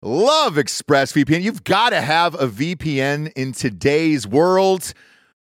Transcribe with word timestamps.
Love 0.00 0.54
ExpressVPN. 0.54 1.42
You've 1.42 1.64
got 1.64 1.90
to 1.90 2.00
have 2.00 2.34
a 2.34 2.46
VPN 2.46 3.32
in 3.34 3.50
today's 3.50 4.28
world 4.28 4.94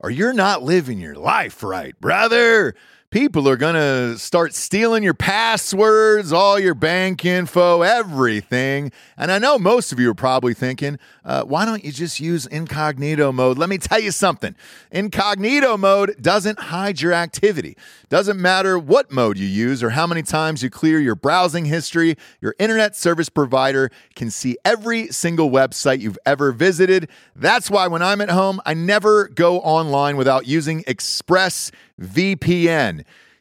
or 0.01 0.11
you're 0.11 0.33
not 0.33 0.65
living 0.65 0.99
your 0.99 1.15
life 1.15 1.63
right, 1.63 1.99
brother. 2.01 2.75
People 3.11 3.49
are 3.49 3.57
going 3.57 3.75
to 3.75 4.17
start 4.19 4.55
stealing 4.55 5.03
your 5.03 5.15
passwords, 5.15 6.33
all 6.33 6.61
your 6.61 6.77
bank 6.77 7.25
info, 7.25 7.83
everything. 7.83 8.93
And 9.17 9.33
I 9.33 9.41
know 9.41 9.59
most 9.59 9.91
of 9.91 9.99
you 9.99 10.11
are 10.11 10.15
probably 10.15 10.55
thinking, 10.55 10.97
uh, 11.25 11.43
why 11.43 11.65
don't 11.65 11.85
you 11.85 11.91
just 11.91 12.21
use 12.21 12.47
incognito 12.47 13.33
mode? 13.33 13.59
Let 13.59 13.69
me 13.69 13.79
tell 13.79 13.99
you 13.99 14.13
something 14.13 14.55
incognito 14.93 15.77
mode 15.77 16.15
doesn't 16.21 16.61
hide 16.61 17.01
your 17.01 17.13
activity. 17.13 17.77
Doesn't 18.11 18.41
matter 18.41 18.79
what 18.79 19.11
mode 19.11 19.39
you 19.39 19.49
use 19.49 19.83
or 19.83 19.91
how 19.91 20.07
many 20.07 20.23
times 20.23 20.63
you 20.63 20.71
clear 20.71 21.01
your 21.01 21.17
browsing 21.17 21.65
history, 21.65 22.17
your 22.41 22.55
internet 22.61 22.95
service 22.95 23.29
provider 23.29 23.91
can 24.15 24.31
see 24.31 24.57
every 24.65 25.09
single 25.09 25.51
website 25.51 26.01
you've 26.01 26.19
ever 26.25 26.53
visited. 26.53 27.09
That's 27.35 27.73
why 27.73 27.89
when 27.89 28.03
I'm 28.03 28.21
at 28.21 28.31
home, 28.31 28.61
I 28.65 28.75
never 28.75 29.27
go 29.27 29.59
online 29.61 30.17
without 30.17 30.47
using 30.47 30.85
ExpressVPN. 30.85 33.00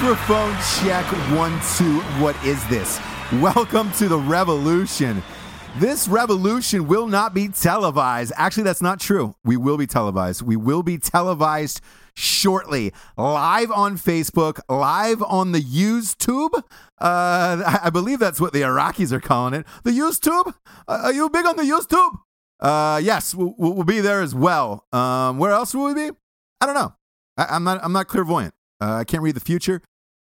Microphone 0.00 0.54
check 0.80 1.04
one, 1.36 1.60
two. 1.76 1.98
What 2.22 2.36
is 2.44 2.64
this? 2.68 3.00
Welcome 3.42 3.90
to 3.94 4.06
the 4.06 4.16
revolution. 4.16 5.24
This 5.78 6.06
revolution 6.06 6.86
will 6.86 7.08
not 7.08 7.34
be 7.34 7.48
televised. 7.48 8.32
Actually, 8.36 8.62
that's 8.62 8.80
not 8.80 9.00
true. 9.00 9.34
We 9.44 9.56
will 9.56 9.76
be 9.76 9.88
televised. 9.88 10.42
We 10.42 10.54
will 10.54 10.84
be 10.84 10.98
televised 10.98 11.80
shortly, 12.14 12.92
live 13.16 13.72
on 13.72 13.96
Facebook, 13.96 14.60
live 14.68 15.20
on 15.20 15.50
the 15.50 15.60
YouTube. 15.60 16.54
Uh, 16.54 16.62
I 17.00 17.80
I 17.82 17.90
believe 17.90 18.20
that's 18.20 18.40
what 18.40 18.52
the 18.52 18.60
Iraqis 18.60 19.10
are 19.10 19.18
calling 19.18 19.52
it. 19.52 19.66
The 19.82 19.90
YouTube? 19.90 20.54
Uh, 20.86 21.00
are 21.06 21.12
you 21.12 21.28
big 21.28 21.44
on 21.44 21.56
the 21.56 21.64
YouTube? 21.64 22.20
Uh, 22.60 23.00
yes, 23.02 23.34
we'll, 23.34 23.52
we'll 23.58 23.82
be 23.82 23.98
there 23.98 24.22
as 24.22 24.32
well. 24.32 24.86
Um, 24.92 25.38
where 25.38 25.50
else 25.50 25.74
will 25.74 25.86
we 25.86 25.94
be? 25.94 26.16
I 26.60 26.66
don't 26.66 26.76
know. 26.76 26.94
I, 27.36 27.46
I'm 27.46 27.64
not. 27.64 27.80
I'm 27.82 27.92
not 27.92 28.06
clairvoyant. 28.06 28.54
Uh, 28.80 28.92
I 28.92 29.02
can't 29.02 29.24
read 29.24 29.34
the 29.34 29.40
future. 29.40 29.82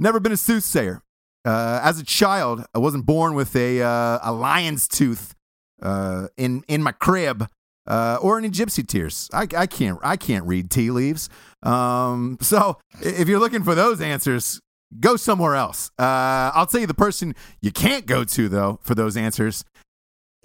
Never 0.00 0.18
been 0.18 0.32
a 0.32 0.36
soothsayer. 0.36 1.02
Uh, 1.44 1.80
as 1.82 2.00
a 2.00 2.04
child, 2.04 2.64
I 2.74 2.78
wasn't 2.78 3.04
born 3.04 3.34
with 3.34 3.54
a 3.54 3.82
uh, 3.82 4.18
a 4.22 4.32
lion's 4.32 4.88
tooth 4.88 5.34
uh, 5.82 6.28
in 6.38 6.64
in 6.68 6.82
my 6.82 6.92
crib 6.92 7.46
uh, 7.86 8.18
or 8.22 8.38
any 8.38 8.48
gypsy 8.48 8.86
tears. 8.86 9.28
I, 9.32 9.46
I 9.56 9.66
can't 9.66 9.98
I 10.02 10.16
can't 10.16 10.46
read 10.46 10.70
tea 10.70 10.90
leaves. 10.90 11.28
Um, 11.62 12.38
so 12.40 12.78
if 13.02 13.28
you're 13.28 13.38
looking 13.38 13.62
for 13.62 13.74
those 13.74 14.00
answers, 14.00 14.60
go 14.98 15.16
somewhere 15.16 15.54
else. 15.54 15.90
Uh, 15.98 16.50
I'll 16.54 16.66
tell 16.66 16.80
you 16.80 16.86
the 16.86 16.94
person 16.94 17.34
you 17.60 17.70
can't 17.70 18.06
go 18.06 18.24
to 18.24 18.48
though 18.48 18.80
for 18.82 18.94
those 18.94 19.18
answers 19.18 19.64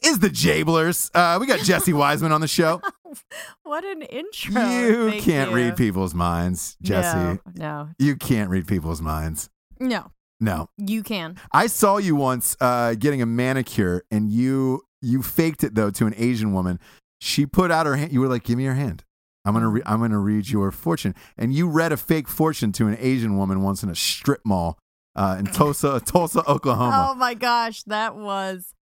is 0.04 0.20
the 0.20 0.30
Jablers. 0.30 1.12
Uh, 1.14 1.38
we 1.40 1.48
got 1.48 1.60
Jesse 1.62 1.94
Wiseman 2.04 2.34
on 2.34 2.42
the 2.42 2.48
show. 2.48 2.82
What 3.64 3.84
an 3.84 4.02
intro. 4.04 4.62
You 4.62 5.22
can't 5.22 5.50
you. 5.52 5.56
read 5.56 5.76
people's 5.76 6.14
minds, 6.14 6.78
Jesse. 6.82 7.18
No, 7.18 7.40
no, 7.56 7.90
You 8.00 8.16
can't 8.16 8.50
read 8.50 8.68
people's 8.68 9.02
minds. 9.02 9.50
No, 9.80 10.12
No. 10.40 10.70
you 10.78 11.04
can. 11.04 11.38
I 11.52 11.68
saw 11.68 11.98
you 11.98 12.16
once 12.16 12.56
uh, 12.62 12.94
getting 12.96 13.22
a 13.22 13.26
manicure, 13.26 14.04
and 14.12 14.30
you 14.32 14.84
you 15.02 15.22
faked 15.22 15.64
it 15.64 15.76
though 15.76 15.90
to 15.92 16.06
an 16.08 16.14
Asian 16.18 16.54
woman. 16.54 16.80
She 17.22 17.46
put 17.46 17.72
out 17.72 17.86
her 17.86 17.96
hand. 17.96 18.12
You 18.12 18.20
were 18.22 18.28
like, 18.28 18.44
"Give 18.44 18.58
me 18.58 18.64
your 18.64 18.74
hand. 18.76 19.04
I'm 19.46 19.54
gonna 19.54 19.70
re- 19.70 19.82
I'm 19.86 20.00
gonna 20.00 20.20
read 20.20 20.48
your 20.50 20.72
fortune." 20.72 21.16
And 21.38 21.54
you 21.54 21.68
read 21.68 21.92
a 21.92 21.98
fake 21.98 22.28
fortune 22.28 22.72
to 22.74 22.88
an 22.88 22.98
Asian 23.00 23.38
woman 23.38 23.62
once 23.64 23.82
in 23.84 23.90
a 23.90 23.96
strip 23.96 24.42
mall 24.46 24.78
uh, 25.16 25.38
in 25.40 25.46
Tulsa, 25.58 26.00
Tulsa, 26.06 26.44
Oklahoma. 26.48 27.10
Oh 27.12 27.16
my 27.16 27.34
gosh, 27.34 27.84
that 27.84 28.16
was 28.16 28.74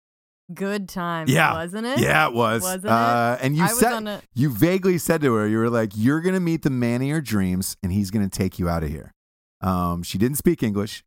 good 0.53 0.87
time, 0.89 1.27
Yeah. 1.27 1.53
wasn't 1.53 1.85
it? 1.87 1.99
Yeah, 1.99 2.27
it 2.27 2.33
was. 2.33 2.61
Wasn't 2.61 2.85
it? 2.85 2.89
uh, 2.91 3.37
And 3.41 3.55
you 3.57 3.63
I 3.63 3.67
said 3.67 4.07
a- 4.07 4.21
you 4.33 4.49
vaguely 4.49 4.97
said 4.97 5.21
to 5.21 5.33
her, 5.33 5.47
you 5.47 5.57
were 5.57 5.69
like, 5.69 5.91
"You're 5.95 6.21
gonna 6.21 6.39
meet 6.39 6.61
the 6.63 6.69
man 6.69 7.01
of 7.01 7.07
your 7.07 7.21
dreams, 7.21 7.75
and 7.83 7.91
he's 7.91 8.11
gonna 8.11 8.29
take 8.29 8.59
you 8.59 8.69
out 8.69 8.83
of 8.83 8.89
here." 8.89 9.13
Um, 9.61 10.03
she 10.03 10.17
didn't 10.17 10.37
speak 10.37 10.61
English, 10.63 11.03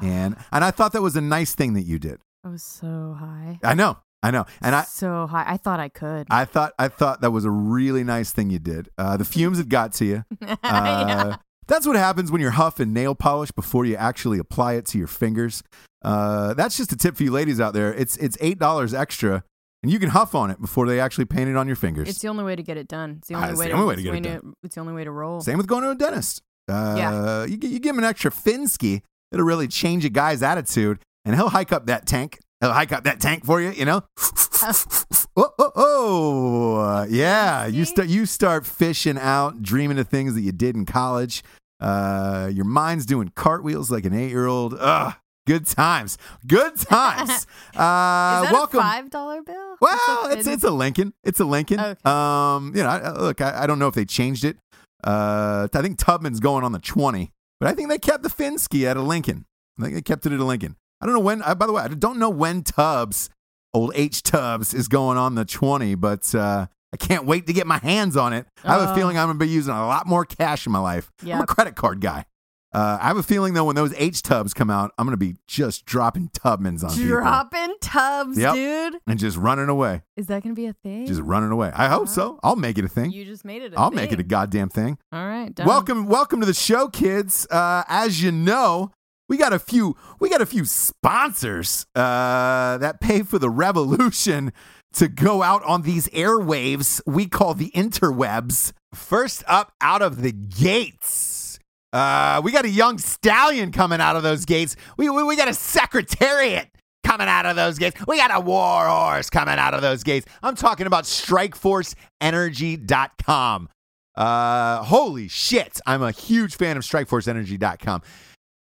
and 0.00 0.36
and 0.52 0.64
I 0.64 0.70
thought 0.70 0.92
that 0.92 1.02
was 1.02 1.16
a 1.16 1.20
nice 1.20 1.54
thing 1.54 1.74
that 1.74 1.82
you 1.82 1.98
did. 1.98 2.18
I 2.44 2.48
was 2.48 2.62
so 2.62 3.16
high. 3.18 3.58
I 3.62 3.74
know, 3.74 3.98
I 4.22 4.30
know, 4.30 4.46
and 4.62 4.74
I. 4.74 4.82
so 4.82 5.26
high. 5.26 5.44
I 5.46 5.56
thought 5.56 5.78
I 5.80 5.88
could. 5.88 6.26
I 6.30 6.44
thought 6.44 6.72
I 6.78 6.88
thought 6.88 7.20
that 7.20 7.30
was 7.30 7.44
a 7.44 7.50
really 7.50 8.02
nice 8.02 8.32
thing 8.32 8.50
you 8.50 8.58
did. 8.58 8.88
Uh, 8.98 9.16
the 9.16 9.24
fumes 9.24 9.58
had 9.58 9.68
got 9.68 9.92
to 9.94 10.04
you. 10.04 10.24
Uh, 10.42 10.56
yeah. 10.62 11.36
That's 11.70 11.86
what 11.86 11.94
happens 11.94 12.32
when 12.32 12.40
you're 12.40 12.50
huffing 12.50 12.92
nail 12.92 13.14
polish 13.14 13.52
before 13.52 13.84
you 13.86 13.94
actually 13.94 14.40
apply 14.40 14.72
it 14.74 14.86
to 14.86 14.98
your 14.98 15.06
fingers. 15.06 15.62
Uh, 16.02 16.52
that's 16.54 16.76
just 16.76 16.90
a 16.92 16.96
tip 16.96 17.16
for 17.16 17.22
you 17.22 17.30
ladies 17.30 17.60
out 17.60 17.74
there. 17.74 17.94
It's 17.94 18.16
it's 18.16 18.36
eight 18.40 18.58
dollars 18.58 18.92
extra, 18.92 19.44
and 19.84 19.92
you 19.92 20.00
can 20.00 20.08
huff 20.10 20.34
on 20.34 20.50
it 20.50 20.60
before 20.60 20.86
they 20.88 20.98
actually 20.98 21.26
paint 21.26 21.48
it 21.48 21.56
on 21.56 21.68
your 21.68 21.76
fingers. 21.76 22.08
It's 22.08 22.18
the 22.18 22.26
only 22.26 22.42
way 22.42 22.56
to 22.56 22.62
get 22.64 22.76
it 22.76 22.88
done. 22.88 23.16
It's 23.18 23.28
the 23.28 23.34
Ah, 23.36 23.44
only, 23.50 23.56
way, 23.58 23.66
the 23.68 23.76
to, 23.76 23.84
way 23.86 23.94
to 23.96 24.02
get 24.02 24.14
it 24.14 24.22
done. 24.22 24.32
way 24.46 24.52
It's 24.64 24.74
the 24.74 24.80
only 24.80 24.94
way 24.94 25.04
to 25.04 25.12
roll. 25.12 25.40
Same 25.42 25.58
with 25.58 25.68
going 25.68 25.84
to 25.84 25.90
a 25.90 25.94
dentist. 25.94 26.42
Uh, 26.68 26.94
Yeah. 26.98 27.44
you, 27.44 27.56
you 27.62 27.78
give 27.78 27.94
him 27.94 27.98
an 27.98 28.04
extra 28.04 28.32
Finsky, 28.32 29.02
it'll 29.30 29.46
really 29.46 29.68
change 29.68 30.04
a 30.04 30.10
guy's 30.10 30.42
attitude, 30.42 30.98
and 31.24 31.36
he'll 31.36 31.50
hike 31.50 31.70
up 31.70 31.86
that 31.86 32.04
tank. 32.04 32.40
He'll 32.60 32.72
hike 32.72 32.90
up 32.92 33.04
that 33.04 33.20
tank 33.20 33.44
for 33.44 33.60
you, 33.60 33.70
you 33.70 33.84
know. 33.84 34.02
oh, 34.62 35.24
oh, 35.36 35.72
oh, 35.76 37.06
yeah. 37.08 37.66
You 37.66 37.84
start 37.84 38.08
you 38.08 38.26
start 38.26 38.66
fishing 38.66 39.16
out, 39.18 39.62
dreaming 39.62 39.98
of 39.98 40.08
things 40.08 40.34
that 40.34 40.42
you 40.42 40.52
did 40.52 40.74
in 40.76 40.84
college. 40.84 41.42
Uh, 41.80 42.50
your 42.52 42.64
mind's 42.66 43.06
doing 43.06 43.32
cartwheels 43.34 43.90
like 43.90 44.04
an 44.04 44.12
eight 44.14 44.30
year 44.30 44.46
old. 44.46 44.74
Ugh, 44.78 45.14
good 45.46 45.66
times, 45.66 46.18
good 46.46 46.76
times. 46.76 47.46
Uh, 47.70 48.42
Is 48.42 48.50
that 48.50 48.52
welcome. 48.52 48.80
a 48.80 48.82
five 48.82 49.10
dollar 49.10 49.42
bill? 49.42 49.76
Well, 49.80 50.26
it's 50.32 50.46
it's 50.46 50.64
a 50.64 50.70
Lincoln. 50.70 51.14
It's 51.24 51.40
a 51.40 51.44
Lincoln. 51.44 51.78
Okay. 51.80 52.00
Um, 52.04 52.72
you 52.74 52.82
know, 52.82 52.88
I- 52.88 53.12
look, 53.12 53.40
I, 53.40 53.62
I 53.62 53.66
don't 53.66 53.78
know 53.78 53.86
if 53.88 53.94
they 53.94 54.04
changed 54.04 54.44
it. 54.44 54.56
Uh, 55.04 55.68
I 55.72 55.80
think 55.82 55.98
Tubman's 55.98 56.40
going 56.40 56.64
on 56.64 56.72
the 56.72 56.78
twenty, 56.80 57.30
but 57.60 57.68
I 57.68 57.74
think 57.74 57.88
they 57.88 57.98
kept 57.98 58.22
the 58.22 58.28
Finsky 58.28 58.84
at 58.84 58.96
a 58.96 59.02
Lincoln. 59.02 59.46
I 59.78 59.82
think 59.84 59.94
they 59.94 60.02
kept 60.02 60.26
it 60.26 60.32
at 60.32 60.40
a 60.40 60.44
Lincoln. 60.44 60.76
I 61.00 61.06
don't 61.06 61.14
know 61.14 61.20
when. 61.20 61.40
I, 61.42 61.54
by 61.54 61.66
the 61.66 61.72
way, 61.72 61.82
I 61.82 61.88
don't 61.88 62.18
know 62.18 62.28
when 62.28 62.62
Tubbs, 62.62 63.30
old 63.72 63.92
H 63.94 64.22
Tubbs, 64.22 64.74
is 64.74 64.88
going 64.88 65.16
on 65.16 65.36
the 65.36 65.44
twenty, 65.46 65.94
but 65.94 66.34
uh, 66.34 66.66
I 66.92 66.96
can't 66.96 67.24
wait 67.26 67.46
to 67.46 67.52
get 67.52 67.66
my 67.66 67.78
hands 67.78 68.16
on 68.16 68.32
it. 68.32 68.46
I 68.64 68.72
have 68.72 68.82
a 68.88 68.92
Oh. 68.92 68.94
feeling 68.96 69.16
I'm 69.18 69.28
gonna 69.28 69.38
be 69.38 69.48
using 69.48 69.72
a 69.74 69.86
lot 69.86 70.06
more 70.06 70.24
cash 70.24 70.66
in 70.66 70.72
my 70.72 70.78
life. 70.80 71.10
I'm 71.24 71.40
a 71.40 71.46
credit 71.46 71.76
card 71.76 72.00
guy. 72.00 72.26
Uh, 72.72 72.98
I 73.00 73.08
have 73.08 73.16
a 73.16 73.22
feeling 73.24 73.54
though, 73.54 73.64
when 73.64 73.74
those 73.74 73.92
H 73.96 74.22
Tubs 74.22 74.54
come 74.54 74.70
out, 74.70 74.92
I'm 74.96 75.04
gonna 75.04 75.16
be 75.16 75.34
just 75.48 75.86
dropping 75.86 76.28
Tubmans 76.28 76.84
on 76.84 76.90
people 76.94 77.08
Dropping 77.08 77.74
tubs, 77.80 78.38
Yep. 78.38 78.54
dude. 78.54 78.94
and 79.08 79.18
just 79.18 79.36
running 79.36 79.68
away. 79.68 80.02
Is 80.16 80.26
that 80.28 80.44
gonna 80.44 80.54
be 80.54 80.66
a 80.66 80.72
thing? 80.72 81.04
Just 81.06 81.20
running 81.20 81.50
away. 81.50 81.72
I 81.74 81.88
hope 81.88 82.06
so. 82.08 82.38
I'll 82.44 82.54
make 82.54 82.78
it 82.78 82.84
a 82.84 82.88
thing. 82.88 83.10
you 83.10 83.24
just 83.24 83.44
made 83.44 83.62
it. 83.62 83.72
i 83.76 83.80
I'll 83.80 83.90
make 83.90 84.12
it 84.12 84.20
a 84.20 84.22
goddamn 84.22 84.68
thing. 84.68 84.98
All 85.12 85.26
right. 85.26 85.52
Done. 85.52 85.66
Welcome, 85.66 86.06
welcome 86.06 86.38
to 86.40 86.46
the 86.46 86.54
show, 86.54 86.86
kids. 86.86 87.44
Uh, 87.50 87.82
as 87.88 88.22
you 88.22 88.30
know, 88.30 88.92
we 89.28 89.36
got 89.36 89.52
a 89.52 89.58
few, 89.58 89.96
we 90.20 90.28
got 90.28 90.40
a 90.40 90.46
few 90.46 90.64
sponsors 90.64 91.86
uh, 91.96 92.78
that 92.78 93.00
pay 93.00 93.22
for 93.22 93.38
the 93.40 93.50
revolution 93.50 94.52
to 94.94 95.08
go 95.08 95.42
out 95.42 95.62
on 95.64 95.82
these 95.82 96.08
airwaves 96.08 97.00
we 97.06 97.26
call 97.26 97.54
the 97.54 97.70
interwebs. 97.70 98.72
First 98.94 99.44
up, 99.46 99.72
out 99.80 100.02
of 100.02 100.22
the 100.22 100.32
gates. 100.32 101.58
Uh, 101.92 102.40
we 102.44 102.52
got 102.52 102.64
a 102.64 102.70
young 102.70 102.98
stallion 102.98 103.72
coming 103.72 104.00
out 104.00 104.14
of 104.16 104.22
those 104.22 104.44
gates. 104.44 104.76
We, 104.96 105.10
we, 105.10 105.24
we 105.24 105.34
got 105.36 105.48
a 105.48 105.54
secretariat 105.54 106.68
coming 107.04 107.26
out 107.28 107.46
of 107.46 107.56
those 107.56 107.78
gates. 107.78 107.96
We 108.06 108.18
got 108.18 108.30
a 108.34 108.40
war 108.40 108.86
horse 108.86 109.30
coming 109.30 109.58
out 109.58 109.74
of 109.74 109.82
those 109.82 110.04
gates. 110.04 110.26
I'm 110.42 110.54
talking 110.54 110.86
about 110.86 111.04
StrikeForceEnergy.com. 111.04 113.68
Uh, 114.16 114.82
holy 114.84 115.28
shit. 115.28 115.80
I'm 115.86 116.02
a 116.02 116.10
huge 116.12 116.56
fan 116.56 116.76
of 116.76 116.82
StrikeForceEnergy.com. 116.82 118.02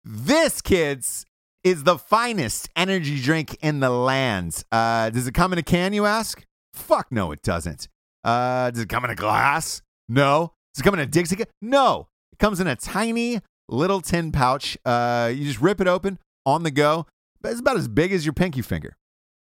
This, 0.04 0.62
kids, 0.62 1.26
is 1.62 1.84
the 1.84 1.98
finest 1.98 2.68
energy 2.74 3.20
drink 3.20 3.56
in 3.60 3.80
the 3.80 3.90
land. 3.90 4.64
Uh, 4.72 5.10
does 5.10 5.26
it 5.26 5.34
come 5.34 5.52
in 5.52 5.58
a 5.58 5.62
can, 5.62 5.92
you 5.92 6.06
ask? 6.06 6.44
Fuck 6.72 7.10
no, 7.10 7.32
it 7.32 7.42
doesn't. 7.42 7.88
Uh, 8.24 8.70
does 8.70 8.82
it 8.82 8.88
come 8.88 9.04
in 9.04 9.10
a 9.10 9.14
glass? 9.14 9.82
No. 10.08 10.52
Does 10.74 10.80
it 10.80 10.84
come 10.84 10.94
in 10.94 11.00
a 11.00 11.06
Dixie 11.06 11.36
cup? 11.36 11.48
No. 11.60 12.08
It 12.32 12.38
comes 12.38 12.60
in 12.60 12.66
a 12.66 12.76
tiny 12.76 13.40
little 13.68 14.00
tin 14.00 14.32
pouch. 14.32 14.78
Uh, 14.84 15.30
you 15.34 15.44
just 15.44 15.60
rip 15.60 15.80
it 15.80 15.86
open 15.86 16.18
on 16.46 16.62
the 16.62 16.70
go. 16.70 17.06
It's 17.44 17.60
about 17.60 17.76
as 17.76 17.88
big 17.88 18.12
as 18.12 18.24
your 18.24 18.32
pinky 18.32 18.62
finger. 18.62 18.96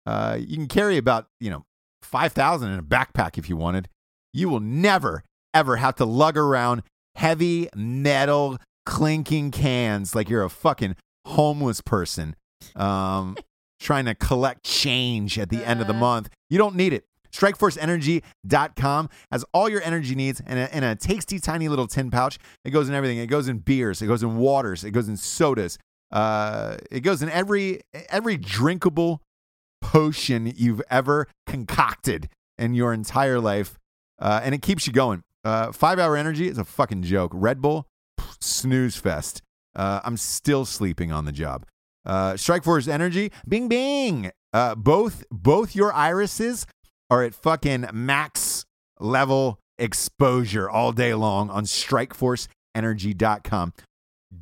Uh, 0.06 0.38
you 0.40 0.56
can 0.56 0.68
carry 0.68 0.98
about, 0.98 1.28
you 1.40 1.50
know, 1.50 1.66
5,000 2.04 2.72
in 2.72 2.80
a 2.80 2.84
backpack 2.84 3.38
if 3.38 3.50
you 3.50 3.58
wanted. 3.58 3.90
You 4.34 4.50
will 4.50 4.60
never, 4.60 5.24
ever 5.54 5.78
have 5.78 5.96
to 5.96 6.06
lug 6.06 6.38
around 6.38 6.84
heavy 7.16 7.70
metal 7.76 8.58
clinking 8.86 9.52
cans 9.52 10.16
like 10.16 10.30
you're 10.30 10.44
a 10.44 10.50
fucking 10.50 10.96
homeless 11.26 11.82
person 11.82 12.36
um, 12.76 13.38
trying 13.80 14.06
to 14.06 14.16
collect 14.16 14.64
change 14.64 15.38
at 15.40 15.50
the 15.50 15.66
end 15.66 15.82
of 15.82 15.88
the 15.88 15.94
Uh. 15.94 16.00
month. 16.00 16.30
You 16.50 16.58
don't 16.58 16.76
need 16.76 16.94
it. 16.94 17.06
StrikeForceEnergy.com 17.32 19.10
has 19.32 19.46
all 19.54 19.70
your 19.70 19.82
energy 19.84 20.16
needs 20.16 20.40
in 20.42 20.58
a, 20.58 20.70
in 20.74 20.84
a 20.84 20.96
tasty, 20.96 21.40
tiny 21.40 21.68
little 21.68 21.88
tin 21.88 22.10
pouch. 22.12 22.38
It 22.66 22.72
goes 22.72 22.90
in 22.90 22.96
everything. 22.96 23.18
It 23.20 23.28
goes 23.28 23.48
in 23.48 23.60
beers. 23.60 24.02
It 24.02 24.08
goes 24.08 24.24
in 24.24 24.38
waters. 24.38 24.84
It 24.84 24.92
goes 24.92 25.08
in 25.08 25.18
sodas. 25.18 25.78
Uh, 26.12 26.78
it 26.90 27.02
goes 27.02 27.22
in 27.22 27.30
every 27.30 27.82
every 28.10 28.36
drinkable 28.36 29.22
potion 29.82 30.52
you've 30.56 30.82
ever 30.90 31.28
concocted 31.46 32.30
in 32.58 32.74
your 32.74 32.94
entire 32.94 33.40
life, 33.40 33.78
uh, 34.20 34.42
and 34.44 34.56
it 34.56 34.64
keeps 34.64 34.88
you 34.88 34.94
going. 34.94 35.22
Uh, 35.44 35.72
five 35.72 36.00
hour 36.00 36.18
energy 36.18 36.48
is 36.48 36.58
a 36.58 36.66
fucking 36.66 37.04
joke. 37.04 37.32
Red 37.34 37.62
Bull, 37.62 37.86
pff, 38.20 38.42
snooze 38.42 38.96
fest. 38.96 39.44
Uh, 39.80 40.02
I'm 40.04 40.18
still 40.18 40.66
sleeping 40.66 41.14
on 41.14 41.24
the 41.24 41.32
job. 41.32 41.66
Uh, 42.06 42.36
Strike 42.36 42.66
Force 42.66 42.90
Energy, 42.90 43.32
Bing 43.48 43.70
Bing. 43.70 44.30
Uh, 44.52 44.76
both 44.76 45.24
both 45.32 45.74
your 45.74 45.94
irises 45.94 46.68
are 47.10 47.24
at 47.24 47.34
fucking 47.34 47.86
max 47.94 48.66
level 49.00 49.58
exposure 49.78 50.70
all 50.70 50.92
day 50.92 51.14
long 51.14 51.50
on 51.50 51.64
StrikeForceEnergy.com. 51.64 53.74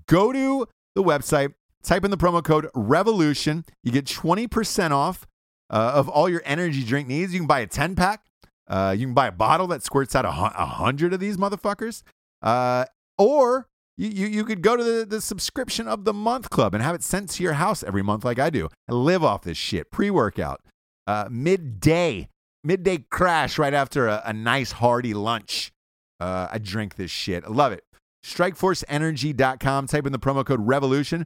Go 0.07 0.33
to 0.33 0.67
the 0.95 1.03
website, 1.03 1.53
type 1.83 2.03
in 2.03 2.09
the 2.09 2.17
promo 2.17 2.43
code 2.43 2.67
REVOLUTION. 2.73 3.63
You 3.83 3.91
get 3.91 4.05
20% 4.05 4.89
off 4.89 5.27
uh, 5.69 5.91
of 5.93 6.09
all 6.09 6.27
your 6.27 6.41
energy 6.45 6.83
drink 6.83 7.07
needs. 7.07 7.31
You 7.31 7.41
can 7.41 7.47
buy 7.47 7.59
a 7.59 7.67
10 7.67 7.95
pack. 7.95 8.23
Uh, 8.67 8.95
you 8.97 9.05
can 9.05 9.13
buy 9.13 9.27
a 9.27 9.31
bottle 9.31 9.67
that 9.67 9.83
squirts 9.83 10.15
out 10.15 10.25
a, 10.25 10.31
hundred 10.31 11.13
of 11.13 11.19
these 11.19 11.37
motherfuckers. 11.37 12.01
Uh, 12.41 12.85
or 13.19 13.67
you, 13.97 14.09
you, 14.09 14.27
you 14.27 14.45
could 14.45 14.61
go 14.61 14.75
to 14.75 14.83
the, 14.83 15.05
the 15.05 15.21
subscription 15.21 15.87
of 15.87 16.05
the 16.05 16.13
month 16.13 16.49
club 16.49 16.73
and 16.73 16.83
have 16.83 16.95
it 16.95 17.03
sent 17.03 17.29
to 17.31 17.43
your 17.43 17.53
house 17.53 17.83
every 17.83 18.03
month, 18.03 18.23
like 18.23 18.39
I 18.39 18.49
do. 18.49 18.69
I 18.89 18.93
live 18.93 19.23
off 19.23 19.41
this 19.41 19.57
shit. 19.57 19.91
Pre 19.91 20.11
workout, 20.11 20.61
uh, 21.07 21.27
midday, 21.29 22.29
midday 22.63 22.99
crash 23.09 23.57
right 23.57 23.73
after 23.73 24.07
a, 24.07 24.21
a 24.25 24.33
nice 24.33 24.73
hearty 24.73 25.13
lunch. 25.13 25.71
Uh, 26.19 26.47
I 26.51 26.57
drink 26.59 26.95
this 26.95 27.11
shit. 27.11 27.43
I 27.43 27.49
love 27.49 27.71
it. 27.71 27.83
StrikeForceEnergy.com. 28.23 29.87
Type 29.87 30.05
in 30.05 30.11
the 30.11 30.19
promo 30.19 30.45
code 30.45 30.67
REVOLUTION. 30.67 31.25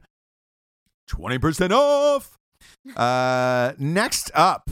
20% 1.10 1.70
off. 1.72 2.38
Uh, 2.96 3.72
next 3.78 4.30
up, 4.34 4.70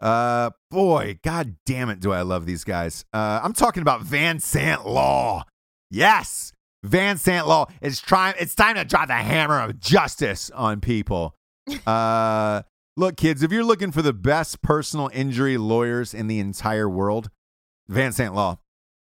uh, 0.00 0.50
boy, 0.70 1.18
god 1.22 1.56
damn 1.64 1.88
it, 1.88 2.00
do 2.00 2.12
I 2.12 2.22
love 2.22 2.44
these 2.44 2.64
guys. 2.64 3.04
Uh, 3.12 3.40
I'm 3.42 3.52
talking 3.52 3.82
about 3.82 4.02
Van 4.02 4.38
Sant 4.38 4.86
Law. 4.86 5.44
Yes, 5.90 6.51
Van 6.82 7.16
Sant 7.16 7.46
Law. 7.46 7.66
It's 7.80 8.00
trying. 8.00 8.34
It's 8.38 8.54
time 8.54 8.76
to 8.76 8.84
drop 8.84 9.08
the 9.08 9.14
hammer 9.14 9.60
of 9.60 9.78
justice 9.80 10.50
on 10.50 10.80
people. 10.80 11.34
Uh, 11.86 12.62
look, 12.96 13.16
kids, 13.16 13.40
if 13.40 13.52
you're 13.52 13.62
looking 13.62 13.92
for 13.92 14.02
the 14.02 14.12
best 14.12 14.62
personal 14.62 15.08
injury 15.12 15.56
lawyers 15.56 16.12
in 16.12 16.26
the 16.26 16.40
entire 16.40 16.88
world, 16.88 17.30
Van 17.88 18.12
Sant 18.12 18.34
Law. 18.34 18.58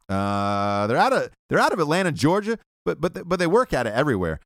Uh, 0.09 0.87
they're 0.87 0.99
out 0.99 1.14
of 1.14 1.31
they're 1.49 1.59
out 1.59 1.73
of 1.73 1.79
Atlanta, 1.79 2.12
Georgia, 2.12 2.59
but 2.85 3.00
but 3.00 3.14
they, 3.14 3.23
but 3.23 3.38
they 3.38 3.47
work 3.47 3.73
out 3.73 3.87
of 3.87 3.95
everywhere 3.95 4.38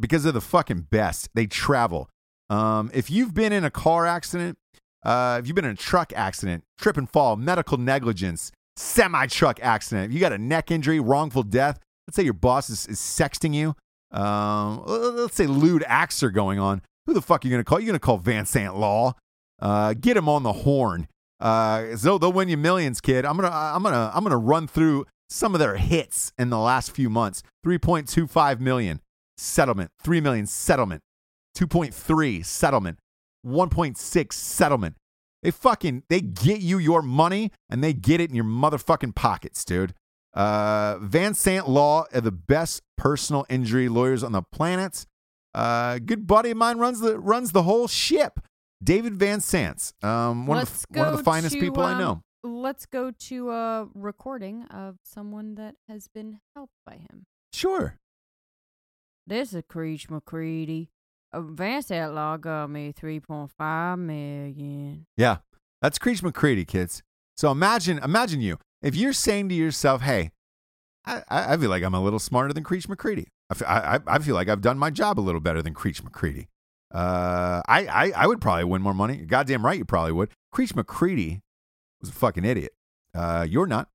because 0.00 0.24
they're 0.24 0.32
the 0.32 0.40
fucking 0.40 0.88
best. 0.90 1.28
They 1.34 1.46
travel. 1.46 2.10
Um, 2.50 2.90
if 2.92 3.10
you've 3.10 3.32
been 3.32 3.52
in 3.52 3.64
a 3.64 3.70
car 3.70 4.06
accident, 4.06 4.58
uh, 5.04 5.38
if 5.40 5.46
you've 5.46 5.54
been 5.54 5.64
in 5.64 5.72
a 5.72 5.76
truck 5.76 6.12
accident, 6.14 6.64
trip 6.78 6.96
and 6.96 7.08
fall, 7.08 7.36
medical 7.36 7.78
negligence, 7.78 8.50
semi 8.76 9.26
truck 9.26 9.60
accident, 9.62 10.06
if 10.10 10.12
you 10.12 10.20
got 10.20 10.32
a 10.32 10.38
neck 10.38 10.70
injury, 10.70 10.98
wrongful 11.00 11.44
death, 11.44 11.78
let's 12.12 12.16
say 12.18 12.24
your 12.24 12.34
boss 12.34 12.68
is, 12.68 12.86
is 12.88 12.98
sexting 13.00 13.54
you, 13.54 13.74
um, 14.10 14.82
let's 14.84 15.34
say 15.34 15.46
lewd 15.46 15.82
acts 15.86 16.22
are 16.22 16.30
going 16.30 16.58
on, 16.58 16.82
who 17.06 17.14
the 17.14 17.22
fuck 17.22 17.42
are 17.42 17.48
you 17.48 17.52
going 17.52 17.64
to 17.64 17.64
call? 17.64 17.80
You're 17.80 17.86
going 17.86 17.94
to 17.94 18.04
call 18.04 18.18
Van 18.18 18.44
Sant 18.44 18.76
Law. 18.76 19.14
Uh, 19.58 19.94
get 19.94 20.14
him 20.14 20.28
on 20.28 20.42
the 20.42 20.52
horn. 20.52 21.08
Uh, 21.40 21.96
so 21.96 22.18
they'll 22.18 22.30
win 22.30 22.50
you 22.50 22.58
millions, 22.58 23.00
kid. 23.00 23.24
I'm 23.24 23.36
gonna 23.36 23.50
I'm 23.50 23.82
gonna 23.82 24.12
I'm 24.14 24.22
gonna 24.22 24.36
run 24.36 24.68
through 24.68 25.06
some 25.30 25.54
of 25.54 25.58
their 25.58 25.76
hits 25.76 26.32
in 26.38 26.50
the 26.50 26.58
last 26.58 26.92
few 26.92 27.08
months. 27.08 27.42
3.25 27.66 28.60
million 28.60 29.00
settlement, 29.38 29.90
3 30.04 30.20
million 30.20 30.46
settlement, 30.46 31.00
2.3 31.56 32.44
settlement, 32.44 32.98
1.6 33.46 34.32
settlement. 34.32 34.96
They 35.42 35.50
fucking 35.50 36.02
they 36.08 36.20
get 36.20 36.60
you 36.60 36.78
your 36.78 37.02
money 37.02 37.50
and 37.70 37.82
they 37.82 37.92
get 37.94 38.20
it 38.20 38.28
in 38.28 38.36
your 38.36 38.44
motherfucking 38.44 39.14
pockets, 39.14 39.64
dude. 39.64 39.94
Uh, 40.34 40.98
Van 41.00 41.34
Sant 41.34 41.68
Law 41.68 42.06
are 42.12 42.20
the 42.20 42.32
best 42.32 42.82
personal 42.96 43.44
injury 43.48 43.88
lawyers 43.88 44.22
on 44.22 44.32
the 44.32 44.42
planet. 44.42 45.06
Uh, 45.54 45.98
good 45.98 46.26
buddy 46.26 46.50
of 46.50 46.56
mine 46.56 46.78
runs 46.78 47.00
the 47.00 47.18
runs 47.18 47.52
the 47.52 47.62
whole 47.64 47.86
ship. 47.86 48.40
David 48.82 49.14
Van 49.14 49.40
Sant, 49.40 49.92
um, 50.02 50.46
one 50.46 50.58
of 50.58 50.86
the, 50.90 50.98
one 50.98 51.08
of 51.08 51.16
the 51.16 51.22
finest 51.22 51.54
to, 51.54 51.60
people 51.60 51.82
I 51.82 51.92
um, 51.92 51.98
know. 51.98 52.22
Let's 52.42 52.86
go 52.86 53.12
to 53.12 53.50
a 53.50 53.88
recording 53.94 54.64
of 54.64 54.96
someone 55.04 55.54
that 55.54 55.76
has 55.88 56.08
been 56.08 56.40
helped 56.56 56.74
by 56.84 56.94
him. 56.94 57.26
Sure. 57.52 57.98
This 59.26 59.54
is 59.54 59.62
Creech 59.68 60.10
McCready. 60.10 60.90
Advance 61.32 61.86
that 61.86 62.12
law 62.12 62.36
got 62.36 62.70
me 62.70 62.92
3.5 62.92 63.98
million. 63.98 65.06
Yeah, 65.16 65.38
that's 65.80 65.98
Creech 65.98 66.22
McCready, 66.22 66.64
kids. 66.64 67.02
So 67.36 67.50
imagine, 67.52 67.98
imagine 67.98 68.40
you 68.40 68.58
if 68.82 68.94
you're 68.96 69.12
saying 69.12 69.48
to 69.50 69.54
yourself, 69.54 70.02
"Hey, 70.02 70.30
I, 71.04 71.22
I 71.28 71.56
feel 71.56 71.70
like 71.70 71.82
I'm 71.82 71.94
a 71.94 72.02
little 72.02 72.18
smarter 72.18 72.52
than 72.52 72.62
Creech 72.64 72.88
McCready. 72.88 73.28
I, 73.66 73.74
I, 73.96 74.00
I- 74.06 74.18
feel 74.20 74.34
like 74.34 74.48
I've 74.48 74.60
done 74.60 74.78
my 74.78 74.90
job 74.90 75.18
a 75.18 75.22
little 75.22 75.40
better 75.40 75.62
than 75.62 75.74
Creech 75.74 76.02
McCready. 76.02 76.48
Uh, 76.94 77.62
I, 77.66 77.86
I, 77.86 78.12
I 78.16 78.26
would 78.26 78.40
probably 78.40 78.64
win 78.64 78.82
more 78.82 78.94
money. 78.94 79.16
Goddamn 79.16 79.64
right, 79.64 79.78
you 79.78 79.84
probably 79.84 80.12
would. 80.12 80.30
Creech 80.52 80.74
McCready 80.74 81.40
was 82.00 82.10
a 82.10 82.12
fucking 82.12 82.44
idiot. 82.44 82.72
Uh, 83.14 83.46
you're 83.48 83.66
not, 83.66 83.88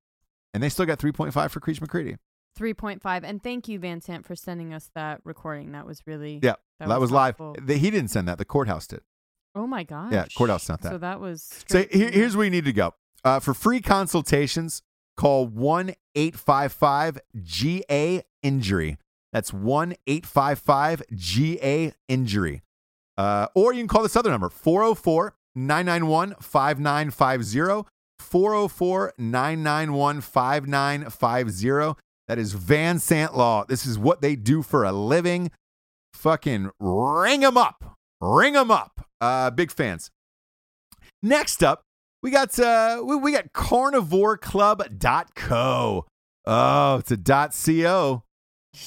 and 0.54 0.62
they 0.64 0.70
still 0.70 0.86
got 0.86 1.00
3.5 1.00 1.52
for 1.52 1.60
Creech 1.60 1.80
McCready. 1.80 2.16
3.5. 2.60 3.22
And 3.24 3.42
thank 3.44 3.68
you, 3.68 3.78
Van 3.80 4.02
Sant, 4.02 4.26
for 4.26 4.36
sending 4.36 4.74
us 4.74 4.90
that 4.96 5.22
recording. 5.24 5.74
That 5.74 5.86
was 5.86 6.02
really. 6.08 6.40
Yeah, 6.42 6.56
that, 6.80 7.00
was, 7.00 7.12
live. 7.12 7.36
The- 7.38 7.78
he 7.78 7.92
didn't 7.92 8.10
send 8.10 8.28
that. 8.28 8.40
The 8.40 8.46
courthouse 8.46 8.88
did. 8.88 9.02
Oh 9.56 9.68
my 9.68 9.84
gosh. 9.84 10.12
Yeah, 10.12 10.26
courthouse 10.36 10.64
sent 10.64 10.82
that. 10.82 10.92
So 10.92 10.98
that 10.98 11.20
was. 11.20 11.64
So 11.68 11.86
here, 11.92 12.12
here's 12.12 12.36
where 12.36 12.46
you 12.46 12.52
need 12.52 12.66
to 12.66 12.74
go. 12.74 12.94
Uh, 13.24 13.40
for 13.40 13.54
free 13.54 13.82
consultations, 13.82 14.82
call 15.18 15.48
1 15.48 15.94
855 16.16 17.20
GA 17.44 18.24
Injury. 18.44 18.98
That's 19.34 19.54
1 19.54 19.96
855 20.08 21.04
GA 21.14 21.94
Injury. 22.08 22.62
Uh, 23.18 23.48
or 23.56 23.74
you 23.74 23.80
can 23.82 23.88
call 23.88 24.04
this 24.04 24.16
other 24.16 24.30
number 24.30 24.50
404 24.50 25.34
991 25.56 26.36
5950. 26.40 27.90
404 28.20 29.14
991 29.18 30.22
5950. 30.22 32.02
That 32.28 32.38
is 32.38 32.54
Van 32.54 33.00
Sant 33.00 33.38
Law. 33.38 33.64
This 33.66 33.86
is 33.86 33.98
what 33.98 34.22
they 34.22 34.36
do 34.36 34.62
for 34.62 34.84
a 34.84 34.92
living. 34.92 35.52
Fucking 36.14 36.72
ring 36.80 37.42
them 37.42 37.58
up. 37.58 37.98
Ring 38.20 38.54
them 38.54 38.72
up. 38.72 39.08
Uh, 39.22 39.50
big 39.50 39.72
fans. 39.72 40.12
Next 41.24 41.64
up, 41.64 41.84
we 42.22 42.32
got 42.32 42.60
uh 42.60 43.02
we, 43.04 43.16
we 43.16 43.32
got 43.32 43.54
carnivoreclub.co. 43.54 46.06
Oh, 46.50 46.96
it's 46.98 47.12
a 47.12 47.18
.co. 47.18 48.24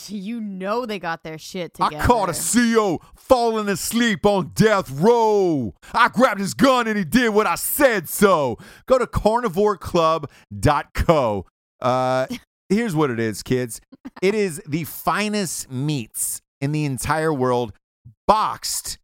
You 0.07 0.41
know 0.41 0.87
they 0.87 1.01
got 1.01 1.25
their 1.25 1.37
shit 1.37 1.75
together. 1.75 1.97
I 1.97 2.07
caught 2.07 2.29
a 2.29 2.33
CO 2.33 3.01
falling 3.17 3.69
asleep 3.69 4.25
on 4.25 4.53
death 4.55 4.89
row. 4.89 5.75
I 5.93 6.07
grabbed 6.09 6.39
his 6.39 6.55
gun 6.55 6.87
and 6.87 6.97
he 6.97 7.05
did 7.05 7.31
what 7.31 7.49
I 7.49 7.57
said 7.57 8.09
so. 8.09 8.57
Go 8.87 8.99
to 8.99 9.07
carnivoreclub.co. 9.07 11.47
Uh, 11.81 12.27
here's 12.69 12.95
what 12.95 13.11
it 13.11 13.19
is, 13.19 13.43
kids. 13.43 13.81
It 14.23 14.37
is 14.37 14.63
the 14.65 14.85
finest 14.85 15.69
meats 15.71 16.41
in 16.61 16.71
the 16.71 16.85
entire 16.85 17.35
world, 17.35 17.73
boxed, 18.29 18.97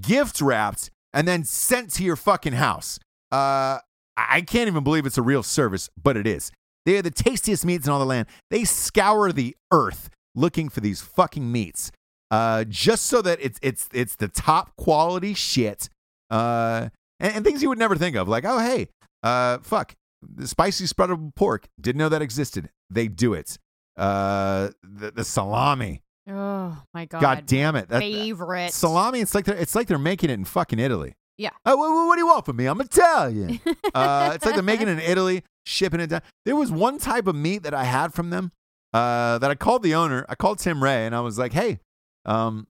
gift 0.00 0.40
wrapped, 0.40 0.90
and 1.12 1.26
then 1.26 1.42
sent 1.42 1.92
to 1.94 2.04
your 2.04 2.14
fucking 2.16 2.52
house. 2.52 3.00
Uh, 3.32 3.78
I 4.16 4.42
can't 4.42 4.68
even 4.68 4.84
believe 4.84 5.06
it's 5.06 5.18
a 5.18 5.22
real 5.22 5.42
service, 5.42 5.88
but 6.00 6.16
it 6.16 6.26
is. 6.26 6.52
They 6.86 6.96
are 6.98 7.02
the 7.02 7.10
tastiest 7.10 7.64
meats 7.64 7.86
in 7.86 7.92
all 7.92 7.98
the 7.98 8.06
land. 8.06 8.26
They 8.50 8.64
scour 8.64 9.32
the 9.32 9.56
earth 9.72 10.10
looking 10.34 10.68
for 10.68 10.80
these 10.80 11.00
fucking 11.00 11.50
meats, 11.50 11.90
uh, 12.30 12.64
just 12.64 13.06
so 13.06 13.22
that 13.22 13.38
it's 13.40 13.58
it's 13.62 13.88
it's 13.92 14.16
the 14.16 14.28
top 14.28 14.74
quality 14.76 15.34
shit, 15.34 15.88
uh, 16.30 16.88
and, 17.18 17.36
and 17.36 17.44
things 17.44 17.62
you 17.62 17.68
would 17.68 17.78
never 17.78 17.96
think 17.96 18.16
of. 18.16 18.28
Like, 18.28 18.44
oh 18.46 18.58
hey, 18.58 18.88
uh, 19.22 19.58
fuck, 19.58 19.94
the 20.22 20.48
spicy 20.48 20.84
spreadable 20.86 21.34
pork. 21.34 21.66
Didn't 21.80 21.98
know 21.98 22.08
that 22.08 22.22
existed. 22.22 22.70
They 22.88 23.08
do 23.08 23.34
it. 23.34 23.58
Uh, 23.96 24.70
the, 24.82 25.10
the 25.10 25.24
salami. 25.24 26.02
Oh 26.28 26.76
my 26.94 27.04
god. 27.06 27.20
God 27.20 27.46
damn 27.46 27.76
it. 27.76 27.88
That- 27.88 28.00
Favorite. 28.00 28.72
salami. 28.72 29.20
It's 29.20 29.34
like 29.34 29.44
they're 29.44 29.56
it's 29.56 29.74
like 29.74 29.86
they're 29.88 29.98
making 29.98 30.30
it 30.30 30.34
in 30.34 30.44
fucking 30.44 30.78
Italy. 30.78 31.14
Yeah. 31.40 31.50
Uh, 31.64 31.74
what, 31.74 31.90
what 32.06 32.16
do 32.16 32.20
you 32.20 32.26
want 32.26 32.44
from 32.44 32.56
me? 32.56 32.66
I'm 32.66 32.78
Italian. 32.82 33.60
uh, 33.94 34.32
it's 34.34 34.44
like 34.44 34.54
they're 34.54 34.62
making 34.62 34.88
it 34.88 34.92
in 34.92 35.00
Italy, 35.00 35.42
shipping 35.64 35.98
it 35.98 36.08
down. 36.08 36.20
There 36.44 36.54
was 36.54 36.70
one 36.70 36.98
type 36.98 37.26
of 37.26 37.34
meat 37.34 37.62
that 37.62 37.72
I 37.72 37.84
had 37.84 38.12
from 38.12 38.28
them 38.28 38.52
uh, 38.92 39.38
that 39.38 39.50
I 39.50 39.54
called 39.54 39.82
the 39.82 39.94
owner. 39.94 40.26
I 40.28 40.34
called 40.34 40.58
Tim 40.58 40.84
Ray 40.84 41.06
and 41.06 41.14
I 41.14 41.20
was 41.20 41.38
like, 41.38 41.54
"Hey, 41.54 41.80
um, 42.26 42.66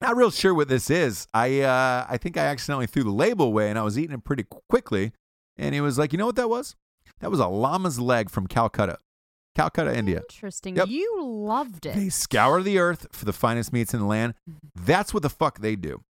not 0.00 0.14
real 0.14 0.30
sure 0.30 0.54
what 0.54 0.68
this 0.68 0.88
is. 0.88 1.26
I 1.34 1.62
uh, 1.62 2.06
I 2.08 2.16
think 2.16 2.36
I 2.36 2.42
accidentally 2.42 2.86
threw 2.86 3.02
the 3.02 3.10
label 3.10 3.46
away 3.46 3.70
and 3.70 3.78
I 3.78 3.82
was 3.82 3.98
eating 3.98 4.14
it 4.14 4.22
pretty 4.22 4.44
quickly." 4.68 5.10
And 5.56 5.74
he 5.74 5.80
was 5.80 5.98
like, 5.98 6.12
"You 6.12 6.18
know 6.18 6.26
what 6.26 6.36
that 6.36 6.48
was? 6.48 6.76
That 7.18 7.30
was 7.32 7.40
a 7.40 7.48
llama's 7.48 7.98
leg 7.98 8.30
from 8.30 8.46
Calcutta, 8.46 8.98
Calcutta, 9.56 9.96
India." 9.96 10.18
Interesting. 10.30 10.76
Yep. 10.76 10.86
You 10.90 11.24
loved 11.24 11.86
it. 11.86 11.96
They 11.96 12.08
scour 12.08 12.62
the 12.62 12.78
earth 12.78 13.08
for 13.10 13.24
the 13.24 13.32
finest 13.32 13.72
meats 13.72 13.92
in 13.92 13.98
the 13.98 14.06
land. 14.06 14.34
That's 14.76 15.12
what 15.12 15.24
the 15.24 15.30
fuck 15.30 15.58
they 15.58 15.74
do. 15.74 16.04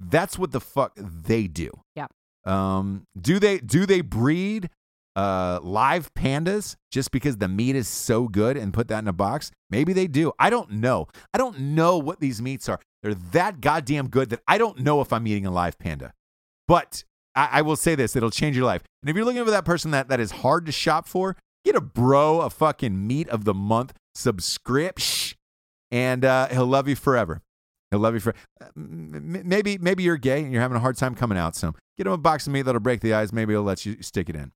That's 0.00 0.38
what 0.38 0.52
the 0.52 0.60
fuck 0.60 0.92
they 0.96 1.46
do. 1.46 1.70
Yeah. 1.94 2.06
Um, 2.46 3.04
do 3.20 3.38
they 3.38 3.58
do 3.58 3.84
they 3.86 4.00
breed 4.00 4.70
uh 5.16 5.58
live 5.62 6.14
pandas 6.14 6.76
just 6.90 7.10
because 7.10 7.36
the 7.36 7.48
meat 7.48 7.74
is 7.76 7.88
so 7.88 8.28
good 8.28 8.56
and 8.56 8.72
put 8.72 8.88
that 8.88 9.00
in 9.00 9.08
a 9.08 9.12
box? 9.12 9.50
Maybe 9.68 9.92
they 9.92 10.06
do. 10.06 10.32
I 10.38 10.48
don't 10.48 10.70
know. 10.70 11.06
I 11.34 11.38
don't 11.38 11.58
know 11.60 11.98
what 11.98 12.20
these 12.20 12.40
meats 12.40 12.68
are. 12.68 12.80
They're 13.02 13.14
that 13.32 13.60
goddamn 13.60 14.08
good 14.08 14.30
that 14.30 14.40
I 14.48 14.58
don't 14.58 14.80
know 14.80 15.00
if 15.00 15.12
I'm 15.12 15.26
eating 15.26 15.46
a 15.46 15.50
live 15.50 15.78
panda. 15.78 16.12
But 16.66 17.04
I, 17.34 17.48
I 17.52 17.62
will 17.62 17.76
say 17.76 17.94
this: 17.94 18.16
it'll 18.16 18.30
change 18.30 18.56
your 18.56 18.66
life. 18.66 18.82
And 19.02 19.10
if 19.10 19.16
you're 19.16 19.24
looking 19.24 19.44
for 19.44 19.50
that 19.50 19.64
person 19.64 19.90
that 19.90 20.08
that 20.08 20.20
is 20.20 20.30
hard 20.30 20.66
to 20.66 20.72
shop 20.72 21.06
for, 21.06 21.36
get 21.64 21.74
a 21.76 21.80
bro 21.80 22.40
a 22.40 22.50
fucking 22.50 23.06
meat 23.06 23.28
of 23.28 23.44
the 23.44 23.54
month 23.54 23.92
subscription, 24.14 25.36
and 25.90 26.24
uh, 26.24 26.48
he'll 26.48 26.66
love 26.66 26.88
you 26.88 26.96
forever. 26.96 27.42
He'll 27.90 28.00
love 28.00 28.14
you 28.14 28.20
for 28.20 28.34
uh, 28.60 28.66
maybe 28.74 29.78
maybe 29.78 30.02
you're 30.02 30.16
gay 30.16 30.42
and 30.42 30.52
you're 30.52 30.62
having 30.62 30.76
a 30.76 30.80
hard 30.80 30.96
time 30.96 31.14
coming 31.14 31.36
out. 31.36 31.56
So 31.56 31.74
get 31.98 32.06
him 32.06 32.12
a 32.12 32.18
box 32.18 32.46
of 32.46 32.52
meat 32.52 32.62
that'll 32.62 32.80
break 32.80 33.00
the 33.00 33.14
ice. 33.14 33.32
Maybe 33.32 33.52
he'll 33.52 33.62
let 33.62 33.84
you 33.84 34.00
stick 34.00 34.28
it 34.28 34.36
in. 34.36 34.52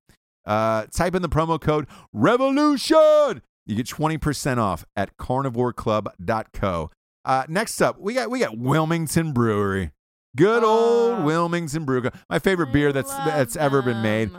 Uh, 0.46 0.86
type 0.86 1.14
in 1.14 1.22
the 1.22 1.28
promo 1.28 1.60
code 1.60 1.86
Revolution. 2.12 3.42
You 3.66 3.76
get 3.76 3.88
twenty 3.88 4.18
percent 4.18 4.60
off 4.60 4.84
at 4.94 5.16
CarnivoreClub.co. 5.16 6.90
Uh, 7.24 7.44
next 7.48 7.80
up, 7.80 7.98
we 7.98 8.14
got 8.14 8.30
we 8.30 8.38
got 8.38 8.56
Wilmington 8.58 9.32
Brewery. 9.32 9.92
Good 10.36 10.62
old. 10.64 11.24
Wilmington 11.24 11.84
Brew. 11.84 12.02
My 12.28 12.38
favorite 12.38 12.72
beer 12.72 12.92
that's 12.92 13.12
I 13.12 13.24
that's 13.26 13.56
ever 13.56 13.82
been 13.82 14.02
made. 14.02 14.30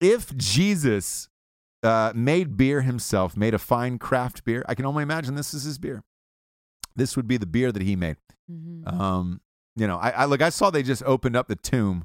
If 0.00 0.36
Jesus 0.36 1.28
uh, 1.82 2.12
made 2.14 2.56
beer 2.56 2.82
himself, 2.82 3.36
made 3.36 3.54
a 3.54 3.58
fine 3.58 3.98
craft 3.98 4.44
beer, 4.44 4.64
I 4.68 4.74
can 4.74 4.84
only 4.84 5.02
imagine 5.02 5.34
this 5.34 5.54
is 5.54 5.62
his 5.64 5.78
beer. 5.78 6.02
This 6.98 7.16
would 7.16 7.26
be 7.28 7.36
the 7.38 7.46
beer 7.46 7.70
that 7.72 7.82
he 7.82 7.96
made. 7.96 8.16
Mhm. 8.50 8.86
Um, 8.92 9.40
you 9.76 9.86
know, 9.86 9.96
I, 9.96 10.10
I 10.10 10.24
look. 10.26 10.42
I 10.42 10.50
saw 10.50 10.70
they 10.70 10.82
just 10.82 11.02
opened 11.04 11.36
up 11.36 11.46
the 11.48 11.56
tomb 11.56 12.04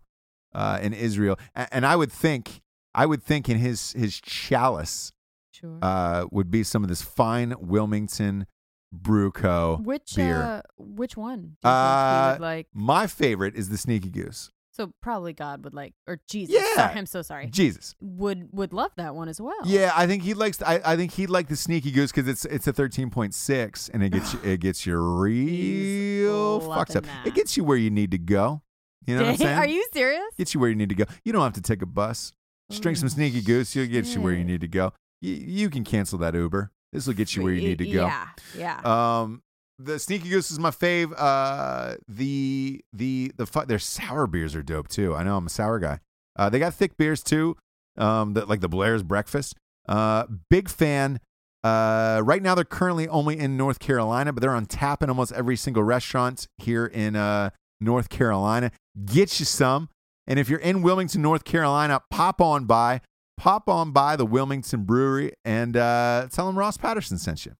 uh, 0.53 0.79
in 0.81 0.93
Israel, 0.93 1.37
and, 1.55 1.67
and 1.71 1.85
I 1.85 1.95
would 1.95 2.11
think, 2.11 2.61
I 2.93 3.05
would 3.05 3.23
think 3.23 3.49
in 3.49 3.57
his 3.57 3.93
his 3.93 4.19
chalice 4.21 5.11
Sure. 5.51 5.79
uh, 5.81 6.25
would 6.31 6.49
be 6.51 6.63
some 6.63 6.83
of 6.83 6.89
this 6.89 7.01
fine 7.01 7.53
Wilmington 7.59 8.45
Brew 8.91 9.31
Co. 9.31 9.79
which 9.83 10.15
beer. 10.15 10.41
uh 10.41 10.61
which 10.77 11.17
one? 11.17 11.39
Do 11.39 11.45
you 11.45 11.47
think 11.47 11.61
he 11.63 11.67
Uh, 11.69 12.31
would 12.33 12.41
like 12.41 12.67
My 12.73 13.07
favorite 13.07 13.55
is 13.55 13.69
the 13.69 13.77
Sneaky 13.77 14.09
Goose. 14.11 14.51
So 14.73 14.91
probably 15.01 15.33
God 15.33 15.63
would 15.63 15.73
like 15.73 15.93
or 16.07 16.19
Jesus. 16.27 16.55
Yeah. 16.55 16.75
Sorry, 16.75 16.97
I'm 16.97 17.05
so 17.05 17.21
sorry. 17.21 17.47
Jesus. 17.47 17.95
Would 18.01 18.49
would 18.51 18.73
love 18.73 18.91
that 18.97 19.15
one 19.15 19.29
as 19.29 19.39
well. 19.39 19.55
Yeah, 19.65 19.91
I 19.95 20.07
think 20.07 20.23
he 20.23 20.33
likes. 20.33 20.61
I, 20.61 20.81
I 20.83 20.95
think 20.95 21.11
he'd 21.13 21.29
like 21.29 21.47
the 21.47 21.55
Sneaky 21.55 21.91
Goose 21.91 22.11
because 22.11 22.27
it's 22.27 22.45
it's 22.45 22.67
a 22.67 22.73
thirteen 22.73 23.09
point 23.09 23.33
six, 23.33 23.89
and 23.89 24.03
it 24.03 24.09
gets 24.09 24.33
you, 24.33 24.39
it 24.43 24.59
gets 24.59 24.85
you 24.85 24.97
real 24.97 26.59
fucked 26.59 26.95
up. 26.95 27.05
loving 27.05 27.27
It 27.27 27.35
gets 27.35 27.55
you 27.55 27.63
where 27.63 27.77
you 27.77 27.91
need 27.91 28.11
to 28.11 28.17
go. 28.17 28.63
You 29.05 29.15
know 29.15 29.23
what 29.23 29.31
I'm 29.31 29.37
saying? 29.37 29.59
Are 29.59 29.67
you 29.67 29.85
serious? 29.93 30.23
Gets 30.37 30.53
you 30.53 30.59
where 30.59 30.69
you 30.69 30.75
need 30.75 30.89
to 30.89 30.95
go. 30.95 31.05
You 31.23 31.33
don't 31.33 31.43
have 31.43 31.53
to 31.53 31.61
take 31.61 31.81
a 31.81 31.85
bus. 31.85 32.31
Just 32.69 32.81
drink 32.81 32.97
some 32.97 33.09
Sneaky 33.09 33.41
Goose. 33.41 33.75
You'll 33.75 33.87
get 33.87 34.07
you 34.15 34.21
where 34.21 34.33
you 34.33 34.43
need 34.43 34.61
to 34.61 34.67
go. 34.67 34.93
You, 35.21 35.33
you 35.33 35.69
can 35.69 35.83
cancel 35.83 36.17
that 36.19 36.33
Uber. 36.33 36.71
This 36.91 37.05
will 37.05 37.13
get 37.13 37.35
you 37.35 37.43
where 37.43 37.53
you 37.53 37.61
need 37.61 37.79
to 37.79 37.85
go. 37.91 38.05
Yeah, 38.05 38.27
yeah. 38.57 38.79
Um, 39.21 39.43
the 39.79 39.99
Sneaky 39.99 40.29
Goose 40.29 40.51
is 40.51 40.59
my 40.59 40.71
fave. 40.71 41.13
Uh, 41.17 41.95
the 42.07 42.83
the 42.93 43.31
the 43.35 43.45
fu- 43.45 43.65
their 43.65 43.79
sour 43.79 44.27
beers 44.27 44.55
are 44.55 44.63
dope 44.63 44.87
too. 44.87 45.15
I 45.15 45.23
know 45.23 45.37
I'm 45.37 45.47
a 45.47 45.49
sour 45.49 45.79
guy. 45.79 45.99
Uh, 46.35 46.49
they 46.49 46.59
got 46.59 46.73
thick 46.73 46.97
beers 46.97 47.21
too, 47.23 47.55
um, 47.97 48.33
like 48.33 48.61
the 48.61 48.69
Blair's 48.69 49.03
Breakfast. 49.03 49.55
Uh, 49.87 50.25
big 50.49 50.69
fan. 50.69 51.19
Uh, 51.63 52.21
right 52.23 52.41
now 52.41 52.55
they're 52.55 52.65
currently 52.65 53.07
only 53.07 53.39
in 53.39 53.55
North 53.55 53.79
Carolina, 53.79 54.33
but 54.33 54.41
they're 54.41 54.55
on 54.55 54.65
tap 54.65 55.01
in 55.01 55.09
almost 55.09 55.31
every 55.31 55.55
single 55.55 55.83
restaurant 55.83 56.47
here 56.57 56.85
in 56.85 57.15
uh, 57.15 57.51
North 57.79 58.09
Carolina. 58.09 58.71
Get 59.05 59.39
you 59.39 59.45
some. 59.45 59.89
And 60.27 60.39
if 60.39 60.49
you're 60.49 60.59
in 60.59 60.81
Wilmington, 60.81 61.21
North 61.21 61.43
Carolina, 61.43 62.01
pop 62.09 62.41
on 62.41 62.65
by, 62.65 63.01
pop 63.37 63.69
on 63.69 63.91
by 63.91 64.15
the 64.15 64.25
Wilmington 64.25 64.83
Brewery 64.83 65.33
and 65.45 65.75
uh, 65.77 66.27
tell 66.31 66.47
them 66.47 66.57
Ross 66.57 66.77
Patterson 66.77 67.17
sent 67.17 67.45
you. 67.45 67.53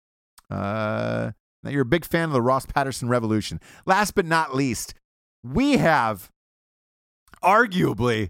Uh, 0.50 1.32
that 1.64 1.74
you're 1.74 1.82
a 1.82 1.86
big 1.86 2.06
fan 2.06 2.26
of 2.26 2.32
the 2.32 2.42
Ross 2.42 2.66
Patterson 2.66 3.10
Revolution. 3.10 3.60
Last 3.86 4.12
but 4.16 4.26
not 4.26 4.56
least, 4.56 4.94
we 5.44 5.78
have 5.78 6.30
arguably 7.44 8.30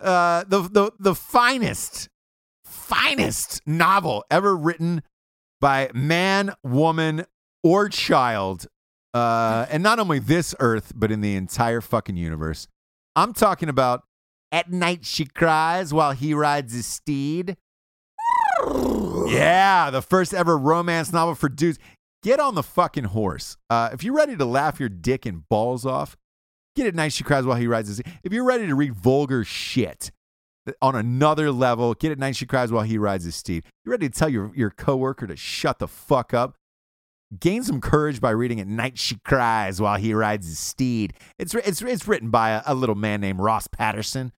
uh, 0.00 0.44
the, 0.48 0.62
the 0.62 0.92
the 0.98 1.14
finest, 1.14 2.08
finest 2.64 3.60
novel 3.66 4.24
ever 4.30 4.56
written 4.56 5.02
by 5.60 5.90
man, 5.94 6.52
woman, 6.62 7.24
or 7.62 7.88
child, 7.88 8.66
uh, 9.14 9.66
and 9.70 9.82
not 9.82 9.98
only 9.98 10.18
this 10.18 10.54
Earth, 10.58 10.92
but 10.94 11.10
in 11.10 11.20
the 11.20 11.36
entire 11.36 11.80
fucking 11.80 12.16
universe. 12.16 12.66
I'm 13.16 13.32
talking 13.32 13.68
about 13.68 14.02
"At 14.50 14.70
Night 14.72 15.04
She 15.04 15.26
Cries 15.26 15.94
While 15.94 16.12
He 16.12 16.34
Rides 16.34 16.72
His 16.74 16.86
Steed." 16.86 17.56
Yeah, 19.26 19.90
the 19.90 20.02
first 20.02 20.34
ever 20.34 20.56
romance 20.56 21.12
novel 21.12 21.34
for 21.34 21.48
dudes. 21.48 21.78
Get 22.24 22.40
on 22.40 22.54
the 22.54 22.62
fucking 22.62 23.04
horse. 23.04 23.58
Uh, 23.68 23.90
if 23.92 24.02
you're 24.02 24.16
ready 24.16 24.34
to 24.34 24.46
laugh 24.46 24.80
your 24.80 24.88
dick 24.88 25.26
and 25.26 25.46
balls 25.46 25.84
off, 25.84 26.16
get 26.74 26.86
it 26.86 26.94
night 26.94 27.12
she 27.12 27.22
cries 27.22 27.44
while 27.44 27.58
he 27.58 27.66
rides 27.66 27.88
his. 27.88 28.00
If 28.22 28.32
you're 28.32 28.46
ready 28.46 28.66
to 28.66 28.74
read 28.74 28.94
vulgar 28.94 29.44
shit 29.44 30.10
on 30.80 30.96
another 30.96 31.50
level, 31.50 31.92
get 31.92 32.12
it 32.12 32.18
night 32.18 32.34
she 32.34 32.46
cries 32.46 32.72
while 32.72 32.84
he 32.84 32.96
rides 32.96 33.26
his 33.26 33.36
steed. 33.36 33.64
You're 33.84 33.90
ready 33.90 34.08
to 34.08 34.18
tell 34.18 34.30
your, 34.30 34.50
your 34.56 34.70
coworker 34.70 35.26
to 35.26 35.36
shut 35.36 35.80
the 35.80 35.86
fuck 35.86 36.32
up. 36.32 36.56
Gain 37.38 37.62
some 37.62 37.82
courage 37.82 38.22
by 38.22 38.30
reading 38.30 38.58
it 38.58 38.68
night 38.68 38.98
she 38.98 39.18
cries 39.26 39.78
while 39.78 39.98
he 39.98 40.14
rides 40.14 40.46
his 40.46 40.58
steed. 40.58 41.12
It's 41.38 41.54
it's 41.54 41.82
it's 41.82 42.08
written 42.08 42.30
by 42.30 42.52
a, 42.52 42.62
a 42.64 42.74
little 42.74 42.94
man 42.94 43.20
named 43.20 43.40
Ross 43.40 43.66
Patterson. 43.66 44.32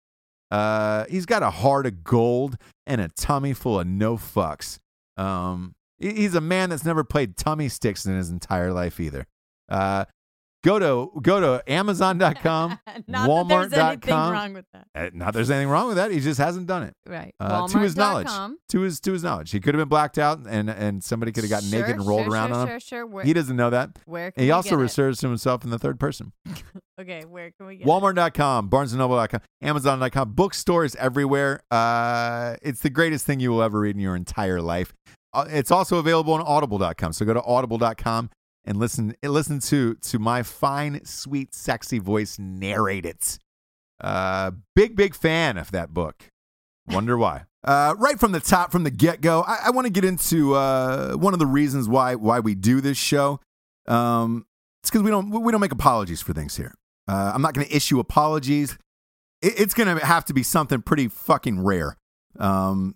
Uh, 0.50 1.04
he's 1.08 1.26
got 1.26 1.44
a 1.44 1.50
heart 1.50 1.86
of 1.86 2.02
gold 2.02 2.56
and 2.84 3.00
a 3.00 3.06
tummy 3.16 3.52
full 3.52 3.78
of 3.78 3.86
no 3.86 4.16
fucks. 4.16 4.80
Um, 5.16 5.75
he's 5.98 6.34
a 6.34 6.40
man 6.40 6.70
that's 6.70 6.84
never 6.84 7.04
played 7.04 7.36
tummy 7.36 7.68
sticks 7.68 8.06
in 8.06 8.16
his 8.16 8.30
entire 8.30 8.72
life 8.72 9.00
either. 9.00 9.26
Uh, 9.68 10.04
go 10.64 10.78
to 10.78 11.20
go 11.20 11.40
to 11.40 11.62
Amazon.com, 11.72 12.78
Not 13.06 13.26
that 13.26 13.48
there's 13.48 13.72
anything 13.72 14.00
Walmart.com. 14.10 14.32
wrong 14.32 14.52
with 14.54 14.64
that. 14.72 14.86
Uh, 14.94 15.10
Not 15.12 15.34
there's 15.34 15.50
anything 15.50 15.68
wrong 15.68 15.86
with 15.88 15.96
that. 15.96 16.10
He 16.10 16.18
just 16.20 16.38
hasn't 16.40 16.66
done 16.66 16.82
it. 16.82 16.94
Right. 17.06 17.34
Uh, 17.38 17.66
to 17.68 17.78
his 17.78 17.96
knowledge. 17.96 18.26
Walmart.com. 18.26 18.58
To 18.70 18.80
his 18.80 19.00
to 19.00 19.12
his 19.12 19.22
knowledge, 19.22 19.50
he 19.52 19.60
could 19.60 19.74
have 19.74 19.80
been 19.80 19.88
blacked 19.88 20.18
out, 20.18 20.40
and 20.48 20.68
and 20.68 21.02
somebody 21.04 21.30
could 21.32 21.44
have 21.44 21.50
gotten 21.50 21.68
Sure, 21.68 21.80
naked 21.80 21.96
and 21.96 22.06
rolled 22.06 22.24
sure, 22.24 22.32
around 22.32 22.48
sure, 22.50 22.56
on 22.56 22.62
him. 22.62 22.68
Sure, 22.68 22.80
sure. 22.80 23.06
Where, 23.06 23.24
He 23.24 23.32
doesn't 23.32 23.56
know 23.56 23.70
that. 23.70 23.90
where 24.06 24.32
he 24.36 24.44
we 24.46 24.50
also 24.50 24.76
refers 24.76 25.18
to 25.20 25.28
himself 25.28 25.64
in 25.64 25.70
the 25.70 25.78
third 25.78 25.98
person. 26.00 26.32
Okay, 26.98 27.26
where 27.26 27.50
can 27.58 27.66
we 27.66 27.76
get 27.76 27.86
it? 27.86 27.90
Walmart.com, 27.90 28.70
BarnesandNoble.com, 28.70 29.42
Amazon.com, 29.60 30.32
bookstores 30.32 30.96
everywhere. 30.96 31.60
Uh, 31.70 32.56
it's 32.62 32.80
the 32.80 32.88
greatest 32.88 33.26
thing 33.26 33.38
you 33.38 33.50
will 33.50 33.62
ever 33.62 33.80
read 33.80 33.94
in 33.96 34.00
your 34.00 34.16
entire 34.16 34.62
life. 34.62 34.94
Uh, 35.36 35.46
it's 35.50 35.70
also 35.70 35.98
available 35.98 36.32
on 36.32 36.40
Audible.com. 36.40 37.12
So 37.12 37.26
go 37.26 37.34
to 37.34 37.42
Audible.com 37.42 38.30
and 38.64 38.78
listen. 38.78 39.14
Listen 39.22 39.60
to 39.60 39.94
to 39.94 40.18
my 40.18 40.42
fine, 40.42 41.04
sweet, 41.04 41.54
sexy 41.54 41.98
voice 41.98 42.38
narrate 42.38 43.04
it. 43.04 43.38
Uh, 44.00 44.52
big, 44.74 44.96
big 44.96 45.14
fan 45.14 45.58
of 45.58 45.70
that 45.72 45.92
book. 45.92 46.30
Wonder 46.88 47.18
why. 47.18 47.44
Uh, 47.64 47.94
right 47.98 48.18
from 48.18 48.32
the 48.32 48.40
top, 48.40 48.70
from 48.70 48.84
the 48.84 48.90
get 48.90 49.20
go, 49.20 49.42
I, 49.42 49.58
I 49.66 49.70
want 49.70 49.86
to 49.86 49.92
get 49.92 50.04
into 50.04 50.54
uh, 50.54 51.14
one 51.14 51.32
of 51.32 51.38
the 51.38 51.46
reasons 51.46 51.88
why 51.88 52.14
why 52.14 52.40
we 52.40 52.54
do 52.54 52.80
this 52.80 52.96
show. 52.96 53.40
Um, 53.86 54.46
it's 54.82 54.90
because 54.90 55.02
we 55.02 55.10
don't 55.10 55.30
we 55.30 55.52
don't 55.52 55.60
make 55.60 55.72
apologies 55.72 56.22
for 56.22 56.32
things 56.32 56.56
here. 56.56 56.72
Uh, 57.08 57.32
I'm 57.34 57.42
not 57.42 57.54
going 57.54 57.66
to 57.66 57.76
issue 57.76 58.00
apologies. 58.00 58.78
It, 59.42 59.60
it's 59.60 59.74
going 59.74 59.98
to 59.98 60.04
have 60.04 60.24
to 60.26 60.34
be 60.34 60.42
something 60.42 60.80
pretty 60.80 61.08
fucking 61.08 61.62
rare 61.62 61.96
um, 62.38 62.94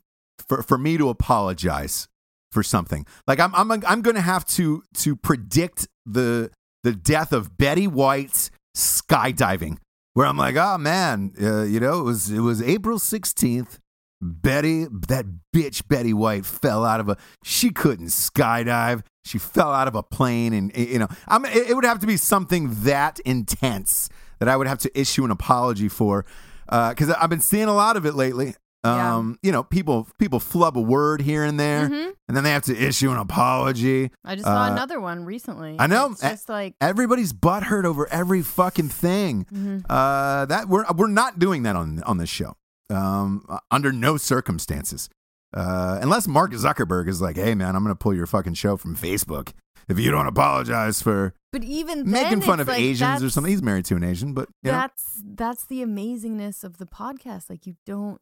for 0.49 0.63
for 0.63 0.79
me 0.79 0.97
to 0.97 1.09
apologize 1.09 2.09
for 2.51 2.63
something. 2.63 3.07
Like 3.27 3.41
I'm 3.41 3.55
I'm 3.55 3.71
I'm 3.87 4.03
going 4.03 4.17
to 4.17 4.23
have 4.23 4.45
to 4.47 4.83
to 4.95 5.17
predict 5.17 5.89
the 6.07 6.51
the 6.83 6.93
death 6.93 7.33
of 7.33 7.57
Betty 7.57 7.87
White 7.87 8.51
skydiving. 8.77 9.79
Where 10.15 10.27
I'm 10.27 10.37
like, 10.37 10.57
oh 10.57 10.77
man, 10.77 11.33
uh, 11.41 11.63
you 11.63 11.79
know, 11.79 12.01
it 12.01 12.03
was 12.03 12.31
it 12.31 12.41
was 12.41 12.61
April 12.63 12.99
16th. 12.99 13.79
Betty, 14.23 14.85
that 15.09 15.25
bitch 15.55 15.89
Betty 15.89 16.13
White 16.13 16.45
fell 16.45 16.85
out 16.85 17.01
of 17.01 17.09
a. 17.09 17.17
She 17.43 17.71
couldn't 17.71 18.09
skydive. 18.09 19.03
She 19.25 19.39
fell 19.39 19.73
out 19.73 19.89
of 19.89 19.95
a 19.95 20.03
plane, 20.03 20.53
and 20.53 20.77
you 20.77 20.99
know, 20.99 21.09
I'm. 21.27 21.47
It 21.47 21.71
it 21.71 21.75
would 21.75 21.87
have 21.87 22.01
to 22.01 22.07
be 22.07 22.19
something 22.19 22.83
that 22.83 23.19
intense 23.21 24.11
that 24.39 24.49
I 24.49 24.57
would 24.57 24.67
have 24.67 24.79
to 24.81 24.99
issue 24.99 25.25
an 25.25 25.31
apology 25.31 25.89
for, 25.89 26.27
because 26.67 27.11
I've 27.11 27.31
been 27.31 27.41
seeing 27.41 27.69
a 27.69 27.75
lot 27.75 27.97
of 27.97 28.05
it 28.05 28.15
lately. 28.15 28.55
Yeah. 28.85 29.17
Um, 29.17 29.39
you 29.43 29.53
know, 29.53 29.63
people 29.63 30.09
people 30.19 30.41
flub 30.41 30.77
a 30.79 30.81
word 30.81 31.21
here 31.21 31.45
and 31.45 31.61
there, 31.61 31.89
Mhm. 31.91 32.13
and 32.29 32.37
then 32.37 32.45
they 32.45 32.51
have 32.53 32.63
to 32.63 32.75
issue 32.77 33.11
an 33.11 33.19
apology. 33.19 34.11
I 34.25 34.35
just 34.37 34.47
saw 34.47 34.65
Uh, 34.69 34.73
another 34.73 35.01
one 35.01 35.25
recently. 35.25 35.77
I 35.79 35.87
know. 35.87 36.13
It's 36.13 36.23
just 36.23 36.49
like 36.49 36.75
Everybody's 36.81 37.33
butthurt 37.35 37.85
over 37.85 38.07
every 38.11 38.41
fucking 38.43 38.89
thing. 38.89 39.45
Mhm. 39.53 39.85
Uh, 39.89 40.47
that 40.47 40.69
we're 40.69 40.85
we're 40.97 41.09
not 41.09 41.39
doing 41.39 41.63
that 41.65 41.77
on 41.77 42.03
on 42.05 42.17
this 42.17 42.31
show. 42.31 42.57
Um, 42.89 43.45
uh, 43.49 43.59
under 43.71 43.93
no 43.93 44.17
circumstances. 44.17 45.09
Uh, 45.55 45.99
unless 46.01 46.27
Mark 46.29 46.53
Zuckerberg 46.53 47.07
is 47.09 47.21
like, 47.21 47.37
"Hey 47.37 47.55
man, 47.55 47.77
I'm 47.77 47.83
gonna 47.83 47.95
pull 47.97 48.15
your 48.15 48.27
fucking 48.27 48.55
show 48.55 48.77
from 48.79 48.97
Facebook 48.97 49.51
if 49.89 49.99
you 49.99 50.11
don't 50.11 50.27
apologize 50.27 51.03
for 51.03 51.35
But 51.53 51.65
even 51.65 52.09
making 52.11 52.39
then, 52.39 52.41
fun 52.49 52.61
of 52.61 52.69
like 52.69 52.81
Asians 52.81 53.23
or 53.23 53.29
something." 53.31 53.51
He's 53.51 53.63
married 53.63 53.85
to 53.87 53.97
an 53.97 54.05
Asian, 54.05 54.33
but 54.33 54.49
you 54.63 54.71
know, 54.73 54.79
That's 54.79 55.23
that's 55.25 55.65
the 55.67 55.83
amazingness 55.85 56.65
of 56.65 56.79
the 56.79 56.87
podcast. 56.87 57.51
Like 57.51 57.67
you 57.67 57.75
don't 57.85 58.21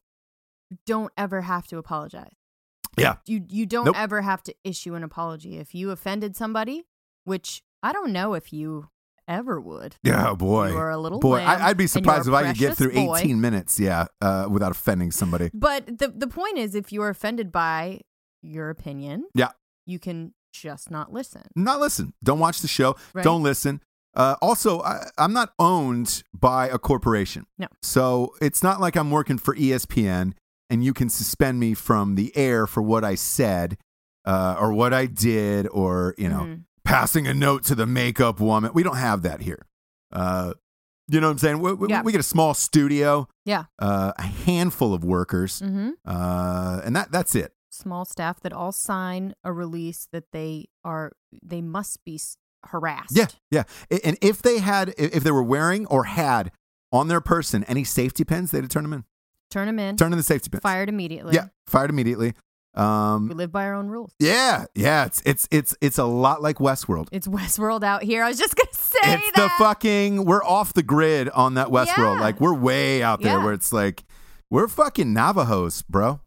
don't 0.85 1.11
ever 1.17 1.41
have 1.41 1.67
to 1.67 1.77
apologize. 1.77 2.33
Yeah. 2.97 3.15
You 3.25 3.45
you 3.49 3.65
don't 3.65 3.85
Nope. 3.85 3.95
ever 3.97 4.21
have 4.21 4.43
to 4.43 4.55
issue 4.63 4.95
an 4.95 5.03
apology 5.03 5.57
if 5.57 5.73
you 5.73 5.91
offended 5.91 6.35
somebody, 6.35 6.85
which 7.23 7.61
I 7.81 7.93
don't 7.93 8.11
know 8.11 8.33
if 8.33 8.51
you 8.51 8.89
ever 9.27 9.61
would. 9.61 9.95
yeah, 10.03 10.33
boy, 10.33 10.69
You 10.71 10.77
are 10.77 10.89
a 10.89 10.97
little 10.97 11.19
boy, 11.19 11.37
I, 11.39 11.69
I'd 11.69 11.77
be 11.77 11.87
surprised 11.87 12.27
if 12.27 12.33
I 12.33 12.47
could 12.47 12.57
get 12.57 12.75
through 12.77 12.93
boy. 12.93 13.17
18 13.17 13.39
minutes, 13.39 13.79
yeah, 13.79 14.07
uh, 14.21 14.47
without 14.49 14.71
offending 14.71 15.11
somebody. 15.11 15.49
But 15.53 15.99
the 15.99 16.09
the 16.09 16.27
point 16.27 16.57
is, 16.57 16.75
if 16.75 16.91
you're 16.91 17.09
offended 17.09 17.51
by 17.51 18.01
your 18.41 18.69
opinion, 18.69 19.27
Yeah. 19.35 19.51
you 19.85 19.99
can 19.99 20.33
just 20.51 20.89
not 20.89 21.13
listen. 21.13 21.43
not 21.55 21.79
listen. 21.79 22.13
Don't 22.23 22.39
watch 22.39 22.61
the 22.61 22.67
show. 22.67 22.95
Right. 23.13 23.23
Don't 23.23 23.43
listen. 23.43 23.81
Uh, 24.15 24.35
also, 24.41 24.81
I, 24.81 25.05
I'm 25.19 25.31
not 25.33 25.53
owned 25.59 26.23
by 26.33 26.67
a 26.67 26.79
corporation. 26.79 27.45
No. 27.59 27.67
So 27.83 28.33
it's 28.41 28.63
not 28.63 28.81
like 28.81 28.97
I'm 28.97 29.11
working 29.11 29.37
for 29.37 29.55
ESPN 29.55 30.33
and 30.69 30.83
you 30.83 30.93
can 30.93 31.09
suspend 31.09 31.59
me 31.59 31.73
from 31.73 32.15
the 32.15 32.35
air 32.35 32.67
for 32.67 32.81
what 32.81 33.03
I 33.03 33.15
said 33.15 33.77
uh, 34.25 34.55
or 34.59 34.73
what 34.73 34.93
I 34.93 35.05
did 35.05 35.67
or, 35.71 36.13
you 36.17 36.29
know, 36.29 36.41
Mhm. 36.41 36.63
passing 36.83 37.25
a 37.27 37.33
note 37.33 37.63
to 37.65 37.75
the 37.75 37.85
makeup 37.85 38.39
woman. 38.39 38.71
We 38.73 38.83
don't 38.83 38.97
have 38.97 39.21
that 39.23 39.41
here. 39.41 39.65
Uh, 40.11 40.53
you 41.07 41.19
know 41.19 41.27
what 41.27 41.31
I'm 41.31 41.37
saying? 41.39 41.59
We, 41.59 41.73
we, 41.73 41.87
Yeah. 41.89 42.03
we 42.03 42.11
get 42.11 42.19
a 42.19 42.23
small 42.23 42.53
studio, 42.53 43.27
Yeah. 43.45 43.65
uh, 43.79 44.13
a 44.17 44.21
handful 44.23 44.93
of 44.93 45.03
workers, 45.03 45.59
hmm 45.59 45.91
uh, 46.05 46.81
and 46.83 46.95
that 46.95 47.11
that's 47.11 47.33
it. 47.35 47.53
Small 47.71 48.05
staff 48.05 48.39
that 48.41 48.51
all 48.53 48.71
sign 48.71 49.33
a 49.43 49.51
release 49.53 50.07
that 50.11 50.25
they 50.33 50.67
are 50.83 51.11
they 51.41 51.61
must 51.61 52.03
be 52.05 52.19
harassed. 52.65 53.15
Yeah, 53.15 53.27
yeah. 53.49 53.63
And 54.03 54.17
if 54.21 54.41
they 54.41 54.59
had, 54.59 54.93
if 54.97 55.23
they 55.23 55.31
were 55.31 55.43
wearing 55.43 55.85
or 55.87 56.03
had 56.03 56.51
on 56.91 57.07
their 57.07 57.21
person 57.21 57.63
any 57.65 57.83
safety 57.83 58.23
pins, 58.23 58.51
they'd 58.51 58.61
have 58.61 58.69
turned 58.69 58.85
them 58.85 58.93
in. 58.93 59.03
Turn 59.49 59.67
them 59.67 59.79
in. 59.79 59.97
Turn 59.97 60.11
in 60.13 60.17
the 60.17 60.23
safety 60.23 60.49
pins. 60.49 60.61
Fired 60.61 60.89
immediately. 60.89 61.33
Yeah, 61.35 61.47
fired 61.67 61.89
immediately. 61.89 62.33
We 62.75 62.81
Um, 62.83 63.29
live 63.29 63.51
by 63.51 63.65
our 63.65 63.73
own 63.73 63.87
rules. 63.87 64.13
yeah, 64.19 64.65
yeah. 64.75 65.05
It's 65.05 65.21
it's 65.25 65.47
it's 65.51 65.75
it's 65.81 65.97
a 65.97 66.05
lot 66.05 66.41
like 66.41 66.57
Westworld. 66.59 67.07
It's 67.11 67.27
Westworld 67.27 67.83
out 67.83 68.03
here. 68.03 68.23
I 68.23 68.29
was 68.29 68.37
just 68.37 68.55
gonna 68.55 68.69
say 68.73 68.99
It's 69.15 69.31
that. 69.31 69.35
the 69.57 69.63
fucking. 69.63 70.23
We're 70.25 70.43
off 70.43 70.73
the 70.73 70.83
grid 70.83 71.29
on 71.29 71.55
that 71.55 71.69
Westworld. 71.69 72.15
Yeah. 72.17 72.21
Like 72.21 72.39
we're 72.39 72.53
way 72.53 73.01
out 73.01 73.21
there 73.21 73.37
Yeah. 73.37 73.43
where 73.43 73.53
it's 73.53 73.73
like 73.73 74.03
we're 74.51 74.67
fucking 74.67 75.11
Navajos, 75.13 75.81
bro. 75.81 76.21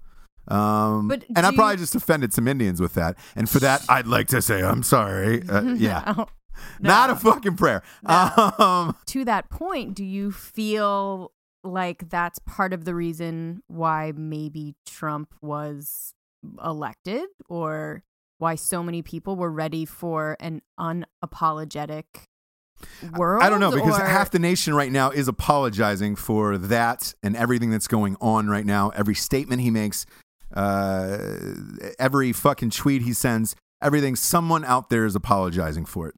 Um, 0.48 1.06
But 1.06 1.24
and 1.36 1.46
I 1.46 1.52
probably 1.54 1.74
you- 1.74 1.78
just 1.78 1.94
offended 1.94 2.32
some 2.32 2.48
Indians 2.48 2.80
with 2.80 2.94
that, 2.94 3.16
and 3.36 3.48
for 3.48 3.60
that, 3.60 3.84
I'd 3.88 4.08
like 4.08 4.26
to 4.28 4.42
say 4.42 4.62
I'm 4.62 4.82
sorry. 4.82 5.44
Uh, 5.48 5.62
yeah, 5.76 6.12
No. 6.16 6.26
not 6.80 7.08
a 7.10 7.16
fucking 7.16 7.56
prayer. 7.56 7.82
Um, 8.04 8.96
to 9.06 9.24
that 9.24 9.48
point, 9.48 9.94
do 9.94 10.04
you 10.04 10.32
feel 10.32 11.30
like 11.64 12.08
that's 12.10 12.38
part 12.40 12.72
of 12.72 12.84
the 12.84 12.94
reason 12.94 13.62
why 13.68 14.12
maybe 14.16 14.74
Trump 14.86 15.32
was 15.40 16.12
elected 16.64 17.24
or 17.48 18.02
why 18.38 18.56
so 18.56 18.82
many 18.82 19.02
people 19.02 19.36
were 19.36 19.50
ready 19.50 19.84
for 19.84 20.36
an 20.40 20.60
unapologetic 20.78 22.04
world. 23.16 23.42
I 23.42 23.48
don't 23.50 23.60
know 23.60 23.70
because 23.70 23.98
or- 23.98 24.04
half 24.04 24.30
the 24.30 24.38
nation 24.40 24.74
right 24.74 24.90
now 24.90 25.10
is 25.10 25.28
apologizing 25.28 26.16
for 26.16 26.58
that 26.58 27.14
and 27.22 27.36
everything 27.36 27.70
that's 27.70 27.86
going 27.88 28.16
on 28.20 28.48
right 28.48 28.66
now. 28.66 28.90
Every 28.90 29.14
statement 29.14 29.60
he 29.62 29.70
makes, 29.70 30.04
uh, 30.54 31.18
every 31.98 32.32
fucking 32.32 32.70
tweet 32.70 33.02
he 33.02 33.12
sends, 33.12 33.54
everything. 33.80 34.16
Someone 34.16 34.64
out 34.64 34.90
there 34.90 35.04
is 35.04 35.14
apologizing 35.14 35.84
for 35.84 36.08
it. 36.08 36.14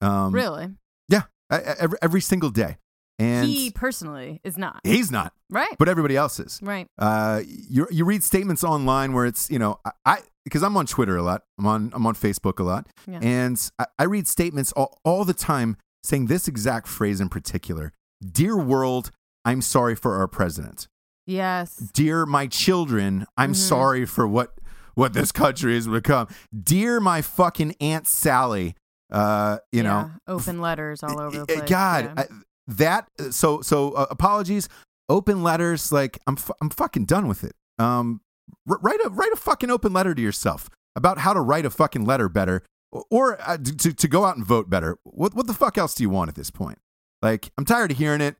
Um, 0.00 0.32
really. 0.32 0.68
Yeah, 1.08 1.22
e- 1.52 1.56
e- 1.56 1.74
every, 1.78 1.98
every 2.00 2.20
single 2.20 2.50
day. 2.50 2.78
And 3.18 3.48
he 3.48 3.70
personally 3.70 4.40
is 4.44 4.56
not 4.56 4.80
he's 4.84 5.10
not, 5.10 5.32
right. 5.50 5.74
but 5.78 5.88
everybody 5.88 6.16
else 6.16 6.38
is. 6.38 6.60
right. 6.62 6.86
Uh, 6.98 7.42
you 7.46 7.88
you 7.90 8.04
read 8.04 8.22
statements 8.22 8.62
online 8.62 9.12
where 9.12 9.26
it's 9.26 9.50
you 9.50 9.58
know 9.58 9.80
I 10.04 10.18
because 10.44 10.62
I'm 10.62 10.76
on 10.76 10.86
Twitter 10.86 11.16
a 11.16 11.22
lot, 11.22 11.42
I'm 11.58 11.66
on 11.66 11.90
I'm 11.94 12.06
on 12.06 12.14
Facebook 12.14 12.58
a 12.60 12.62
lot, 12.62 12.86
Yeah. 13.06 13.18
and 13.20 13.70
I, 13.78 13.86
I 13.98 14.04
read 14.04 14.28
statements 14.28 14.72
all, 14.72 14.98
all 15.04 15.24
the 15.24 15.34
time 15.34 15.76
saying 16.04 16.26
this 16.26 16.46
exact 16.48 16.86
phrase 16.86 17.20
in 17.20 17.28
particular: 17.28 17.92
"Dear 18.24 18.56
world, 18.56 19.10
I'm 19.44 19.62
sorry 19.62 19.96
for 19.96 20.14
our 20.16 20.28
president. 20.28 20.86
Yes. 21.26 21.76
Dear 21.92 22.24
my 22.24 22.46
children, 22.46 23.26
I'm 23.36 23.52
Mhm. 23.52 23.56
sorry 23.56 24.06
for 24.06 24.26
what 24.28 24.54
what 24.94 25.12
this 25.12 25.32
country 25.32 25.74
has 25.74 25.86
become. 25.88 26.28
Dear 26.58 27.00
my 27.00 27.20
fucking 27.22 27.74
aunt 27.80 28.06
Sally, 28.06 28.74
uh, 29.12 29.58
you 29.72 29.82
know, 29.82 30.10
open 30.26 30.60
letters 30.60 31.02
all 31.02 31.20
over 31.20 31.36
the 31.36 31.42
uh, 31.42 31.46
place. 31.46 31.68
God, 31.68 32.12
yeah. 32.16 32.24
That 32.68 33.08
so 33.30 33.60
so 33.62 33.92
uh, 33.92 34.06
apologies, 34.10 34.68
open 35.08 35.42
letters. 35.42 35.90
Like 35.90 36.18
I'm 36.26 36.36
fu- 36.36 36.54
I'm 36.60 36.70
fucking 36.70 37.06
done 37.06 37.26
with 37.26 37.42
it. 37.42 37.54
Um, 37.78 38.20
r- 38.68 38.78
write 38.80 39.00
a 39.04 39.08
write 39.08 39.32
a 39.32 39.36
fucking 39.36 39.70
open 39.70 39.92
letter 39.92 40.14
to 40.14 40.22
yourself 40.22 40.68
about 40.94 41.18
how 41.18 41.32
to 41.32 41.40
write 41.40 41.64
a 41.64 41.70
fucking 41.70 42.04
letter 42.04 42.28
better, 42.28 42.62
or, 42.92 43.04
or 43.10 43.38
uh, 43.40 43.56
to 43.56 43.92
to 43.92 44.08
go 44.08 44.24
out 44.24 44.36
and 44.36 44.44
vote 44.46 44.68
better. 44.68 44.98
What 45.04 45.34
what 45.34 45.46
the 45.46 45.54
fuck 45.54 45.78
else 45.78 45.94
do 45.94 46.02
you 46.02 46.10
want 46.10 46.28
at 46.28 46.34
this 46.34 46.50
point? 46.50 46.78
Like 47.22 47.50
I'm 47.56 47.64
tired 47.64 47.90
of 47.90 47.98
hearing 47.98 48.20
it. 48.20 48.36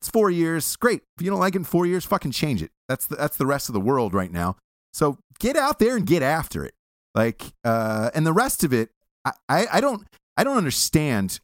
It's 0.00 0.10
four 0.10 0.30
years. 0.30 0.76
Great. 0.76 1.02
If 1.18 1.24
you 1.24 1.30
don't 1.30 1.40
like 1.40 1.54
it 1.54 1.58
in 1.58 1.64
four 1.64 1.86
years, 1.86 2.04
fucking 2.04 2.32
change 2.32 2.62
it. 2.62 2.70
That's 2.88 3.06
the, 3.06 3.16
that's 3.16 3.36
the 3.36 3.46
rest 3.46 3.68
of 3.68 3.72
the 3.72 3.80
world 3.80 4.14
right 4.14 4.30
now. 4.32 4.56
So 4.92 5.18
get 5.38 5.56
out 5.56 5.78
there 5.78 5.96
and 5.96 6.06
get 6.06 6.22
after 6.22 6.64
it. 6.64 6.74
Like, 7.14 7.42
uh, 7.64 8.10
and 8.14 8.26
the 8.26 8.32
rest 8.32 8.62
of 8.62 8.74
it, 8.74 8.90
I, 9.24 9.32
I, 9.48 9.66
I 9.74 9.80
don't, 9.80 10.06
I 10.36 10.44
don't 10.44 10.58
understand 10.58 11.40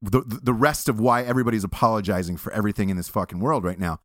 the 0.00 0.22
the 0.42 0.52
rest 0.52 0.88
of 0.88 1.00
why 1.00 1.22
everybody's 1.22 1.64
apologizing 1.64 2.36
for 2.36 2.52
everything 2.52 2.88
in 2.88 2.96
this 2.96 3.08
fucking 3.08 3.40
world 3.40 3.64
right 3.64 3.78
now. 3.78 3.98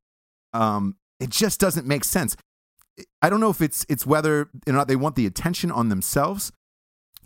Um, 0.53 0.95
it 1.19 1.29
just 1.29 1.59
doesn't 1.59 1.85
make 1.85 2.03
sense. 2.03 2.35
I 3.21 3.29
don't 3.29 3.39
know 3.39 3.49
if 3.49 3.61
it's 3.61 3.85
it's 3.89 4.05
whether 4.05 4.49
or 4.67 4.73
not 4.73 4.87
they 4.87 4.95
want 4.95 5.15
the 5.15 5.25
attention 5.25 5.71
on 5.71 5.89
themselves 5.89 6.51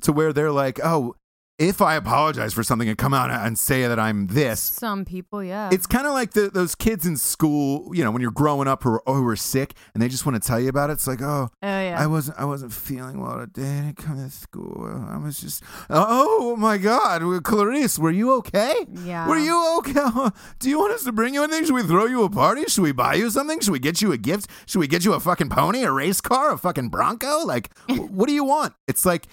to 0.01 0.11
where 0.11 0.33
they're 0.33 0.51
like, 0.51 0.79
oh, 0.83 1.15
if 1.61 1.79
I 1.79 1.93
apologize 1.93 2.55
for 2.55 2.63
something 2.63 2.89
and 2.89 2.97
come 2.97 3.13
out 3.13 3.29
and 3.29 3.57
say 3.57 3.85
that 3.87 3.99
I'm 3.99 4.27
this, 4.27 4.59
Some 4.59 5.05
people, 5.05 5.43
yeah. 5.43 5.69
it's 5.71 5.85
kind 5.85 6.07
of 6.07 6.13
like 6.13 6.31
the, 6.31 6.49
those 6.49 6.73
kids 6.73 7.05
in 7.05 7.15
school, 7.17 7.95
you 7.95 8.03
know, 8.03 8.09
when 8.09 8.19
you're 8.19 8.31
growing 8.31 8.67
up 8.67 8.81
who 8.81 8.93
are, 8.93 9.03
oh, 9.05 9.13
who 9.13 9.27
are 9.27 9.35
sick 9.35 9.75
and 9.93 10.01
they 10.01 10.07
just 10.07 10.25
want 10.25 10.41
to 10.41 10.45
tell 10.45 10.59
you 10.59 10.69
about 10.69 10.89
it. 10.89 10.93
It's 10.93 11.05
like, 11.05 11.21
oh, 11.21 11.49
oh 11.51 11.67
yeah. 11.67 11.95
I 11.99 12.07
wasn't 12.07 12.39
I 12.39 12.45
wasn't 12.45 12.73
feeling 12.73 13.21
well 13.21 13.37
today. 13.37 13.77
I 13.77 13.81
didn't 13.81 13.97
come 13.97 14.17
to 14.17 14.31
school. 14.31 15.05
I 15.07 15.17
was 15.17 15.39
just 15.39 15.63
oh 15.89 16.55
my 16.55 16.79
god, 16.79 17.21
Clarice, 17.43 17.99
were 17.99 18.09
you 18.09 18.33
okay? 18.37 18.87
yeah. 19.05 19.27
Were 19.27 19.37
you 19.37 19.77
okay? 19.79 20.29
Do 20.59 20.67
you 20.67 20.79
want 20.79 20.93
us 20.93 21.03
to 21.03 21.11
bring 21.11 21.35
you 21.35 21.43
anything? 21.43 21.65
Should 21.65 21.75
we 21.75 21.83
throw 21.83 22.07
you 22.07 22.23
a 22.23 22.29
party? 22.29 22.63
Should 22.65 22.81
we 22.81 22.91
buy 22.91 23.13
you 23.13 23.29
something? 23.29 23.59
Should 23.59 23.71
we 23.71 23.79
get 23.79 24.01
you 24.01 24.11
a 24.11 24.17
gift? 24.17 24.49
Should 24.65 24.79
we 24.79 24.87
get 24.87 25.05
you 25.05 25.13
a 25.13 25.19
fucking 25.19 25.49
pony, 25.49 25.83
a 25.83 25.91
race 25.91 26.21
car, 26.21 26.53
a 26.53 26.57
fucking 26.57 26.89
Bronco? 26.89 27.45
Like, 27.45 27.69
what 27.87 28.27
do 28.27 28.33
you 28.33 28.43
want? 28.43 28.73
It's 28.87 29.05
like, 29.05 29.27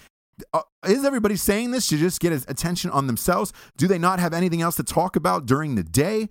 is 0.87 1.03
everybody 1.05 1.35
saying 1.35 1.71
this 1.71 1.87
to 1.87 1.97
just 1.97 2.19
get 2.19 2.33
attention 2.33 2.89
on 2.91 3.07
themselves? 3.07 3.53
Do 3.77 3.87
they 3.87 3.97
not 3.97 4.19
have 4.19 4.33
anything 4.33 4.61
else 4.61 4.75
to 4.77 4.83
talk 4.83 5.15
about 5.15 5.45
during 5.45 5.75
the 5.75 5.83
day? 5.83 6.29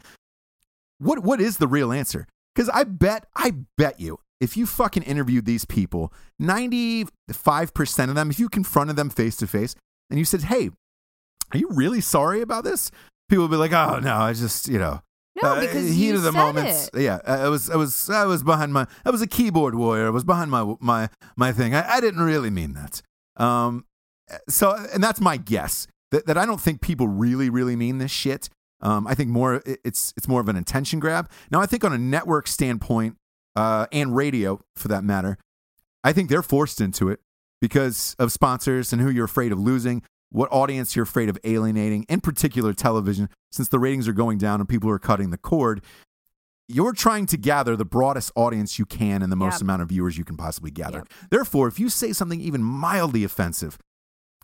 What 0.99 1.21
What 1.21 1.40
is 1.40 1.59
the 1.59 1.68
real 1.68 1.92
answer? 1.92 2.27
Because 2.55 2.68
I 2.71 2.85
bet, 2.85 3.27
I 3.37 3.53
bet 3.77 4.01
you, 4.01 4.18
if 4.40 4.57
you 4.57 4.66
fucking 4.66 5.05
interviewed 5.05 5.44
these 5.47 5.64
people, 5.64 6.12
95% 6.42 8.09
of 8.09 8.14
them, 8.14 8.31
if 8.31 8.38
you 8.38 8.49
confronted 8.49 8.97
them 8.97 9.11
face 9.11 9.37
to 9.37 9.47
face 9.47 9.75
and 10.11 10.18
you 10.18 10.25
said, 10.25 10.42
hey, 10.42 10.71
are 11.53 11.59
you 11.59 11.68
really 11.71 12.01
sorry 12.01 12.40
about 12.40 12.64
this? 12.64 12.90
People 13.29 13.44
would 13.44 13.51
be 13.51 13.57
like, 13.57 13.73
oh, 13.73 14.01
no, 14.01 14.16
I 14.16 14.33
just, 14.33 14.68
you 14.68 14.79
know, 14.79 15.03
No, 15.42 15.51
uh, 15.55 15.61
because 15.61 15.88
heat 15.94 16.09
you 16.09 16.14
of 16.16 16.23
the 16.23 16.33
moments. 16.33 16.90
it. 16.94 17.03
Yeah, 17.03 17.21
I 17.27 17.49
was, 17.49 17.71
I 17.71 17.77
was, 17.77 18.11
I 18.11 18.25
was 18.25 18.42
behind 18.42 18.73
my, 18.73 18.87
I 19.05 19.11
was 19.11 19.23
a 19.23 19.27
keyboard 19.27 19.75
warrior. 19.75 20.07
I 20.07 20.11
was 20.11 20.25
behind 20.25 20.51
my, 20.51 20.75
my, 20.81 21.11
my 21.37 21.53
thing. 21.53 21.75
I, 21.75 21.88
I 21.97 22.01
didn't 22.01 22.23
really 22.23 22.51
mean 22.51 22.75
that. 22.75 23.03
Um, 23.37 23.85
so, 24.49 24.75
and 24.93 25.03
that's 25.03 25.21
my 25.21 25.37
guess 25.37 25.87
that, 26.11 26.27
that 26.27 26.37
I 26.38 26.47
don't 26.47 26.61
think 26.61 26.81
people 26.81 27.09
really, 27.09 27.51
really 27.51 27.77
mean 27.77 27.99
this 27.99 28.11
shit. 28.11 28.49
Um, 28.81 29.07
I 29.07 29.14
think 29.14 29.31
more, 29.31 29.57
it- 29.67 29.81
it's, 29.85 30.12
it's 30.17 30.29
more 30.29 30.41
of 30.41 30.49
an 30.49 30.57
attention 30.57 31.01
grab. 31.01 31.31
Now, 31.51 31.61
I 31.61 31.67
think 31.67 31.85
on 31.85 31.93
a 31.93 31.99
network 31.99 32.47
standpoint, 32.47 33.17
uh, 33.57 33.87
and 33.93 34.14
radio 34.14 34.61
for 34.77 34.88
that 34.88 35.03
matter, 35.03 35.37
I 36.05 36.12
think 36.12 36.29
they're 36.29 36.43
forced 36.43 36.81
into 36.81 37.09
it 37.09 37.21
because 37.61 38.14
of 38.19 38.31
sponsors 38.31 38.93
and 38.93 39.03
who 39.03 39.11
you're 39.11 39.25
afraid 39.25 39.51
of 39.51 39.59
losing, 39.59 40.03
what 40.31 40.49
audience 40.53 40.95
you're 40.95 41.03
afraid 41.03 41.29
of 41.29 41.37
alienating, 41.43 42.05
in 42.09 42.21
particular 42.21 42.73
television, 42.73 43.29
since 43.51 43.69
the 43.69 43.79
ratings 43.81 44.07
are 44.07 44.12
going 44.12 44.38
down 44.38 44.61
and 44.61 44.69
people 44.69 44.88
are 44.91 44.99
cutting 45.01 45.31
the 45.31 45.38
cord. 45.38 45.83
You're 46.69 46.93
trying 46.93 47.27
to 47.27 47.37
gather 47.38 47.75
the 47.77 47.87
broadest 47.87 48.31
audience 48.37 48.79
you 48.79 48.85
can 48.85 49.23
and 49.23 49.33
the 49.33 49.37
most 49.37 49.55
Yep. 49.55 49.62
amount 49.62 49.83
of 49.83 49.88
viewers 49.88 50.19
you 50.19 50.25
can 50.25 50.37
possibly 50.37 50.71
gather. 50.71 50.99
Yep. 50.99 51.09
Therefore, 51.31 51.67
if 51.67 51.81
you 51.81 51.88
say 51.88 52.12
something 52.12 52.41
even 52.41 52.62
mildly 52.62 53.25
offensive, 53.25 53.79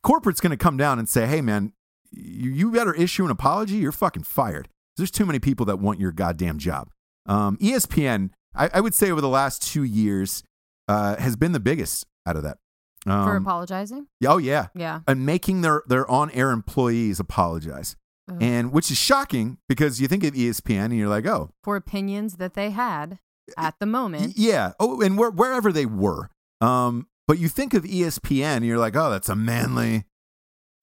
corporate's 0.05 0.41
going 0.41 0.51
to 0.51 0.57
come 0.57 0.77
down 0.77 0.99
and 0.99 1.09
say, 1.09 1.27
hey, 1.27 1.41
man, 1.41 1.73
you, 2.13 2.51
you 2.51 2.71
better 2.71 2.95
issue 2.95 3.25
an 3.25 3.31
apology. 3.31 3.75
You're 3.77 3.91
fucking 3.93 4.23
fired. 4.25 4.69
There's 4.97 5.11
too 5.11 5.27
many 5.27 5.41
people 5.41 5.67
that 5.67 5.79
want 5.81 5.99
your 5.99 6.13
goddamn 6.13 6.59
job. 6.59 6.91
Um, 7.27 7.57
ESPN, 7.57 8.31
I, 8.55 8.71
I 8.75 8.81
would 8.81 8.95
say 8.95 9.11
over 9.11 9.21
the 9.21 9.29
last 9.29 9.63
two 9.63 9.83
years, 9.83 10.45
uh, 10.87 11.17
has 11.17 11.35
been 11.35 11.53
the 11.53 11.61
biggest 11.61 12.05
out 12.27 12.37
of 12.37 12.43
that. 12.45 12.59
for 13.05 13.11
Um, 13.11 13.37
apologizing. 13.43 14.07
oh, 14.27 14.39
yeah. 14.39 14.69
Yeah. 14.75 15.01
And 15.09 15.27
making 15.27 15.63
their, 15.63 15.83
their 15.89 16.09
on 16.11 16.31
air 16.31 16.51
employees 16.51 17.19
apologize. 17.19 17.97
And 18.41 18.73
which 18.73 18.91
is 18.91 18.97
shocking 18.97 19.59
because 19.69 20.01
you 20.01 20.09
think 20.09 20.25
of 20.25 20.33
ESPN 20.33 20.87
and 20.87 20.97
you're 20.97 21.09
like, 21.11 21.27
oh, 21.27 21.51
for 21.63 21.77
opinions 21.77 22.37
that 22.37 22.55
they 22.55 22.71
had 22.71 23.19
at 23.59 23.75
the 23.81 23.85
moment. 23.85 24.33
yeah. 24.39 24.73
Oh, 24.81 25.03
and 25.03 25.19
where, 25.19 25.31
wherever 25.31 25.71
they 25.73 25.85
were. 25.85 26.31
Um, 26.63 27.07
but 27.27 27.39
you 27.39 27.49
think 27.49 27.75
of 27.75 27.85
ESPN 27.85 28.65
you're 28.65 28.79
like, 28.79 28.97
oh, 28.97 29.11
that's 29.11 29.29
a 29.29 29.35
manly, 29.35 30.05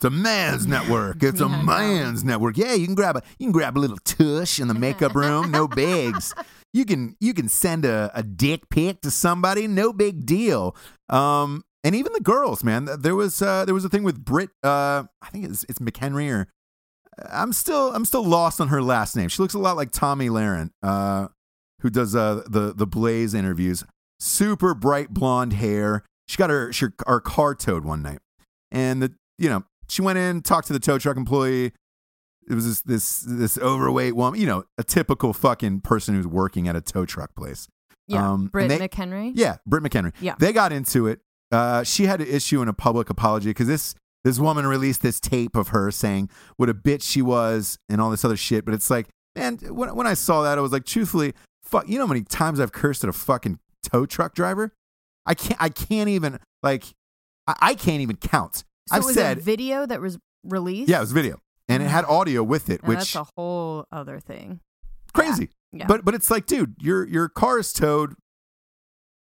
it's 0.01 0.05
a 0.05 0.09
man's 0.09 0.65
network. 0.65 1.21
It's 1.21 1.41
a 1.41 1.45
Yeah, 1.49 1.57
know. 1.57 1.63
man's 1.63 2.23
network. 2.23 2.57
Yeah, 2.57 2.73
you 2.73 2.85
can 2.85 2.95
grab 2.95 3.17
a 3.17 3.21
you 3.37 3.45
can 3.45 3.51
grab 3.51 3.77
a 3.77 3.79
little 3.79 3.99
tush 4.03 4.59
in 4.59 4.67
the 4.67 4.73
makeup 4.73 5.13
room, 5.13 5.51
no 5.51 5.67
bigs. 5.67 6.33
You 6.73 6.85
can 6.85 7.15
you 7.19 7.33
can 7.33 7.47
send 7.49 7.85
a, 7.85 8.11
a 8.15 8.23
dick 8.23 8.69
pic 8.69 9.01
to 9.01 9.11
somebody, 9.11 9.67
no 9.67 9.93
big 9.93 10.25
deal. 10.25 10.75
Um, 11.09 11.63
and 11.83 11.95
even 11.95 12.13
the 12.13 12.21
girls, 12.21 12.63
man. 12.63 12.87
There 12.99 13.15
was 13.15 13.41
uh, 13.41 13.65
there 13.65 13.75
was 13.75 13.85
a 13.85 13.89
thing 13.89 14.03
with 14.03 14.23
Britt. 14.23 14.49
Uh, 14.63 15.03
I 15.21 15.29
think 15.31 15.45
it's 15.45 15.65
it's 15.69 15.79
McHenry 15.79 16.31
or 16.31 16.47
I'm 17.29 17.53
still 17.53 17.93
I'm 17.93 18.05
still 18.05 18.25
lost 18.25 18.59
on 18.59 18.69
her 18.69 18.81
last 18.81 19.15
name. 19.15 19.29
She 19.29 19.41
looks 19.41 19.53
a 19.53 19.59
lot 19.59 19.75
like 19.75 19.91
Tomi 19.91 20.29
Lahren, 20.29 20.71
uh, 20.81 21.27
who 21.81 21.89
does 21.89 22.15
uh, 22.15 22.41
the 22.47 22.73
the 22.73 22.87
Blaze 22.87 23.33
interviews. 23.33 23.83
Super 24.19 24.73
bright 24.73 25.09
blonde 25.11 25.53
hair. 25.53 26.03
She 26.31 26.37
got 26.37 26.49
her, 26.49 26.71
her 26.79 26.93
her 27.05 27.19
car 27.19 27.53
towed 27.55 27.83
one 27.83 28.01
night, 28.01 28.19
and 28.71 29.01
the 29.01 29.13
you 29.37 29.49
know 29.49 29.65
she 29.89 30.01
went 30.01 30.17
in 30.17 30.41
talked 30.41 30.67
to 30.67 30.73
the 30.73 30.79
tow 30.79 30.97
truck 30.97 31.17
employee. 31.17 31.73
It 32.49 32.53
was 32.53 32.65
this 32.65 32.81
this 32.83 33.19
this 33.27 33.57
overweight 33.57 34.15
woman, 34.15 34.39
you 34.39 34.47
know, 34.47 34.63
a 34.77 34.83
typical 34.85 35.33
fucking 35.33 35.81
person 35.81 36.15
who's 36.15 36.25
working 36.25 36.69
at 36.69 36.77
a 36.77 36.79
tow 36.79 37.05
truck 37.05 37.35
place. 37.35 37.67
Yeah. 38.07 38.31
Um, 38.31 38.47
Britt 38.47 38.69
they- 38.69 38.79
McHenry. 38.79 39.33
Yeah, 39.35 39.57
Britt 39.67 39.83
McHenry. 39.83 40.13
Yeah. 40.21 40.35
They 40.39 40.53
got 40.53 40.71
into 40.71 41.07
it. 41.07 41.19
Uh, 41.51 41.83
she 41.83 42.05
had 42.05 42.21
to 42.21 42.27
issue 42.33 42.61
in 42.61 42.69
a 42.69 42.73
public 42.73 43.09
apology 43.09 43.49
because 43.49 43.67
this 43.67 43.93
this 44.23 44.39
woman 44.39 44.65
released 44.65 45.01
this 45.01 45.19
tape 45.19 45.57
of 45.57 45.69
her 45.69 45.91
saying 45.91 46.29
what 46.55 46.69
a 46.69 46.73
bitch 46.73 47.03
she 47.03 47.21
was 47.21 47.77
and 47.89 47.99
all 47.99 48.09
this 48.09 48.23
other 48.23 48.37
shit. 48.37 48.63
But 48.63 48.73
it's 48.73 48.89
like, 48.89 49.09
man, 49.35 49.57
when 49.57 49.93
when 49.97 50.07
I 50.07 50.13
saw 50.13 50.43
that, 50.43 50.57
I 50.57 50.61
was 50.61 50.71
like, 50.71 50.85
truthfully, 50.85 51.33
fuck. 51.61 51.89
You 51.89 51.97
know 51.99 52.05
how 52.05 52.13
many 52.13 52.23
times 52.23 52.61
I've 52.61 52.71
cursed 52.71 53.03
at 53.03 53.09
a 53.09 53.13
fucking 53.13 53.59
tow 53.83 54.05
truck 54.05 54.33
driver? 54.33 54.71
I 55.25 55.33
can't. 55.35 55.61
I 55.61 55.69
can't 55.69 56.09
even 56.09 56.39
like. 56.63 56.85
I, 57.47 57.55
I 57.61 57.73
can't 57.75 58.01
even 58.01 58.15
count. 58.17 58.63
So 58.89 58.95
I've 58.95 59.01
it 59.03 59.05
was 59.05 59.15
said, 59.15 59.37
a 59.37 59.41
video 59.41 59.85
that 59.85 60.01
was 60.01 60.17
released. 60.43 60.89
yeah, 60.89 60.97
it 60.97 61.01
was 61.01 61.11
video, 61.11 61.39
and 61.69 61.81
it 61.83 61.87
had 61.87 62.05
audio 62.05 62.43
with 62.43 62.69
it, 62.69 62.83
which 62.83 62.97
that's 62.99 63.15
a 63.15 63.27
whole 63.37 63.85
other 63.91 64.19
thing. 64.19 64.59
crazy. 65.13 65.49
Yeah. 65.71 65.85
But 65.87 66.03
but 66.03 66.13
it's 66.15 66.29
like, 66.31 66.45
dude, 66.47 66.75
your 66.79 67.07
your 67.07 67.29
car 67.29 67.59
is 67.59 67.71
towed. 67.71 68.15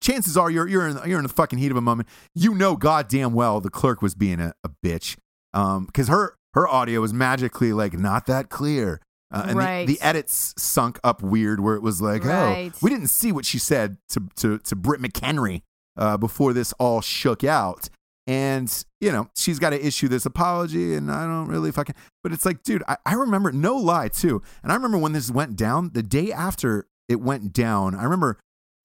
Chances 0.00 0.36
are 0.36 0.50
you're 0.50 0.66
you're 0.66 0.88
in 0.88 0.98
you're 1.06 1.18
in 1.18 1.22
the 1.22 1.28
fucking 1.32 1.58
heat 1.60 1.70
of 1.70 1.76
a 1.76 1.80
moment. 1.82 2.08
You 2.34 2.54
know 2.54 2.74
goddamn 2.76 3.34
well 3.34 3.60
the 3.60 3.70
clerk 3.70 4.02
was 4.02 4.14
being 4.16 4.40
a, 4.40 4.52
a 4.64 4.70
bitch. 4.84 5.16
Um, 5.54 5.84
because 5.86 6.08
her 6.08 6.34
her 6.54 6.66
audio 6.66 7.00
was 7.00 7.14
magically 7.14 7.72
like 7.72 7.92
not 7.92 8.26
that 8.26 8.48
clear. 8.48 9.00
Uh, 9.30 9.44
and 9.48 9.56
Right. 9.56 9.86
the, 9.86 9.94
the 9.94 10.02
edits 10.02 10.52
sunk 10.58 10.98
up 11.04 11.22
weird 11.22 11.60
where 11.60 11.74
it 11.74 11.82
was 11.82 12.02
like, 12.02 12.22
Right. 12.24 12.70
oh, 12.74 12.78
we 12.82 12.90
didn't 12.90 13.08
see 13.08 13.30
what 13.32 13.46
she 13.46 13.58
said 13.58 13.96
to 14.08 14.28
to 14.36 14.58
to 14.58 14.74
Britt 14.74 15.00
McHenry 15.00 15.62
uh, 15.96 16.16
before 16.16 16.52
this 16.52 16.72
all 16.74 17.00
shook 17.00 17.44
out. 17.44 17.88
And, 18.26 18.72
you 19.00 19.10
know, 19.10 19.28
she's 19.34 19.58
got 19.58 19.70
to 19.70 19.84
issue 19.84 20.06
this 20.06 20.24
apology, 20.24 20.94
and 20.94 21.10
I 21.10 21.26
don't 21.26 21.48
really 21.48 21.72
fucking. 21.72 21.96
But 22.22 22.32
it's 22.32 22.46
like, 22.46 22.62
dude, 22.62 22.84
I, 22.86 22.96
I 23.04 23.14
remember, 23.14 23.50
no 23.50 23.76
lie, 23.76 24.08
too. 24.08 24.42
And 24.62 24.70
I 24.70 24.76
remember 24.76 24.98
when 24.98 25.12
this 25.12 25.28
went 25.30 25.56
down, 25.56 25.90
the 25.92 26.04
day 26.04 26.30
after 26.30 26.86
it 27.08 27.20
went 27.20 27.52
down, 27.52 27.96
I 27.96 28.04
remember 28.04 28.38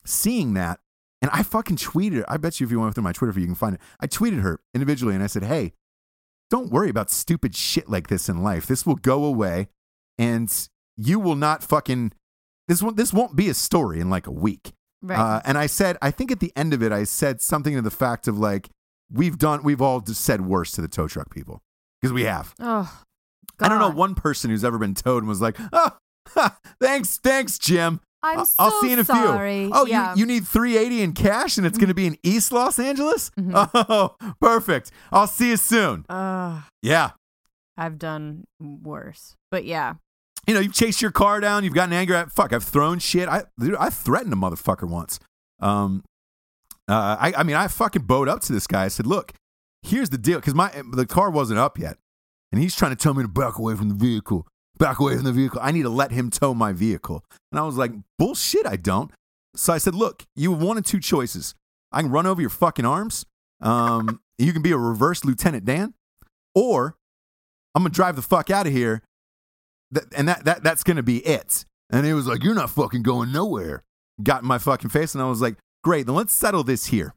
seeing 0.05 0.55
that, 0.55 0.79
and 1.21 1.29
I 1.31 1.43
fucking 1.43 1.77
tweeted. 1.77 2.23
I 2.27 2.37
bet 2.37 2.59
you 2.59 2.65
if 2.65 2.71
you 2.71 2.79
went 2.79 2.95
through 2.95 3.03
my 3.03 3.11
Twitter 3.11 3.31
feed, 3.31 3.41
you 3.41 3.47
can 3.47 3.55
find 3.55 3.75
it. 3.75 3.81
I 3.99 4.07
tweeted 4.07 4.41
her 4.41 4.59
individually, 4.73 5.13
and 5.13 5.23
I 5.23 5.27
said, 5.27 5.43
hey, 5.43 5.73
don't 6.49 6.71
worry 6.71 6.89
about 6.89 7.11
stupid 7.11 7.55
shit 7.55 7.87
like 7.89 8.07
this 8.07 8.29
in 8.29 8.41
life. 8.41 8.65
This 8.65 8.87
will 8.87 8.95
go 8.95 9.23
away, 9.23 9.67
and 10.17 10.51
you 10.95 11.19
will 11.19 11.35
not 11.35 11.63
fucking. 11.63 12.11
This 12.67 12.81
won't, 12.81 12.97
this 12.97 13.13
won't 13.13 13.35
be 13.35 13.49
a 13.49 13.53
story 13.53 13.99
in 13.99 14.09
like 14.09 14.25
a 14.25 14.31
week. 14.31 14.73
Right. 15.01 15.19
Uh, 15.19 15.41
and 15.45 15.57
I 15.57 15.67
said, 15.67 15.97
I 16.01 16.11
think 16.11 16.31
at 16.31 16.39
the 16.39 16.51
end 16.55 16.73
of 16.73 16.81
it, 16.81 16.91
I 16.91 17.03
said 17.03 17.41
something 17.41 17.75
to 17.75 17.81
the 17.81 17.91
fact 17.91 18.27
of 18.27 18.37
like, 18.39 18.69
we've 19.11 19.37
done, 19.37 19.63
we've 19.63 19.81
all 19.81 19.99
just 20.01 20.21
said 20.21 20.41
worse 20.41 20.71
to 20.73 20.81
the 20.81 20.87
tow 20.87 21.07
truck 21.07 21.29
people 21.33 21.61
because 22.01 22.11
we 22.13 22.23
have. 22.23 22.53
oh, 22.59 23.01
I 23.59 23.69
don't 23.69 23.79
know 23.79 23.89
one 23.91 24.15
person 24.15 24.49
who's 24.49 24.63
ever 24.63 24.77
been 24.77 24.93
towed 24.93 25.19
and 25.23 25.27
was 25.29 25.41
like, 25.41 25.57
oh, 25.73 25.91
ha, 26.29 26.57
thanks, 26.81 27.17
thanks, 27.17 27.57
Jim. 27.57 28.01
I'm 28.23 28.43
so 28.45 28.53
I'll 28.59 28.71
see 28.81 28.87
you 28.87 28.93
in 28.93 28.99
a 28.99 29.05
sorry. 29.05 29.65
few. 29.65 29.71
Oh, 29.73 29.85
yeah. 29.85 30.13
you, 30.15 30.21
you 30.21 30.25
need 30.25 30.47
380 30.47 31.01
in 31.03 31.13
cash 31.13 31.57
and 31.57 31.65
it's 31.67 31.77
going 31.77 31.87
to 31.89 31.93
be 31.93 32.07
in 32.07 32.17
East 32.23 32.51
Los 32.51 32.79
Angeles? 32.79 33.29
Mhm. 33.39 33.69
Oh, 33.89 34.15
perfect. 34.41 34.91
I'll 35.11 35.27
see 35.27 35.49
you 35.49 35.57
soon. 35.57 36.05
Ugh, 36.09 36.63
Yeah. 36.81 37.11
I've 37.77 37.99
done 37.99 38.45
worse, 38.59 39.35
but 39.51 39.63
yeah. 39.65 39.93
You 40.47 40.53
know, 40.53 40.61
you've 40.61 40.73
chased 40.73 41.01
your 41.01 41.11
car 41.11 41.39
down, 41.41 41.63
you've 41.63 41.73
gotten 41.73 41.93
angry 41.93 42.15
at, 42.15 42.31
fuck, 42.31 42.53
I've 42.53 42.63
thrown 42.63 42.99
shit. 42.99 43.27
I, 43.27 43.43
dude, 43.59 43.75
I 43.75 43.89
threatened 43.89 44.33
a 44.33 44.37
motherfucker 44.37 44.87
once. 44.87 45.19
Um, 45.59 46.03
uh, 46.87 47.17
I, 47.19 47.33
I 47.37 47.43
mean, 47.43 47.57
I 47.57 47.67
fucking 47.67 48.03
bowed 48.03 48.29
up 48.29 48.39
to 48.41 48.53
this 48.53 48.65
guy. 48.65 48.85
I 48.85 48.87
said, 48.87 49.05
look, 49.05 49.33
here's 49.83 50.09
the 50.09 50.17
deal. 50.17 50.39
Cause 50.39 50.55
my, 50.55 50.71
the 50.93 51.05
car 51.05 51.29
wasn't 51.29 51.59
up 51.59 51.77
yet. 51.77 51.97
And 52.53 52.61
he's 52.61 52.75
trying 52.75 52.91
to 52.91 52.95
tell 52.95 53.13
me 53.13 53.23
to 53.23 53.27
back 53.27 53.57
away 53.57 53.75
from 53.75 53.89
the 53.89 53.95
vehicle, 53.95 54.47
back 54.79 54.99
away 54.99 55.15
from 55.15 55.25
the 55.25 55.33
vehicle. 55.33 55.59
I 55.61 55.71
need 55.71 55.83
to 55.83 55.89
let 55.89 56.11
him 56.11 56.29
tow 56.29 56.53
my 56.53 56.71
vehicle. 56.71 57.25
And 57.51 57.59
I 57.59 57.63
was 57.63 57.75
like, 57.75 57.91
bullshit, 58.17 58.65
I 58.65 58.77
don't. 58.77 59.11
So 59.57 59.73
I 59.73 59.79
said, 59.79 59.95
look, 59.95 60.23
you 60.35 60.51
have 60.53 60.61
one 60.61 60.77
of 60.77 60.85
two 60.85 61.01
choices. 61.01 61.55
I 61.91 62.01
can 62.01 62.11
run 62.11 62.25
over 62.25 62.39
your 62.39 62.49
fucking 62.49 62.85
arms. 62.85 63.25
Um, 63.59 64.21
you 64.37 64.53
can 64.53 64.61
be 64.61 64.71
a 64.71 64.77
reverse 64.77 65.25
Lieutenant 65.25 65.65
Dan, 65.65 65.93
or 66.53 66.95
I'm 67.73 67.83
gonna 67.83 67.93
drive 67.93 68.15
the 68.15 68.21
fuck 68.21 68.49
out 68.49 68.67
of 68.67 68.73
here. 68.73 69.01
Th- 69.93 70.07
and 70.15 70.27
that, 70.27 70.45
that 70.45 70.63
that's 70.63 70.83
gonna 70.83 71.03
be 71.03 71.17
it. 71.25 71.65
And 71.89 72.05
he 72.05 72.13
was 72.13 72.27
like, 72.27 72.43
You're 72.43 72.55
not 72.55 72.69
fucking 72.69 73.03
going 73.03 73.31
nowhere. 73.31 73.83
Got 74.21 74.41
in 74.41 74.47
my 74.47 74.57
fucking 74.57 74.89
face, 74.89 75.13
and 75.13 75.21
I 75.23 75.27
was 75.29 75.41
like, 75.41 75.57
Great, 75.83 76.05
then 76.07 76.15
let's 76.15 76.33
settle 76.33 76.63
this 76.63 76.87
here. 76.87 77.13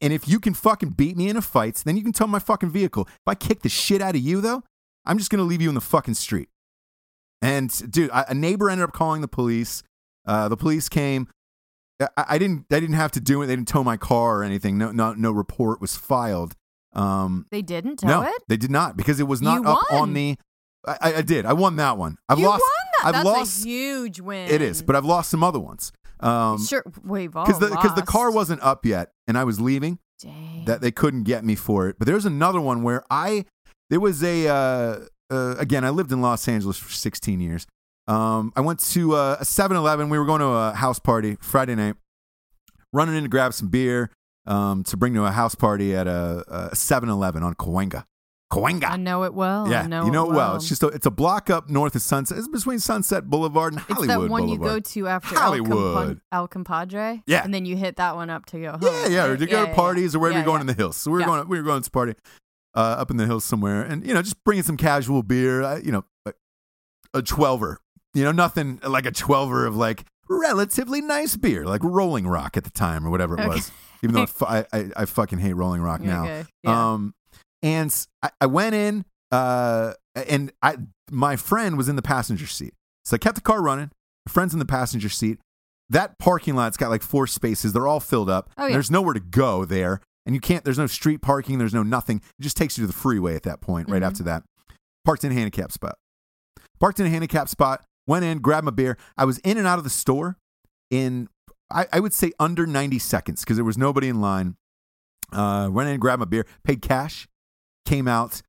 And 0.00 0.12
if 0.12 0.26
you 0.28 0.40
can 0.40 0.54
fucking 0.54 0.90
beat 0.90 1.16
me 1.16 1.28
in 1.28 1.36
a 1.36 1.42
fight, 1.42 1.82
then 1.84 1.96
you 1.96 2.02
can 2.02 2.12
tow 2.12 2.26
my 2.26 2.38
fucking 2.38 2.70
vehicle. 2.70 3.06
If 3.06 3.26
I 3.26 3.34
kick 3.34 3.62
the 3.62 3.68
shit 3.68 4.00
out 4.00 4.14
of 4.14 4.20
you, 4.22 4.40
though, 4.40 4.62
I'm 5.04 5.18
just 5.18 5.30
gonna 5.30 5.42
leave 5.42 5.60
you 5.60 5.68
in 5.68 5.74
the 5.74 5.80
fucking 5.80 6.14
street. 6.14 6.48
And 7.42 7.70
dude, 7.90 8.10
I, 8.10 8.24
a 8.28 8.34
neighbor 8.34 8.70
ended 8.70 8.84
up 8.84 8.92
calling 8.92 9.20
the 9.20 9.28
police. 9.28 9.82
Uh, 10.26 10.48
the 10.48 10.56
police 10.56 10.88
came. 10.88 11.28
I, 12.00 12.08
I 12.16 12.38
didn't. 12.38 12.66
I 12.70 12.80
didn't 12.80 12.94
have 12.94 13.12
to 13.12 13.20
do 13.20 13.42
it. 13.42 13.46
They 13.46 13.56
didn't 13.56 13.68
tow 13.68 13.84
my 13.84 13.96
car 13.96 14.38
or 14.40 14.44
anything. 14.44 14.78
No, 14.78 14.90
no, 14.92 15.12
no 15.14 15.30
report 15.32 15.80
was 15.80 15.96
filed. 15.96 16.54
Um, 16.94 17.46
They 17.50 17.60
didn't 17.62 17.96
tow 17.98 18.06
no, 18.08 18.22
it? 18.22 18.42
they 18.48 18.56
did 18.56 18.70
not 18.70 18.96
because 18.96 19.18
it 19.20 19.24
was 19.24 19.40
You 19.42 19.46
not 19.48 19.66
up 19.66 19.78
won. 19.90 20.00
on 20.00 20.12
the. 20.14 20.36
I, 20.86 21.14
I- 21.16 21.22
did. 21.22 21.46
I 21.46 21.52
won 21.52 21.76
that 21.76 21.96
one. 21.98 22.18
I've 22.28 22.38
you 22.38 22.46
lost. 22.46 22.60
won 22.60 22.68
that. 22.98 23.06
I've 23.08 23.12
That's 23.14 23.24
lost. 23.24 23.64
a 23.64 23.68
huge 23.68 24.20
win. 24.20 24.50
It 24.50 24.62
is, 24.62 24.82
but 24.82 24.96
I've 24.96 25.04
lost 25.04 25.30
some 25.30 25.42
other 25.42 25.58
ones. 25.60 25.92
Um, 26.20 26.64
sure. 26.64 26.82
We've 27.02 27.34
all 27.36 27.44
because 27.44 27.60
the 27.60 27.68
because 27.68 27.94
the 27.94 28.02
car 28.02 28.30
wasn't 28.30 28.62
up 28.62 28.86
yet, 28.86 29.10
and 29.26 29.36
I 29.36 29.44
was 29.44 29.60
leaving. 29.60 29.98
Dang. 30.20 30.64
That 30.66 30.80
they 30.80 30.90
couldn't 30.90 31.24
get 31.24 31.44
me 31.44 31.54
for 31.54 31.88
it. 31.88 31.96
But 31.98 32.06
there's 32.06 32.24
another 32.24 32.60
one 32.60 32.82
where 32.82 33.04
I 33.10 33.44
there 33.90 34.00
was 34.00 34.22
a 34.22 34.48
uh, 34.48 34.98
uh, 35.30 35.56
again. 35.58 35.84
I 35.84 35.90
lived 35.90 36.12
in 36.12 36.20
Los 36.22 36.46
Angeles 36.48 36.78
for 36.78 36.90
16 36.92 37.40
years. 37.40 37.66
Um, 38.06 38.52
I 38.54 38.60
went 38.60 38.80
to 38.90 39.14
uh, 39.14 39.38
a 39.40 39.44
7-Eleven. 39.44 40.10
We 40.10 40.18
were 40.18 40.26
going 40.26 40.40
to 40.40 40.46
a 40.46 40.72
house 40.74 40.98
party 40.98 41.36
Friday 41.40 41.74
night. 41.74 41.96
Running 42.92 43.16
in 43.16 43.22
to 43.24 43.28
grab 43.28 43.52
some 43.54 43.68
beer 43.68 44.10
um, 44.46 44.84
to 44.84 44.96
bring 44.96 45.14
to 45.14 45.24
a 45.24 45.30
house 45.32 45.54
party 45.54 45.96
at 45.96 46.06
a, 46.06 46.44
a 46.46 46.74
7-Eleven 46.74 47.42
on 47.42 47.54
Cahuenga. 47.54 48.04
Cahuenga. 48.54 48.90
I 48.90 48.96
know 48.96 49.24
it 49.24 49.34
well. 49.34 49.68
Yeah, 49.70 49.82
I 49.82 49.86
know 49.86 50.04
you 50.06 50.10
know 50.10 50.26
it 50.26 50.30
it 50.32 50.34
well. 50.36 50.56
It's 50.56 50.68
just 50.68 50.82
a, 50.82 50.88
it's 50.88 51.06
a 51.06 51.10
block 51.10 51.50
up 51.50 51.68
north 51.68 51.94
of 51.94 52.02
Sunset. 52.02 52.38
It's 52.38 52.48
between 52.48 52.78
Sunset 52.78 53.24
Boulevard 53.28 53.72
and 53.74 53.82
Hollywood. 53.82 54.08
It's 54.10 54.22
that 54.24 54.30
one 54.30 54.48
you 54.48 54.58
go 54.58 54.80
to 54.80 55.08
after 55.08 55.34
Hollywood. 55.38 55.70
El, 55.72 56.14
Compa- 56.14 56.20
El 56.32 56.48
Compadre. 56.48 57.22
Yeah. 57.26 57.44
And 57.44 57.52
then 57.52 57.64
you 57.66 57.76
hit 57.76 57.96
that 57.96 58.16
one 58.16 58.30
up 58.30 58.46
to 58.46 58.60
go 58.60 58.70
home. 58.72 58.80
yeah, 58.82 59.06
yeah, 59.08 59.24
or 59.24 59.36
to 59.36 59.46
go 59.46 59.52
Yeah, 59.58 59.64
to 59.64 59.68
yeah, 59.70 59.74
parties 59.74 60.14
or 60.14 60.18
wherever 60.18 60.38
yeah, 60.38 60.40
you're 60.40 60.46
going 60.46 60.58
yeah. 60.58 60.60
in 60.62 60.66
the 60.68 60.74
hills. 60.74 60.96
So 60.96 61.10
we 61.10 61.14
were 61.16 61.20
Yeah. 61.20 61.26
going 61.26 61.48
we 61.48 61.58
were 61.58 61.64
going 61.64 61.82
to 61.82 61.90
party 61.90 62.14
uh, 62.74 62.78
up 62.98 63.10
in 63.10 63.16
the 63.16 63.26
hills 63.26 63.44
somewhere, 63.44 63.82
and 63.82 64.06
you 64.06 64.12
know, 64.14 64.22
just 64.22 64.42
bringing 64.44 64.64
some 64.64 64.76
casual 64.76 65.22
beer. 65.22 65.62
Uh, 65.62 65.78
you 65.78 65.92
know, 65.92 66.04
a, 66.26 66.32
a 67.14 67.22
twelver. 67.22 67.76
You 68.14 68.24
know, 68.24 68.32
nothing 68.32 68.80
like 68.86 69.06
a 69.06 69.12
twelver 69.12 69.66
of 69.66 69.76
like 69.76 70.04
relatively 70.28 71.00
nice 71.00 71.36
beer, 71.36 71.64
like 71.66 71.82
Rolling 71.84 72.26
Rock 72.26 72.56
at 72.56 72.64
the 72.64 72.70
time 72.70 73.06
or 73.06 73.10
whatever 73.10 73.34
it 73.34 73.40
Okay. 73.40 73.48
was. 73.48 73.70
Even 74.02 74.14
though 74.14 74.26
I, 74.46 74.58
I, 74.72 74.78
I, 74.78 74.90
I 74.98 75.04
fucking 75.04 75.38
hate 75.38 75.54
Rolling 75.54 75.80
Rock 75.82 76.00
now. 76.00 76.22
Okay. 76.24 76.44
Yeah. 76.62 76.92
Um, 76.92 77.14
and 77.64 78.06
I 78.40 78.46
went 78.46 78.74
in, 78.74 79.04
uh, 79.32 79.94
and 80.14 80.52
I 80.62 80.76
my 81.10 81.34
friend 81.36 81.76
was 81.76 81.88
in 81.88 81.96
the 81.96 82.02
passenger 82.02 82.46
seat, 82.46 82.74
so 83.04 83.14
I 83.16 83.18
kept 83.18 83.34
the 83.34 83.40
car 83.40 83.60
running. 83.62 83.90
My 84.26 84.32
friend's 84.32 84.52
in 84.52 84.58
the 84.60 84.64
passenger 84.66 85.08
seat. 85.08 85.38
That 85.90 86.18
parking 86.18 86.54
lot's 86.54 86.76
got 86.76 86.90
like 86.90 87.02
four 87.02 87.26
spaces. 87.26 87.72
They're 87.72 87.86
all 87.86 88.00
filled 88.00 88.30
up. 88.30 88.50
Oh, 88.56 88.66
yeah. 88.66 88.72
There's 88.74 88.90
nowhere 88.90 89.14
to 89.14 89.20
go 89.20 89.64
there, 89.64 90.00
and 90.26 90.34
you 90.34 90.40
can't. 90.40 90.64
There's 90.64 90.78
no 90.78 90.86
street 90.86 91.20
parking. 91.22 91.58
There's 91.58 91.74
no 91.74 91.82
nothing. 91.82 92.18
It 92.38 92.42
just 92.42 92.56
takes 92.56 92.78
you 92.78 92.82
to 92.82 92.86
the 92.86 92.92
freeway 92.92 93.34
at 93.34 93.42
that 93.42 93.60
point. 93.60 93.88
Right 93.88 94.02
Mhm. 94.02 94.06
after 94.06 94.22
that, 94.24 94.44
parked 95.04 95.24
in 95.24 95.32
a 95.32 95.34
handicap 95.34 95.72
spot. 95.72 95.96
Parked 96.80 97.00
in 97.00 97.06
a 97.06 97.10
handicap 97.10 97.48
spot. 97.48 97.84
Went 98.06 98.24
in, 98.24 98.38
grabbed 98.40 98.64
my 98.66 98.70
beer. 98.70 98.98
I 99.16 99.24
was 99.24 99.38
in 99.38 99.56
and 99.56 99.66
out 99.66 99.78
of 99.78 99.84
the 99.84 99.90
store 99.90 100.36
in 100.90 101.28
I, 101.70 101.86
I 101.94 102.00
would 102.00 102.12
say 102.12 102.30
under 102.38 102.66
90 102.66 102.98
seconds 102.98 103.40
because 103.40 103.56
there 103.56 103.64
was 103.64 103.78
nobody 103.78 104.08
in 104.08 104.20
line. 104.20 104.56
Uh, 105.32 105.68
went 105.72 105.88
in, 105.88 105.98
grabbed 105.98 106.20
my 106.20 106.26
beer, 106.26 106.44
paid 106.62 106.82
cash, 106.82 107.26
came 107.84 108.08
out. 108.08 108.42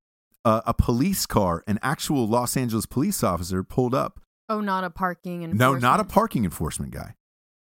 Uh, 0.44 0.62
a 0.68 0.76
police 0.76 1.26
car, 1.26 1.64
an 1.66 1.80
actual 1.82 2.28
Los 2.28 2.56
Angeles 2.56 2.86
police 2.86 3.24
officer, 3.24 3.64
pulled 3.64 3.96
up. 3.96 4.20
oh, 4.48 4.62
not 4.62 4.84
a 4.84 4.92
parking 4.92 5.44
and 5.44 5.58
No, 5.58 5.74
not 5.74 6.00
a 6.00 6.04
parking 6.04 6.44
enforcement 6.44 6.92
guy, 6.92 7.16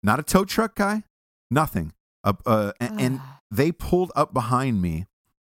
not 0.03 0.19
a 0.19 0.23
tow 0.23 0.45
truck 0.45 0.75
guy, 0.75 1.03
nothing. 1.49 1.91
Uh, 2.23 2.33
uh, 2.45 2.73
and, 2.79 3.01
and 3.01 3.21
they 3.49 3.71
pulled 3.71 4.11
up 4.15 4.31
behind 4.31 4.79
me, 4.79 5.07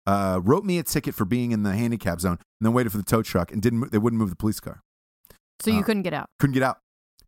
uh, 0.06 0.40
wrote 0.42 0.64
me 0.64 0.78
a 0.78 0.82
ticket 0.82 1.14
for 1.14 1.26
being 1.26 1.52
in 1.52 1.62
the 1.62 1.72
handicap 1.72 2.20
zone, 2.20 2.38
and 2.38 2.62
then 2.62 2.72
waited 2.72 2.88
for 2.90 2.96
the 2.96 3.04
tow 3.04 3.22
truck 3.22 3.52
and 3.52 3.60
didn't. 3.60 3.92
They 3.92 3.98
wouldn't 3.98 4.18
move 4.18 4.30
the 4.30 4.36
police 4.36 4.58
car. 4.60 4.80
So 5.60 5.70
you 5.70 5.80
uh, 5.80 5.82
couldn't 5.82 6.02
get 6.02 6.14
out. 6.14 6.30
couldn't 6.38 6.54
get 6.54 6.62
out. 6.62 6.78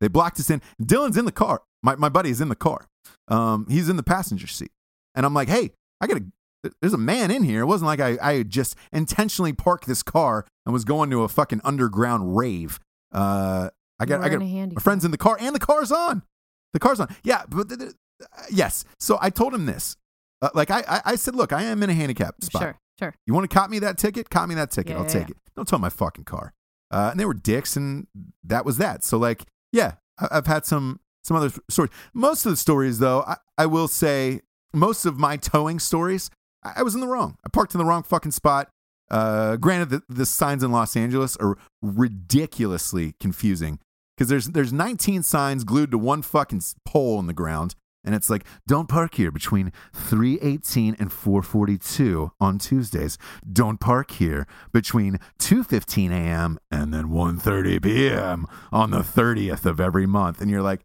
They 0.00 0.08
blocked 0.08 0.40
us 0.40 0.48
in. 0.48 0.62
Dylan's 0.82 1.18
in 1.18 1.26
the 1.26 1.32
car. 1.32 1.60
My 1.82 1.96
my 1.96 2.08
buddy 2.08 2.30
is 2.30 2.40
in 2.40 2.48
the 2.48 2.56
car. 2.56 2.86
Um, 3.28 3.66
he's 3.68 3.90
in 3.90 3.96
the 3.96 4.02
passenger 4.02 4.46
seat, 4.46 4.72
and 5.14 5.26
I'm 5.26 5.34
like, 5.34 5.48
hey, 5.50 5.72
I 6.00 6.06
gotta. 6.06 6.24
There's 6.80 6.92
a 6.94 6.98
man 6.98 7.30
in 7.30 7.42
here. 7.42 7.62
It 7.62 7.66
wasn't 7.66 7.86
like 7.86 8.00
I 8.00 8.18
I 8.22 8.42
just 8.44 8.76
intentionally 8.92 9.52
parked 9.52 9.86
this 9.86 10.02
car 10.02 10.46
and 10.64 10.72
was 10.72 10.84
going 10.84 11.10
to 11.10 11.22
a 11.22 11.28
fucking 11.28 11.60
underground 11.64 12.36
rave. 12.36 12.78
Uh, 13.12 13.70
I 13.98 14.04
got 14.06 14.20
I 14.22 14.28
got 14.28 14.40
a 14.42 14.66
my 14.66 14.80
friends 14.80 15.04
in 15.04 15.10
the 15.10 15.18
car, 15.18 15.36
and 15.40 15.54
the 15.54 15.58
car's 15.60 15.90
on. 15.92 16.22
The 16.72 16.78
car's 16.80 17.00
on. 17.00 17.14
Yeah, 17.24 17.42
but 17.48 17.68
the, 17.68 17.76
the- 17.76 17.94
uh, 18.22 18.42
yes. 18.50 18.84
So 19.00 19.18
I 19.20 19.30
told 19.30 19.52
him 19.54 19.66
this. 19.66 19.96
Uh, 20.40 20.50
like 20.54 20.70
I, 20.70 20.84
I 20.88 21.00
I 21.04 21.14
said, 21.16 21.34
look, 21.34 21.52
I 21.52 21.62
am 21.64 21.82
in 21.82 21.90
a 21.90 21.94
handicap 21.94 22.42
spot. 22.42 22.62
Sure, 22.62 22.78
sure. 22.98 23.14
You 23.26 23.34
want 23.34 23.48
to 23.50 23.54
cop 23.54 23.68
me 23.68 23.78
that 23.80 23.98
ticket? 23.98 24.30
Cop 24.30 24.48
me 24.48 24.54
that 24.54 24.70
ticket. 24.70 24.92
Yeah, 24.92 24.98
I'll 24.98 25.02
yeah, 25.04 25.08
take 25.12 25.28
yeah. 25.28 25.32
it. 25.32 25.36
Don't 25.56 25.66
tow 25.68 25.78
my 25.78 25.88
fucking 25.90 26.24
car. 26.24 26.52
Uh, 26.90 27.08
and 27.10 27.18
they 27.20 27.24
were 27.24 27.34
dicks, 27.34 27.76
and 27.76 28.06
that 28.44 28.64
was 28.64 28.76
that. 28.78 29.02
So 29.04 29.18
like, 29.18 29.44
yeah, 29.72 29.94
I- 30.20 30.28
I've 30.32 30.46
had 30.46 30.64
some 30.64 31.00
some 31.24 31.36
other 31.36 31.50
stories. 31.68 31.90
Most 32.14 32.46
of 32.46 32.52
the 32.52 32.56
stories, 32.56 32.98
though, 32.98 33.22
I, 33.26 33.36
I 33.58 33.66
will 33.66 33.88
say, 33.88 34.40
most 34.74 35.04
of 35.06 35.18
my 35.18 35.36
towing 35.36 35.78
stories, 35.78 36.30
I, 36.62 36.74
I 36.76 36.82
was 36.82 36.94
in 36.94 37.00
the 37.00 37.08
wrong. 37.08 37.36
I 37.44 37.48
parked 37.48 37.74
in 37.74 37.78
the 37.78 37.84
wrong 37.84 38.02
fucking 38.02 38.32
spot. 38.32 38.68
Uh, 39.10 39.56
granted, 39.56 39.90
the, 39.90 40.02
the 40.08 40.26
signs 40.26 40.62
in 40.62 40.72
Los 40.72 40.96
Angeles 40.96 41.36
are 41.36 41.56
ridiculously 41.82 43.14
confusing 43.20 43.78
because 44.16 44.28
there's 44.28 44.46
there's 44.48 44.72
19 44.72 45.22
signs 45.22 45.64
glued 45.64 45.90
to 45.90 45.98
one 45.98 46.22
fucking 46.22 46.62
pole 46.86 47.18
in 47.20 47.26
the 47.26 47.34
ground, 47.34 47.74
and 48.04 48.14
it's 48.14 48.30
like, 48.30 48.44
don't 48.66 48.88
park 48.88 49.16
here 49.16 49.30
between 49.30 49.72
318 49.92 50.96
and 50.98 51.12
442 51.12 52.32
on 52.40 52.58
Tuesdays. 52.58 53.18
Don't 53.50 53.80
park 53.80 54.12
here 54.12 54.46
between 54.72 55.18
2:15 55.38 56.10
a.m. 56.10 56.58
and 56.70 56.94
then 56.94 57.08
1:30 57.08 57.82
p.m. 57.82 58.46
on 58.72 58.90
the 58.90 59.00
30th 59.00 59.66
of 59.66 59.78
every 59.78 60.06
month, 60.06 60.40
and 60.40 60.50
you're 60.50 60.62
like, 60.62 60.80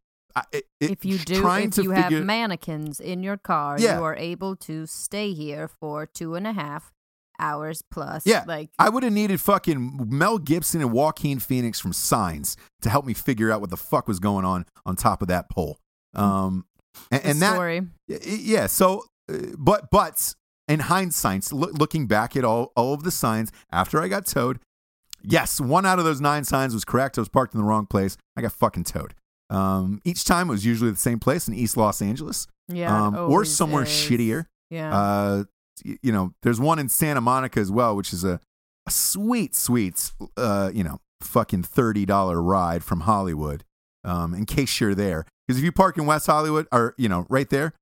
it, 0.52 0.66
it- 0.80 0.92
if 0.92 1.06
you 1.06 1.18
do, 1.18 1.48
if 1.48 1.78
you 1.78 1.84
figure- 1.92 1.94
have 1.94 2.26
mannequins 2.26 3.00
in 3.00 3.24
your 3.24 3.38
car, 3.38 3.78
Yeah. 3.80 3.98
you 3.98 4.04
are 4.04 4.16
able 4.16 4.56
to 4.58 4.86
stay 4.86 5.34
here 5.34 5.68
for 5.68 6.06
two 6.06 6.36
and 6.36 6.46
a 6.48 6.54
half 6.54 6.92
hours 7.40 7.84
plus. 7.92 8.26
Yeah, 8.26 8.44
like 8.48 8.70
I 8.80 8.90
would 8.90 9.04
have 9.04 9.14
needed 9.14 9.40
fucking 9.40 10.08
Mel 10.10 10.38
Gibson 10.40 10.82
and 10.82 10.92
Joaquin 10.92 11.40
Phoenix 11.40 11.80
from 11.80 11.94
Signs 11.94 12.58
to 12.82 12.90
help 12.90 13.06
me 13.06 13.14
figure 13.14 13.52
out 13.52 13.62
what 13.62 13.70
the 13.70 13.78
fuck 13.78 14.08
was 14.08 14.20
going 14.20 14.44
on 14.46 14.66
on 14.86 14.96
top 14.96 15.22
of 15.22 15.28
that 15.28 15.50
pole. 15.50 15.78
Um, 16.16 16.66
and, 17.12 17.24
and 17.24 17.42
that 17.42 17.54
story. 17.54 17.82
Yeah. 18.08 18.66
So, 18.66 19.04
uh, 19.32 19.38
but 19.58 19.92
but 19.92 20.34
in 20.68 20.80
hindsight, 20.82 21.52
loo- 21.52 21.72
looking 21.78 22.08
back 22.08 22.36
at 22.36 22.44
all, 22.44 22.72
all 22.76 22.94
of 22.96 23.04
the 23.04 23.12
signs 23.12 23.52
after 23.72 24.02
I 24.02 24.08
got 24.08 24.26
towed, 24.26 24.60
yes, 25.22 25.62
one 25.62 25.86
out 25.86 26.00
of 26.00 26.06
those 26.06 26.20
nine 26.20 26.44
signs 26.44 26.74
was 26.74 26.86
correct. 26.86 27.20
I 27.20 27.22
was 27.22 27.30
parked 27.30 27.54
in 27.54 27.60
the 27.60 27.66
wrong 27.66 27.86
place. 27.86 28.18
I 28.36 28.42
got 28.42 28.52
fucking 28.54 28.86
towed. 28.86 29.14
Um, 29.50 30.02
each 30.04 30.26
time 30.26 30.50
it 30.50 30.52
was 30.52 30.66
usually 30.66 30.92
the 30.92 30.98
same 30.98 31.20
place 31.20 31.48
in 31.48 31.54
East 31.54 31.78
Los 31.78 32.02
Angeles 32.02 32.48
Yeah. 32.68 33.06
um, 33.08 33.16
or 33.16 33.46
somewhere 33.46 33.84
is. 33.84 33.90
shittier. 33.90 34.46
Yeah. 34.70 34.96
Uh, 34.98 35.44
you 36.02 36.12
know, 36.12 36.34
there's 36.42 36.60
one 36.60 36.80
in 36.80 36.90
Santa 36.90 37.22
Monica 37.22 37.60
as 37.60 37.72
well, 37.72 37.96
which 37.96 38.12
is 38.12 38.24
a, 38.24 38.40
a 38.88 38.92
sweet, 38.92 39.56
sweet, 39.56 40.12
uh, 40.36 40.72
you 40.74 40.84
know, 40.84 41.00
fucking 41.22 41.64
thirty 41.64 42.06
dollar 42.06 42.42
ride 42.42 42.84
from 42.84 43.02
Hollywood. 43.02 43.64
Um, 44.04 44.34
in 44.34 44.46
case 44.46 44.80
you're 44.80 44.96
there, 44.96 45.26
because 45.48 45.58
if 45.60 45.64
you 45.66 45.72
park 45.72 45.98
in 45.98 46.06
West 46.06 46.28
Hollywood 46.28 46.66
or 46.72 46.94
you 46.98 47.08
know 47.10 47.26
right 47.30 47.50
there, 47.50 47.74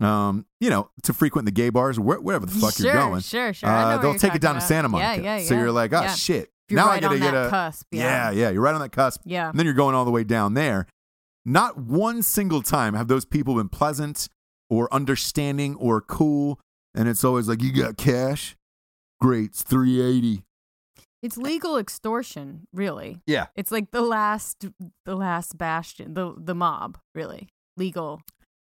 um, 0.00 0.46
you 0.60 0.70
know, 0.70 0.90
to 1.02 1.12
frequent 1.12 1.46
the 1.46 1.50
gay 1.52 1.70
bars 1.70 1.98
where, 1.98 2.20
wherever 2.20 2.46
the 2.46 2.52
fuck 2.52 2.74
sure, 2.74 2.86
you're 2.86 2.94
going, 2.94 3.20
Sure, 3.22 3.52
sure. 3.52 3.68
Uh, 3.68 3.98
they'll 3.98 4.14
take 4.14 4.34
it 4.34 4.40
down 4.40 4.54
to. 4.56 4.60
Santa 4.60 4.88
Monica. 4.88 5.22
Yeah, 5.22 5.36
yeah, 5.38 5.44
So 5.44 5.54
you're 5.54 5.72
like, 5.72 5.92
oh 5.92 6.02
yeah. 6.02 6.14
shit. 6.14 6.50
You're 6.68 6.76
now 6.80 6.86
right 6.88 6.96
I 6.98 7.00
gotta 7.00 7.14
on 7.14 7.20
get 7.20 7.30
that 7.32 7.46
a 7.46 7.50
cusp. 7.50 7.86
yeah, 7.92 8.30
Yeah. 8.30 8.40
yeah. 8.42 8.50
You're 8.50 8.62
right 8.62 8.74
on 8.74 8.80
that 8.80 8.92
cusp. 8.92 9.20
Yeah. 9.24 9.48
And 9.50 9.58
then 9.58 9.66
you're 9.66 9.74
going 9.74 9.94
all 9.94 10.04
the 10.04 10.10
way 10.10 10.24
down 10.24 10.54
there. 10.54 10.86
Not 11.48 11.78
one 11.78 12.22
single 12.22 12.60
time 12.60 12.94
have 12.94 13.06
those 13.06 13.24
people 13.24 13.54
been 13.54 13.68
pleasant 13.68 14.28
or 14.68 14.92
understanding 14.92 15.76
or 15.76 16.00
cool. 16.00 16.58
And 16.92 17.08
it's 17.08 17.22
always 17.22 17.48
like, 17.48 17.62
you 17.62 17.72
got 17.72 17.96
cash? 17.96 18.56
Great, 19.20 19.50
it's 19.50 19.62
380. 19.62 20.42
It's 21.22 21.36
legal 21.38 21.78
extortion, 21.78 22.66
really. 22.72 23.20
Yeah. 23.26 23.46
It's 23.54 23.70
like 23.70 23.90
the 23.92 24.02
last 24.02 24.66
the 25.04 25.14
last 25.16 25.56
bastion, 25.56 26.14
the 26.14 26.34
the 26.36 26.54
mob, 26.54 26.98
really. 27.14 27.48
Legal. 27.76 28.20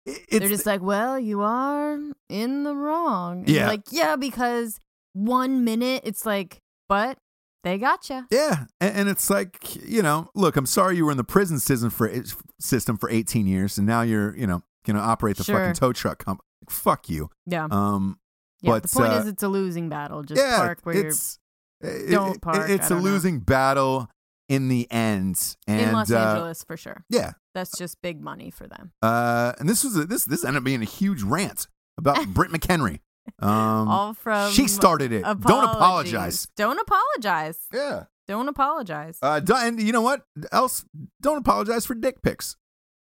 It's 0.07 0.39
They're 0.39 0.49
just 0.49 0.67
like, 0.67 0.81
well, 0.81 1.19
you 1.19 1.43
are 1.43 1.99
in 2.29 2.65
the 2.65 2.75
wrong. 2.75 3.41
And 3.41 3.49
Yeah. 3.49 3.69
like, 3.69 3.83
yeah, 3.91 4.17
because 4.17 4.81
one 5.13 5.65
minute 5.65 6.03
it's 6.05 6.25
like, 6.25 6.59
but 6.89 7.19
they 7.63 7.79
gotcha. 7.79 8.27
yeah. 8.31 8.65
And, 8.81 8.97
and 8.97 9.09
it's 9.09 9.29
like, 9.31 9.77
you 9.87 10.03
know, 10.03 10.31
look, 10.35 10.57
I'm 10.57 10.67
sorry 10.67 10.97
you 10.97 11.05
were 11.05 11.11
in 11.11 11.17
the 11.17 11.25
prison 11.25 11.59
system 11.61 11.91
for 11.91 12.11
system 12.59 12.97
for 12.97 13.11
18 13.11 13.47
years 13.47 13.77
and 13.79 13.87
now 13.87 14.03
you're, 14.03 14.37
you 14.37 14.47
know, 14.47 14.63
going 14.87 14.97
to 14.97 15.03
operate 15.03 15.37
the 15.37 15.45
Sure. 15.45 15.59
fucking 15.59 15.75
tow 15.75 15.93
truck 15.93 16.25
company. 16.25 16.47
Fuck 16.69 17.09
you. 17.09 17.29
Yeah. 17.47 17.69
Um, 17.71 18.19
yeah. 18.63 18.71
but, 18.73 18.83
the 18.85 18.89
point 18.89 19.13
uh, 19.13 19.17
is, 19.17 19.27
it's 19.27 19.43
a 19.43 19.49
losing 19.49 19.89
battle. 19.89 20.23
Just 20.23 20.41
yeah, 20.41 20.57
park 20.59 20.81
where 20.85 20.95
you're 20.95 21.07
it's, 21.09 21.39
it- 21.81 22.11
Don't 22.11 22.37
it- 22.37 22.43
park, 22.43 22.69
It's 22.71 22.85
I 22.85 22.87
a 22.87 22.89
don't 22.91 22.99
know. 23.05 23.11
losing 23.11 23.41
battle 23.41 24.09
in 24.49 24.69
the 24.69 24.91
end. 24.91 25.57
And, 25.67 25.81
in 25.81 25.93
Los 25.93 26.11
uh, 26.11 26.19
Angeles 26.19 26.65
for 26.65 26.77
sure. 26.77 27.05
Yeah. 27.11 27.33
That's 27.55 27.77
just 27.77 28.01
big 28.03 28.21
money 28.23 28.51
for 28.51 28.67
them. 28.67 28.93
Uh, 29.03 29.53
and 29.59 29.69
this 29.69 29.83
was 29.85 29.97
a, 29.97 30.05
this 30.05 30.25
this 30.25 30.45
ended 30.45 30.59
up 30.61 30.65
being 30.65 30.83
a 30.83 30.87
huge 30.87 31.23
rant 31.23 31.67
about 31.99 32.27
Britt 32.35 32.51
McHenry. 32.53 33.01
Um, 33.43 33.89
All 33.89 34.15
from 34.15 34.53
she 34.53 34.69
started 34.69 35.13
it. 35.13 35.23
Don't 35.23 35.65
apologize. 35.65 36.47
Don't 36.57 36.79
apologize. 36.79 37.59
Yeah. 37.73 38.05
Don't 38.29 38.49
apologize. 38.49 39.19
Uh, 39.23 39.41
and 39.57 39.81
you 39.83 39.93
know 39.93 40.03
what 40.03 40.23
else? 40.53 40.85
Don't 41.21 41.39
apologize 41.39 41.85
for 41.85 41.95
dick 41.95 42.23
pics. 42.23 42.57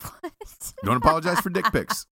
what? 0.01 0.31
Don't 0.83 0.97
apologize 0.97 1.39
for 1.39 1.49
dick 1.49 1.65
pics. 1.71 2.05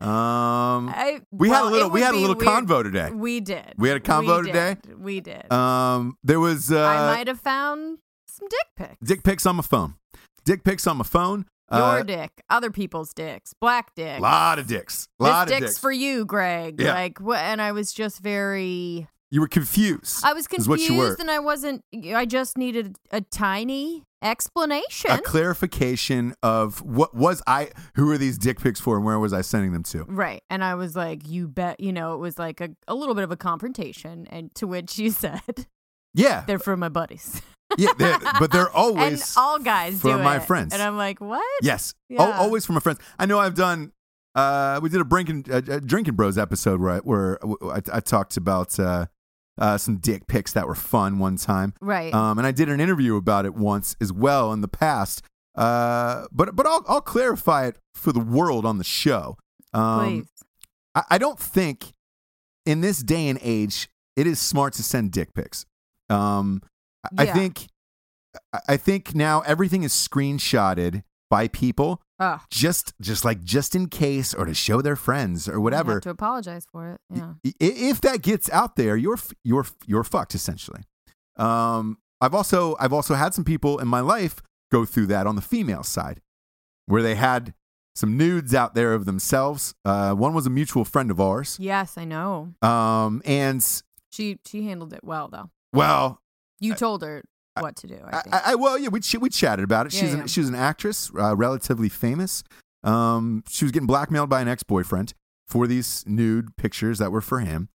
Um, 0.00 0.88
I, 0.90 1.22
we 1.30 1.48
had 1.48 1.62
a 1.62 1.70
little 1.70 1.88
we 1.88 2.00
had 2.00 2.14
a 2.14 2.18
little 2.18 2.36
weird. 2.36 2.66
convo 2.66 2.82
today. 2.82 3.10
We 3.10 3.40
did. 3.40 3.74
We 3.78 3.88
had 3.88 3.96
a 3.96 4.00
convo 4.00 4.44
today? 4.44 4.76
We 4.98 5.20
did. 5.20 5.50
Um, 5.50 6.18
there 6.22 6.40
was 6.40 6.70
uh, 6.72 6.84
I 6.84 7.14
might 7.14 7.28
have 7.28 7.40
found 7.40 7.98
some 8.26 8.48
dick 8.48 8.66
pics. 8.76 8.96
dick 9.02 9.22
pics 9.22 9.46
on 9.46 9.56
my 9.56 9.62
phone. 9.62 9.94
Dick 10.44 10.64
pics 10.64 10.86
on 10.86 10.98
my 10.98 11.04
phone. 11.04 11.46
Your 11.72 11.80
Uh, 11.80 12.02
dick, 12.02 12.42
other 12.50 12.70
people's 12.70 13.12
dicks, 13.14 13.54
black 13.60 13.94
dicks. 13.94 14.20
lot 14.20 14.58
of 14.58 14.66
dicks. 14.66 15.08
this 15.18 15.28
Lot 15.28 15.48
of 15.48 15.48
dick's 15.48 15.72
dicks. 15.72 15.78
for 15.78 15.90
you, 15.92 16.24
Greg. 16.24 16.80
Yeah. 16.80 16.92
Like 16.94 17.18
what? 17.20 17.38
And 17.38 17.60
I 17.62 17.72
was 17.72 17.92
just 17.92 18.20
very. 18.20 19.08
you 19.30 19.40
were 19.40 19.48
confused. 19.48 20.22
I 20.24 20.32
was 20.34 20.46
is 20.52 20.68
what 20.68 20.80
you 20.80 20.94
were. 20.94 21.06
confused, 21.16 21.20
and 21.20 21.30
I 21.30 21.38
wasn't. 21.38 21.82
I 22.14 22.26
just 22.26 22.58
needed 22.58 22.96
a 23.10 23.20
tiny 23.20 24.04
explanation. 24.22 25.10
a 25.10 25.18
clarification 25.20 26.34
of 26.42 26.80
what 26.82 27.14
was 27.14 27.42
I 27.46 27.70
who 27.94 28.10
are 28.10 28.18
these 28.18 28.38
dick 28.38 28.60
pics 28.60 28.80
for 28.80 28.96
and 28.96 29.04
where 29.04 29.18
was 29.18 29.32
I 29.32 29.40
sending 29.40 29.72
them 29.72 29.82
to? 29.84 30.04
Right. 30.04 30.42
And 30.50 30.62
I 30.64 30.74
was 30.76 30.94
like, 30.96 31.26
you 31.28 31.46
bet, 31.48 31.80
you 31.80 31.92
know, 31.92 32.14
it 32.14 32.18
was 32.18 32.38
like 32.38 32.60
a, 32.60 32.70
a 32.88 32.94
little 32.94 33.14
bit 33.14 33.24
of 33.24 33.30
a 33.30 33.36
confrontation. 33.36 34.26
And 34.30 34.54
to 34.56 34.66
which 34.66 34.98
you 34.98 35.10
said, 35.24 35.66
Yeah. 36.14 36.44
they're 36.46 36.58
for 36.58 36.76
my 36.76 36.88
buddies. 36.88 37.42
Yeah, 37.78 37.92
they're, 37.98 38.18
but 38.38 38.50
they're 38.52 38.66
and 38.66 38.74
always 38.74 39.36
all 39.36 39.58
guys 39.58 40.00
for 40.00 40.12
do 40.16 40.18
my 40.22 40.36
it. 40.36 40.44
friends. 40.44 40.72
And 40.72 40.82
I'm 40.82 40.96
like, 40.96 41.20
what? 41.20 41.42
yes, 41.62 41.94
Yeah. 42.08 42.22
always 42.38 42.64
for 42.66 42.72
my 42.72 42.80
friends. 42.80 42.98
I 43.18 43.26
know 43.26 43.38
I've 43.38 43.54
done. 43.54 43.92
Uh, 44.34 44.80
we 44.82 44.88
did 44.88 45.00
a 45.00 45.04
drinking 45.04 45.46
a, 45.50 45.56
a 45.58 45.80
drinking 45.80 46.14
bros 46.14 46.36
episode 46.38 46.80
where 46.80 46.90
I, 46.90 46.98
where 46.98 47.38
I, 47.72 47.80
I 47.92 48.00
talked 48.00 48.36
about 48.36 48.78
uh, 48.80 49.06
uh, 49.58 49.78
some 49.78 49.98
dick 49.98 50.26
pics 50.26 50.52
that 50.54 50.66
were 50.66 50.74
fun 50.74 51.18
one 51.18 51.36
time. 51.36 51.72
Right. 51.80 52.12
Um, 52.12 52.38
and 52.38 52.46
I 52.46 52.50
did 52.50 52.68
an 52.68 52.80
interview 52.80 53.16
about 53.16 53.44
it 53.46 53.54
once 53.54 53.96
as 54.00 54.12
well 54.12 54.52
in 54.52 54.60
the 54.60 54.68
past. 54.68 55.22
Uh, 55.54 56.26
but 56.32 56.56
but 56.56 56.66
I'll 56.66 56.84
I'll 56.88 57.00
clarify 57.00 57.66
it 57.66 57.76
for 57.94 58.12
the 58.12 58.18
world 58.20 58.66
on 58.66 58.78
the 58.78 58.84
show. 58.84 59.36
Um, 59.72 60.00
Please. 60.22 60.28
I, 60.96 61.02
I 61.10 61.18
don't 61.18 61.38
think 61.38 61.92
in 62.66 62.80
this 62.80 62.98
day 63.04 63.28
and 63.28 63.38
age 63.40 63.88
it 64.16 64.26
is 64.26 64.40
smart 64.40 64.72
to 64.74 64.82
send 64.82 65.12
dick 65.12 65.32
pics. 65.34 65.64
Um, 66.10 66.60
I- 67.18 67.22
I 67.22 67.26
think 67.26 67.66
I- 68.52 68.60
I 68.70 68.76
think 68.76 69.14
now 69.14 69.40
everything 69.42 69.82
is 69.84 69.92
screenshotted 69.92 71.02
by 71.30 71.48
people 71.48 72.00
Oh, 72.20 72.40
just 72.50 72.94
just 73.00 73.24
like 73.24 73.42
just 73.42 73.74
in 73.74 73.88
case 73.88 74.34
or 74.34 74.44
to 74.44 74.54
show 74.54 74.80
their 74.80 74.94
friends 74.96 75.48
or 75.48 75.60
whatever. 75.60 75.98
to 76.00 76.10
apologize 76.10 76.64
for 76.70 76.92
it. 76.92 77.00
Yeah. 77.12 77.34
If 77.60 78.00
that 78.02 78.22
gets 78.22 78.48
out 78.50 78.76
there, 78.76 78.96
you're 78.96 79.18
you're 79.42 79.66
you're 79.86 80.04
fucked 80.04 80.34
essentially. 80.34 80.82
Um, 81.36 81.98
I've 82.20 82.34
also 82.34 82.76
I've 82.78 82.92
also 82.92 83.14
had 83.14 83.34
some 83.34 83.44
people 83.44 83.78
in 83.78 83.88
my 83.88 84.00
life 84.00 84.40
go 84.70 84.84
through 84.84 85.06
that 85.06 85.26
on 85.26 85.34
the 85.36 85.42
female 85.42 85.82
side, 85.82 86.20
where 86.86 87.02
they 87.02 87.16
had 87.16 87.54
some 87.96 88.16
nudes 88.16 88.54
out 88.54 88.74
there 88.74 88.94
of 88.94 89.04
themselves. 89.04 89.74
Uh, 89.84 90.14
one 90.14 90.34
was 90.34 90.46
a 90.46 90.50
mutual 90.50 90.84
friend 90.84 91.10
of 91.10 91.20
ours, 91.20 91.56
Yes, 91.60 91.96
I 91.98 92.04
know. 92.04 92.54
um, 92.62 93.22
and 93.24 93.64
She 94.10 94.38
she 94.46 94.64
handled 94.66 94.92
it 94.92 95.02
well 95.04 95.28
though. 95.28 95.50
well, 95.72 96.20
You 96.60 96.74
told 96.74 97.02
her 97.02 97.22
what 97.58 97.76
to 97.76 97.86
do. 97.86 97.98
I 98.04 98.18
I, 98.18 98.22
think. 98.22 98.34
I, 98.34 98.40
I 98.44 98.54
well, 98.54 98.78
yeah, 98.78 98.88
we 98.88 99.00
ch- 99.00 99.16
we 99.16 99.30
chatted 99.30 99.64
about 99.64 99.86
it. 99.86 99.94
Yeah, 99.94 100.00
She's 100.00 100.14
yeah. 100.14 100.20
an, 100.20 100.26
she 100.26 100.40
was 100.40 100.48
an 100.48 100.54
actress, 100.54 101.10
uh, 101.18 101.36
relatively 101.36 101.88
famous. 101.88 102.42
Um, 102.82 103.44
she 103.48 103.64
was 103.64 103.72
getting 103.72 103.86
blackmailed 103.86 104.28
by 104.28 104.40
an 104.40 104.48
ex 104.48 104.62
boyfriend 104.62 105.14
for 105.46 105.66
these 105.66 106.04
nude 106.06 106.56
pictures 106.56 106.98
that 106.98 107.12
were 107.12 107.20
for 107.20 107.40
him, 107.40 107.68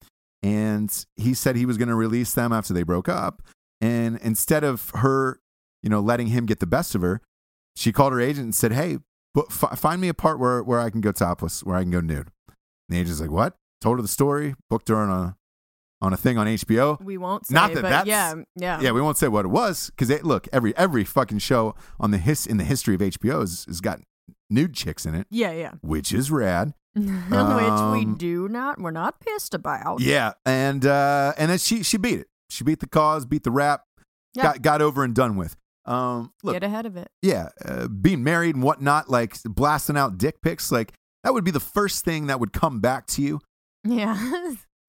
and 0.44 1.06
he 1.16 1.34
said 1.34 1.56
he 1.56 1.66
was 1.66 1.78
going 1.78 1.90
to 1.90 1.96
release 1.96 2.34
them 2.34 2.52
after 2.52 2.74
they 2.74 2.84
broke 2.84 3.10
up. 3.10 3.42
And 3.82 4.20
instead 4.22 4.64
of 4.64 4.92
her, 4.96 5.40
you 5.82 5.90
know, 5.90 6.00
letting 6.00 6.28
him 6.28 6.46
get 6.46 6.60
the 6.60 6.68
best 6.68 6.94
of 6.96 7.02
her, 7.02 7.22
she 7.76 7.92
called 7.92 8.12
her 8.14 8.20
agent 8.22 8.44
and 8.44 8.56
said, 8.56 8.74
"Hey, 8.74 8.98
f- 9.38 9.80
find 9.80 10.02
me 10.02 10.10
a 10.10 10.14
part 10.14 10.40
where 10.40 10.62
where 10.64 10.80
I 10.80 10.90
can 10.90 11.02
go 11.02 11.12
topless, 11.12 11.64
where 11.64 11.76
I 11.78 11.82
can 11.82 11.92
go 11.92 12.02
nude." 12.02 12.30
And 12.48 12.56
the 12.90 13.00
agent's 13.00 13.22
like, 13.22 13.32
"What?" 13.32 13.56
Told 13.82 13.98
her 13.98 14.02
the 14.02 14.10
story, 14.10 14.56
booked 14.70 14.90
her 14.90 14.98
on 14.98 15.10
a 15.10 15.38
on 16.02 16.14
a 16.14 16.18
thing 16.18 16.38
on 16.38 16.48
HBO. 16.48 17.00
we 17.02 17.18
won't 17.18 17.46
say, 17.48 17.54
Not 17.56 17.74
that 17.74 17.82
but 17.82 17.90
that's- 17.90 18.08
yeah, 18.08 18.34
yeah, 18.56 18.80
Yeah, 18.82 18.92
we 18.92 19.02
won't 19.02 19.18
say 19.18 19.28
what 19.28 19.46
it 19.46 19.50
was 19.50 19.90
because 19.90 20.10
look, 20.24 20.48
every 20.54 20.76
every 20.78 21.04
fucking 21.04 21.40
show 21.40 21.76
on 22.00 22.12
the 22.12 22.18
his 22.18 22.46
in 22.48 22.58
the 22.58 22.64
history 22.64 22.96
of 22.96 23.02
HBO 23.02 23.42
has, 23.42 23.66
has 23.66 23.82
got 23.82 24.00
nude 24.50 24.74
chicks 24.74 25.06
in 25.06 25.14
it, 25.16 25.28
yeah, 25.30 25.52
yeah. 25.52 25.72
which 25.82 26.12
is 26.14 26.32
rad. 26.32 26.74
Which 26.96 27.06
we 27.06 27.14
Um, 28.06 28.16
do 28.18 28.50
not. 28.50 28.80
We're 28.82 28.90
not 28.92 29.20
pissed 29.20 29.54
about. 29.54 30.02
Yeah, 30.02 30.34
and 30.46 30.86
uh, 30.86 31.34
and 31.38 31.52
then 31.52 31.58
she 31.60 31.84
she 31.84 31.98
beat 31.98 32.20
it. 32.22 32.28
She 32.50 32.64
beat 32.64 32.80
the 32.80 32.88
cause, 32.88 33.26
beat 33.26 33.44
the 33.44 33.52
rap, 33.52 33.84
Yeah. 34.34 34.44
got 34.44 34.62
got 34.62 34.82
over 34.82 35.04
and 35.04 35.14
done 35.14 35.36
with. 35.36 35.56
Um, 35.86 36.34
look, 36.44 36.54
Get 36.56 36.64
ahead 36.64 36.86
of 36.86 36.98
it. 36.98 37.10
yeah, 37.22 37.50
uh, 37.64 37.88
being 37.88 38.24
married 38.24 38.56
and 38.56 38.64
whatnot, 38.64 39.10
like 39.10 39.42
blasting 39.44 39.98
out 39.98 40.18
dick 40.18 40.42
pics, 40.42 40.72
like 40.72 40.94
that 41.24 41.34
would 41.34 41.44
be 41.44 41.52
the 41.52 41.60
first 41.60 42.04
thing 42.06 42.28
that 42.28 42.40
would 42.40 42.54
come 42.54 42.80
back 42.80 43.06
to 43.08 43.22
you 43.22 43.40
Yeah. 43.84 44.18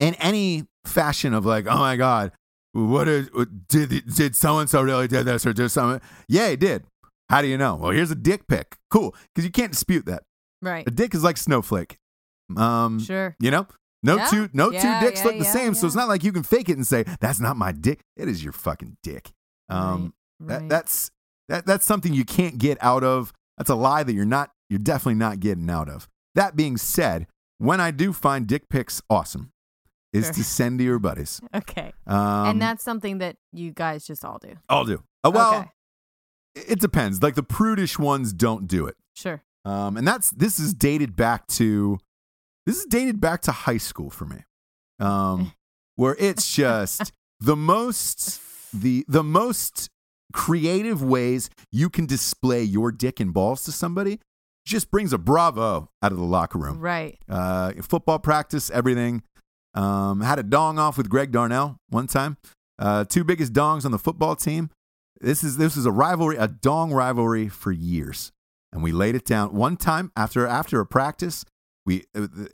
in 0.01 0.15
any 0.15 0.67
fashion 0.85 1.35
of 1.35 1.45
like, 1.47 1.67
oh 1.67 1.79
my 1.79 1.97
god, 1.97 2.33
what 2.73 3.09
is 3.09 3.29
did 3.69 4.05
did 4.15 4.37
so 4.37 4.59
and 4.59 4.69
so 4.71 4.83
really 4.83 5.09
did 5.09 5.27
this 5.27 5.45
or 5.47 5.53
did 5.53 5.69
something? 5.71 6.01
Yeah, 6.29 6.51
he 6.51 6.57
did. 6.57 6.85
How 7.29 7.43
do 7.43 7.49
you 7.49 7.57
know? 7.59 7.77
Well, 7.77 7.91
here's 7.93 8.11
a 8.11 8.17
dick 8.17 8.47
pic. 8.49 8.77
Cool, 8.91 9.15
because 9.35 9.45
you 9.45 9.51
can't 9.53 9.73
dispute 9.73 10.07
that. 10.07 10.23
right. 10.63 10.87
A 10.87 10.91
dick 10.91 11.15
is 11.15 11.23
like 11.25 11.37
snowflake. 11.37 11.97
Um, 12.57 12.99
Sure. 12.99 13.37
you 13.39 13.51
know, 13.51 13.67
no 14.03 14.17
Yeah. 14.17 14.27
two 14.27 14.51
no 14.53 14.71
Yeah, 14.73 15.01
two 15.01 15.07
dicks 15.07 15.21
yeah, 15.21 15.27
look 15.27 15.39
the 15.39 15.45
same. 15.45 15.75
So 15.75 15.87
it's 15.87 15.95
not 15.97 16.09
like 16.09 16.25
you 16.25 16.33
can 16.33 16.43
fake 16.43 16.69
it 16.69 16.77
and 16.77 16.87
say 16.87 17.05
that's 17.21 17.39
not 17.41 17.57
my 17.57 17.71
dick. 17.73 18.01
It 18.17 18.29
is 18.29 18.43
your 18.43 18.53
fucking 18.53 18.97
dick. 19.03 19.31
Um, 19.69 20.15
right. 20.41 20.61
that 20.61 20.69
that's 20.69 21.11
that 21.49 21.67
that's 21.67 21.87
something 21.87 22.13
you 22.13 22.25
can't 22.25 22.59
get 22.59 22.79
out 22.81 23.05
of. 23.05 23.33
That's 23.59 23.71
a 23.71 23.75
lie 23.77 24.03
that 24.03 24.13
you're 24.13 24.25
not. 24.25 24.51
You're 24.69 24.79
definitely 24.81 25.15
not 25.15 25.39
getting 25.41 25.69
out 25.71 25.89
of. 25.89 26.09
That 26.35 26.57
being 26.57 26.77
said, 26.77 27.27
when 27.59 27.81
I 27.81 27.91
do 27.91 28.13
find 28.13 28.47
dick 28.47 28.69
pics 28.69 29.03
awesome, 29.11 29.51
is 30.13 30.27
Sure. 30.27 30.33
to 30.35 30.45
send 30.45 30.79
to 30.79 30.85
your 30.85 30.99
buddies. 30.99 31.41
okay. 31.55 31.93
Um, 32.07 32.49
and 32.49 32.63
that's 32.63 32.83
something 32.83 33.19
that 33.19 33.37
you 33.53 33.71
guys 33.73 34.07
just 34.07 34.25
all 34.25 34.39
do. 34.39 34.57
I'll 34.69 34.85
do. 34.85 35.03
Uh, 35.25 35.31
well, 35.33 35.55
Okay. 35.55 35.69
it 36.73 36.81
depends. 36.81 37.23
Like 37.23 37.35
the 37.35 37.43
prudish 37.43 37.99
ones 37.99 38.33
don't 38.33 38.67
do 38.67 38.87
it. 38.87 38.97
Sure. 39.15 39.43
Um, 39.65 39.97
and 39.97 40.07
that's 40.09 40.31
this 40.31 40.59
is 40.59 40.73
dated 40.75 41.15
back 41.17 41.47
to 41.49 41.99
this 42.67 42.79
is 42.79 42.87
dated 42.87 43.21
back 43.21 43.43
to 43.43 43.53
high 43.53 43.77
school 43.79 44.11
for 44.11 44.25
me. 44.25 44.45
um, 44.99 45.53
where 45.97 46.17
it's 46.19 46.55
just 46.55 47.13
the 47.41 47.57
most 47.57 48.41
the 48.73 49.05
the 49.09 49.23
most 49.23 49.91
creative 50.33 51.03
ways 51.03 51.51
you 51.73 51.91
can 51.91 52.07
display 52.07 52.63
your 52.63 52.91
dick 52.93 53.21
and 53.21 53.35
balls 53.35 53.65
to 53.65 53.73
somebody 53.73 54.19
just 54.65 54.91
brings 54.91 55.13
a 55.13 55.19
bravo 55.19 55.91
out 56.03 56.13
of 56.13 56.19
the 56.19 56.25
locker 56.25 56.59
room. 56.59 56.79
Right. 56.79 57.19
Uh, 57.29 57.73
football 57.83 58.19
practice, 58.19 58.71
everything. 58.71 59.23
Um, 59.75 60.21
had 60.21 60.39
a 60.39 60.43
dong 60.43 60.79
off 60.79 60.97
with 60.99 61.09
Greg 61.09 61.31
Darnell 61.33 61.77
one 61.89 62.07
time. 62.07 62.37
Uh, 62.79 63.05
two 63.05 63.25
biggest 63.25 63.53
dongs 63.53 63.85
on 63.85 63.93
the 63.93 63.99
football 63.99 64.35
team. 64.37 64.71
This 65.21 65.45
is 65.45 65.57
this 65.59 65.77
is 65.77 65.87
a 65.87 65.93
rivalry, 65.93 66.37
a 66.37 66.49
dong 66.49 66.93
rivalry 66.93 67.49
for 67.49 67.71
years, 67.73 68.33
and 68.73 68.83
we 68.83 68.91
laid 68.91 69.15
it 69.15 69.25
down 69.27 69.55
one 69.55 69.77
time 69.77 70.11
after 70.17 70.47
after 70.47 70.81
a 70.81 70.87
practice. 70.87 71.45
We 71.87 72.05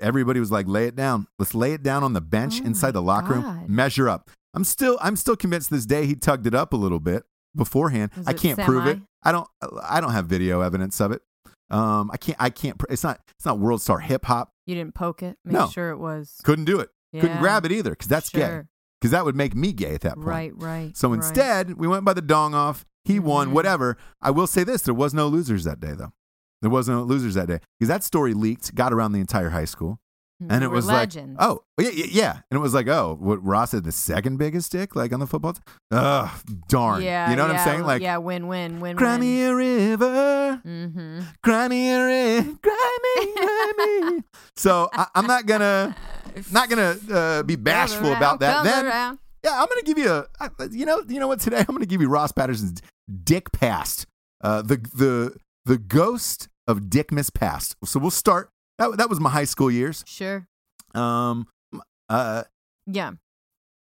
everybody 0.01 0.41
was 0.41 0.51
like, 0.51 0.67
"Lay 0.67 0.87
it 0.87 0.97
down. 0.97 1.27
Let's 1.39 1.55
lay 1.55 1.73
it 1.75 1.83
down 1.83 2.03
on 2.03 2.13
the 2.13 2.21
bench 2.21 2.61
Oh 2.61 2.67
inside 2.67 2.91
the 2.93 3.03
locker 3.03 3.35
room. 3.35 3.65
Measure 3.69 4.09
up." 4.09 4.31
I'm 4.53 4.65
still 4.65 4.99
I'm 5.01 5.17
still 5.17 5.37
convinced 5.37 5.71
this 5.71 5.87
day 5.87 6.07
he 6.07 6.15
tugged 6.17 6.47
it 6.47 6.55
up 6.55 6.73
a 6.73 6.77
little 6.77 6.99
bit 7.01 7.23
beforehand. 7.55 8.11
Was 8.17 8.27
I 8.27 8.33
can't 8.33 8.59
prove 8.59 8.87
it. 8.87 8.99
I 9.23 9.31
don't 9.33 9.49
I 9.83 10.01
don't 10.01 10.13
have 10.13 10.27
video 10.27 10.61
evidence 10.61 11.01
of 11.01 11.13
it. 11.13 11.23
Um, 11.71 12.11
I 12.13 12.17
can't 12.17 12.37
I 12.41 12.51
can't. 12.51 12.81
It's 12.91 13.05
not 13.05 13.21
it's 13.37 13.45
not 13.47 13.59
world 13.59 13.81
star 13.83 13.99
hip 14.01 14.25
hop. 14.25 14.51
You 14.67 14.75
didn't 14.75 14.95
poke 14.95 15.23
it. 15.23 15.37
Make 15.45 15.53
No. 15.55 15.69
sure 15.69 15.91
it 15.91 15.99
was. 15.99 16.41
Couldn't 16.43 16.65
do 16.65 16.81
it. 16.81 16.91
Couldn't 17.21 17.39
grab 17.39 17.65
it 17.65 17.73
either 17.73 17.91
because 17.91 18.09
that's 18.09 18.31
gay. 18.31 18.63
Because 19.01 19.11
that 19.11 19.25
would 19.25 19.37
make 19.37 19.55
me 19.55 19.73
gay 19.73 19.95
at 19.95 20.01
that 20.03 20.15
point. 20.15 20.27
Right. 20.27 20.53
Right. 20.57 20.97
So 20.97 21.09
right. 21.11 21.17
instead, 21.17 21.75
we 21.77 21.87
went 21.87 22.05
by 22.05 22.15
the 22.15 22.23
dong 22.23 22.55
off. 22.55 22.85
He 23.05 23.21
won, 23.21 23.49
Mhm. 23.49 23.53
whatever. 23.53 23.97
I 24.23 24.31
will 24.31 24.47
say 24.47 24.65
this: 24.65 24.83
there 24.83 24.95
was 24.95 25.13
no 25.15 25.29
losers 25.29 25.65
that 25.65 25.81
day, 25.81 25.93
though. 25.93 26.13
There 26.63 26.71
was 26.71 26.89
no 26.89 27.03
losers 27.03 27.35
that 27.35 27.47
day 27.49 27.61
because 27.79 27.89
that 27.89 28.03
story 28.03 28.33
leaked, 28.35 28.75
got 28.75 28.93
around 28.93 29.13
the 29.13 29.21
entire 29.21 29.51
high 29.51 29.67
school, 29.67 30.01
and 30.41 30.51
They 30.51 30.65
it 30.65 30.69
were 30.69 30.77
was 30.77 30.87
legends. 30.87 31.39
like, 31.39 31.49
oh, 31.49 31.63
yeah, 31.79 31.91
yeah, 31.91 32.07
yeah, 32.11 32.33
and 32.51 32.57
it 32.59 32.61
was 32.61 32.73
like, 32.75 32.89
oh, 32.89 33.17
what 33.21 33.45
Ross 33.45 33.73
had 33.73 33.85
the 33.85 33.93
second 33.93 34.39
biggest 34.39 34.73
dick, 34.73 34.97
like 34.97 35.13
on 35.13 35.21
the 35.21 35.27
football. 35.27 35.53
T- 35.53 35.61
Ugh, 35.93 36.31
darn. 36.69 37.03
Yeah. 37.03 37.29
you 37.31 37.37
know 37.37 37.45
what 37.47 37.53
yeah, 37.53 37.61
I'm 37.61 37.69
saying? 37.69 37.83
Like, 37.85 38.01
yeah, 38.03 38.17
win, 38.17 38.49
win, 38.49 38.81
win, 38.81 38.97
cry 38.97 39.13
win. 39.13 39.21
me 39.21 39.43
a 39.45 39.55
river, 39.55 40.61
Mm-hmm. 40.67 41.21
cry 41.45 41.69
me 41.69 41.91
a 41.91 42.05
river, 42.05 42.59
cry 42.63 42.99
me, 43.05 43.33
cry 43.35 43.73
me. 44.11 44.23
so 44.57 44.89
I, 44.95 45.07
I'm 45.15 45.27
not 45.27 45.45
gonna, 45.47 45.95
not 46.51 46.69
gonna 46.69 46.97
uh, 47.13 47.43
be 47.43 47.57
bashful 47.57 48.13
about 48.13 48.41
that. 48.41 48.65
Then 48.65 48.85
yeah, 49.45 49.61
I'm 49.63 49.69
gonna 49.69 49.83
give 49.83 49.99
you 49.99 50.11
a, 50.11 50.27
You 50.71 50.87
know, 50.87 51.03
you 51.09 51.21
know 51.21 51.29
what? 51.29 51.41
Today 51.41 51.59
I'm 51.59 51.75
gonna 51.75 51.87
give 51.87 52.01
you 52.01 52.09
Ross 52.09 52.33
Patterson's 52.33 52.83
Dick 53.25 53.53
Past, 53.53 54.07
uh, 54.43 54.63
the 54.63 54.77
the 54.95 55.37
the 55.65 55.79
ghost 55.79 56.49
of 56.67 56.91
Dick 56.91 57.13
Miss 57.13 57.31
Past. 57.31 57.77
So 57.85 58.01
we'll 58.01 58.11
start. 58.11 58.51
That 58.79 58.97
that 58.97 59.09
was 59.09 59.21
my 59.21 59.31
high 59.31 59.45
school 59.45 59.71
years. 59.71 60.05
Sure. 60.07 60.47
Um, 60.95 61.47
uh, 62.09 62.45
Yeah. 62.87 63.13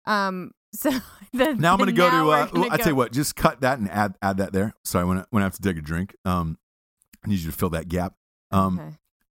Um. 0.05 0.51
So 0.71 0.91
the, 1.33 1.55
now 1.55 1.73
I'm 1.73 1.79
gonna 1.79 1.91
go 1.91 2.11
to. 2.11 2.29
Uh, 2.29 2.45
gonna 2.45 2.61
well, 2.61 2.71
I 2.71 2.77
tell 2.77 2.89
you 2.89 2.95
what, 2.95 3.11
just 3.11 3.35
cut 3.35 3.61
that 3.61 3.79
and 3.79 3.89
add 3.89 4.13
add 4.21 4.37
that 4.37 4.53
there. 4.53 4.75
Sorry, 4.83 5.03
when 5.03 5.17
I, 5.17 5.23
when 5.31 5.41
I 5.41 5.47
have 5.47 5.55
to 5.55 5.61
take 5.63 5.77
a 5.77 5.81
drink, 5.81 6.15
um, 6.25 6.59
I 7.25 7.29
need 7.29 7.39
you 7.39 7.49
to 7.49 7.57
fill 7.57 7.71
that 7.71 7.87
gap. 7.89 8.13
Um, 8.51 8.79
Okay. 8.79 8.95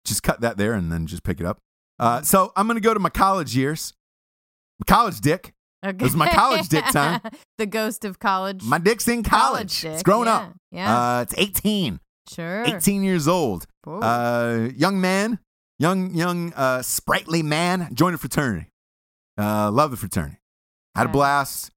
just 0.06 0.24
cut 0.24 0.42
that 0.42 0.58
there 0.58 0.74
and 0.74 0.92
then 0.92 1.06
just 1.06 1.22
pick 1.22 1.40
it 1.40 1.46
up. 1.46 1.60
Uh, 2.00 2.22
so 2.22 2.52
I'm 2.56 2.68
gonna 2.68 2.80
go 2.80 2.94
to 2.94 3.00
my 3.00 3.10
college 3.10 3.56
years. 3.56 3.94
College 4.88 5.20
dick. 5.20 5.54
Okay. 5.86 6.04
was 6.04 6.16
my 6.16 6.30
college 6.30 6.68
dick 6.68 6.86
time. 6.86 7.22
the 7.58 7.66
ghost 7.66 8.04
of 8.04 8.20
college. 8.20 8.64
My 8.64 8.80
dick's 8.80 9.08
in 9.08 9.24
college. 9.24 9.82
dick. 9.82 9.94
It's 9.94 10.04
grown 10.04 10.26
yeah. 10.26 10.36
up. 10.36 10.54
Yeah. 10.72 11.18
Uh, 11.18 11.22
it's 11.22 11.34
18. 11.38 12.00
sure. 12.30 12.64
18 12.66 13.04
years 13.04 13.28
old. 13.28 13.66
Uh, 13.88 14.70
young 14.76 15.00
man, 15.00 15.40
young, 15.80 16.14
young, 16.14 16.54
uh, 16.54 16.82
sprightly 16.82 17.42
man, 17.42 17.90
joined 17.94 18.16
a 18.16 18.18
fraternity. 18.18 18.70
Uh, 19.38 19.72
love 19.72 19.92
the 19.92 19.98
fraternity. 19.98 20.38
Had 20.96 21.08
a 21.08 21.10
blast. 21.10 21.72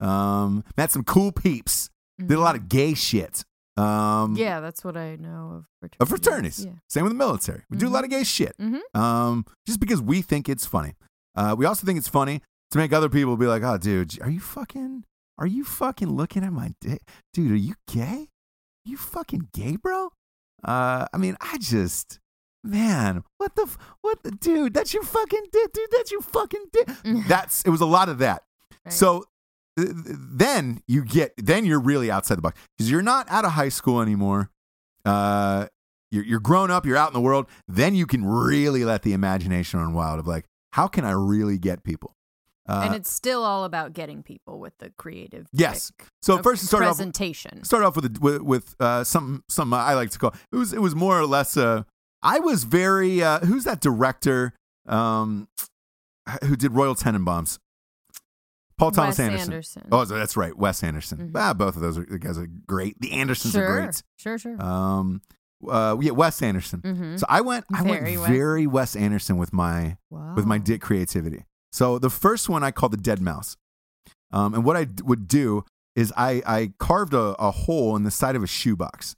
Um, 0.00 0.62
met 0.76 0.90
some 0.90 1.02
cool 1.02 1.32
peeps. 1.32 1.88
Did 2.18 2.32
a 2.32 2.40
lot 2.40 2.56
of 2.56 2.68
gay 2.68 2.94
shit. 2.94 3.44
Um, 3.76 3.84
Mm-hmm. 3.86 4.36
Yeah, 4.36 4.60
that's 4.60 4.82
what 4.84 4.96
I 4.96 5.16
know 5.16 5.52
of 5.58 5.64
fraternities. 5.80 6.00
of 6.00 6.08
fraternities. 6.08 6.64
Yeah. 6.64 6.72
Same 6.88 7.04
with 7.04 7.12
the 7.12 7.18
military. 7.18 7.62
We 7.70 7.76
do 7.76 7.88
a 7.88 7.90
lot 7.90 8.04
of 8.04 8.10
gay 8.10 8.24
shit. 8.24 8.56
Mhm. 8.58 8.80
Um, 8.94 9.44
just 9.66 9.80
because 9.80 10.00
we 10.00 10.22
think 10.22 10.48
it's 10.48 10.64
funny. 10.66 10.94
Uh, 11.34 11.54
we 11.58 11.66
also 11.66 11.86
think 11.86 11.98
it's 11.98 12.08
funny 12.08 12.40
to 12.70 12.78
make 12.78 12.92
other 12.92 13.08
people 13.10 13.36
be 13.36 13.46
like, 13.46 13.62
"Oh, 13.62 13.76
dude, 13.78 14.20
are 14.22 14.30
you 14.30 14.40
fucking? 14.40 15.04
Are 15.38 15.46
you 15.46 15.64
fucking 15.64 16.08
looking 16.08 16.42
at 16.44 16.52
my 16.52 16.72
dick, 16.80 17.02
dude? 17.34 17.52
Are 17.52 17.56
you 17.56 17.74
gay? 17.92 18.28
you 18.86 18.96
fucking 18.96 19.48
gay, 19.52 19.76
bro? 19.76 20.10
Uh, 20.64 21.06
I 21.12 21.16
mean, 21.18 21.36
I 21.40 21.58
just, 21.58 22.20
man, 22.64 23.24
what 23.38 23.56
the, 23.56 23.62
f- 23.62 23.76
what 24.00 24.22
the, 24.22 24.30
dude? 24.30 24.74
That's 24.74 24.94
your 24.94 25.02
fucking 25.02 25.42
dick, 25.52 25.72
dude. 25.72 25.88
That's 25.90 26.10
your 26.12 26.20
fucking 26.22 26.66
dick. 26.72 26.88
That's 27.28 27.62
it 27.64 27.70
was 27.70 27.80
a 27.80 27.86
lot 27.86 28.08
of 28.08 28.18
that. 28.18 28.44
Right. 28.84 28.92
So 28.94 29.24
then 29.76 30.80
you 30.86 31.04
get, 31.04 31.34
then 31.36 31.64
you're 31.64 31.80
really 31.80 32.10
outside 32.10 32.36
the 32.38 32.42
box 32.42 32.60
because 32.76 32.90
you're 32.90 33.02
not 33.02 33.30
out 33.30 33.44
of 33.44 33.52
high 33.52 33.68
school 33.68 34.00
anymore. 34.00 34.50
Uh, 35.04 35.66
you're, 36.10 36.24
you're 36.24 36.40
grown 36.40 36.70
up, 36.70 36.86
you're 36.86 36.96
out 36.96 37.08
in 37.08 37.14
the 37.14 37.20
world. 37.20 37.46
Then 37.68 37.94
you 37.94 38.06
can 38.06 38.24
really 38.24 38.84
let 38.84 39.02
the 39.02 39.12
imagination 39.12 39.80
run 39.80 39.92
wild 39.92 40.18
of 40.18 40.26
like, 40.26 40.46
how 40.72 40.88
can 40.88 41.04
I 41.04 41.12
really 41.12 41.58
get 41.58 41.82
people? 41.82 42.14
Uh, 42.68 42.82
and 42.86 42.94
it's 42.96 43.10
still 43.10 43.44
all 43.44 43.64
about 43.64 43.92
getting 43.92 44.22
people 44.22 44.58
with 44.58 44.76
the 44.78 44.90
creative. 44.98 45.46
Yes. 45.52 45.92
so 46.20 46.42
first, 46.42 46.64
it 46.64 46.66
started 46.66 46.86
off 46.86 46.96
presentation. 46.96 47.62
start 47.62 47.84
off 47.84 47.94
with 47.94 48.06
a, 48.06 48.20
with, 48.20 48.42
with 48.42 48.74
uh, 48.80 49.04
some 49.04 49.44
some 49.48 49.72
I 49.72 49.94
like 49.94 50.10
to 50.10 50.18
call 50.18 50.34
it 50.52 50.56
was 50.56 50.72
it 50.72 50.80
was 50.80 50.94
more 50.94 51.18
or 51.18 51.26
less 51.26 51.56
uh, 51.56 51.84
I 52.22 52.40
was 52.40 52.64
very 52.64 53.22
uh, 53.22 53.38
who's 53.40 53.64
that 53.64 53.80
director 53.80 54.52
um, 54.88 55.48
who 56.44 56.56
did 56.56 56.72
Royal 56.72 56.96
Tenenbaums? 56.96 57.58
Paul 58.78 58.90
Thomas 58.90 59.18
Wes 59.18 59.20
Anderson. 59.20 59.52
Anderson. 59.52 59.82
Oh, 59.90 60.04
that's 60.04 60.36
right, 60.36 60.56
Wes 60.56 60.82
Anderson. 60.82 61.30
Mhm. 61.32 61.32
Ah, 61.34 61.54
both 61.54 61.76
of 61.76 61.82
those 61.82 61.96
are, 61.98 62.04
the 62.04 62.18
guys 62.18 62.36
are 62.38 62.46
great. 62.66 63.00
The 63.00 63.12
Andersons 63.12 63.54
sure, 63.54 63.64
are 63.66 63.80
great. 63.82 64.02
Sure, 64.16 64.38
sure. 64.38 64.60
Um, 64.62 65.22
uh, 65.66 65.96
yeah, 66.00 66.10
Wes 66.12 66.42
Anderson. 66.42 66.82
Mhm. 66.82 67.18
So 67.18 67.26
I 67.28 67.40
went, 67.40 67.64
I 67.72 67.82
Very 67.82 68.16
went 68.16 68.20
Wes. 68.20 68.28
very 68.30 68.66
Wes 68.66 68.96
Anderson 68.96 69.38
with 69.38 69.52
my 69.52 69.96
with 70.10 70.44
my 70.44 70.58
dick 70.58 70.82
creativity. 70.82 71.44
So 71.72 71.98
the 71.98 72.10
first 72.10 72.48
one 72.48 72.62
I 72.62 72.70
called 72.70 72.92
the 72.92 72.96
dead 72.98 73.20
mouse. 73.20 73.56
Um, 74.32 74.54
and 74.54 74.64
what 74.64 74.76
I 74.76 74.84
d- 74.84 75.02
would 75.04 75.28
do 75.28 75.64
is 75.94 76.12
I, 76.16 76.42
I 76.46 76.72
carved 76.78 77.14
a, 77.14 77.34
a 77.38 77.50
hole 77.50 77.96
in 77.96 78.02
the 78.02 78.10
side 78.10 78.36
of 78.36 78.42
a 78.42 78.46
shoebox. 78.46 79.14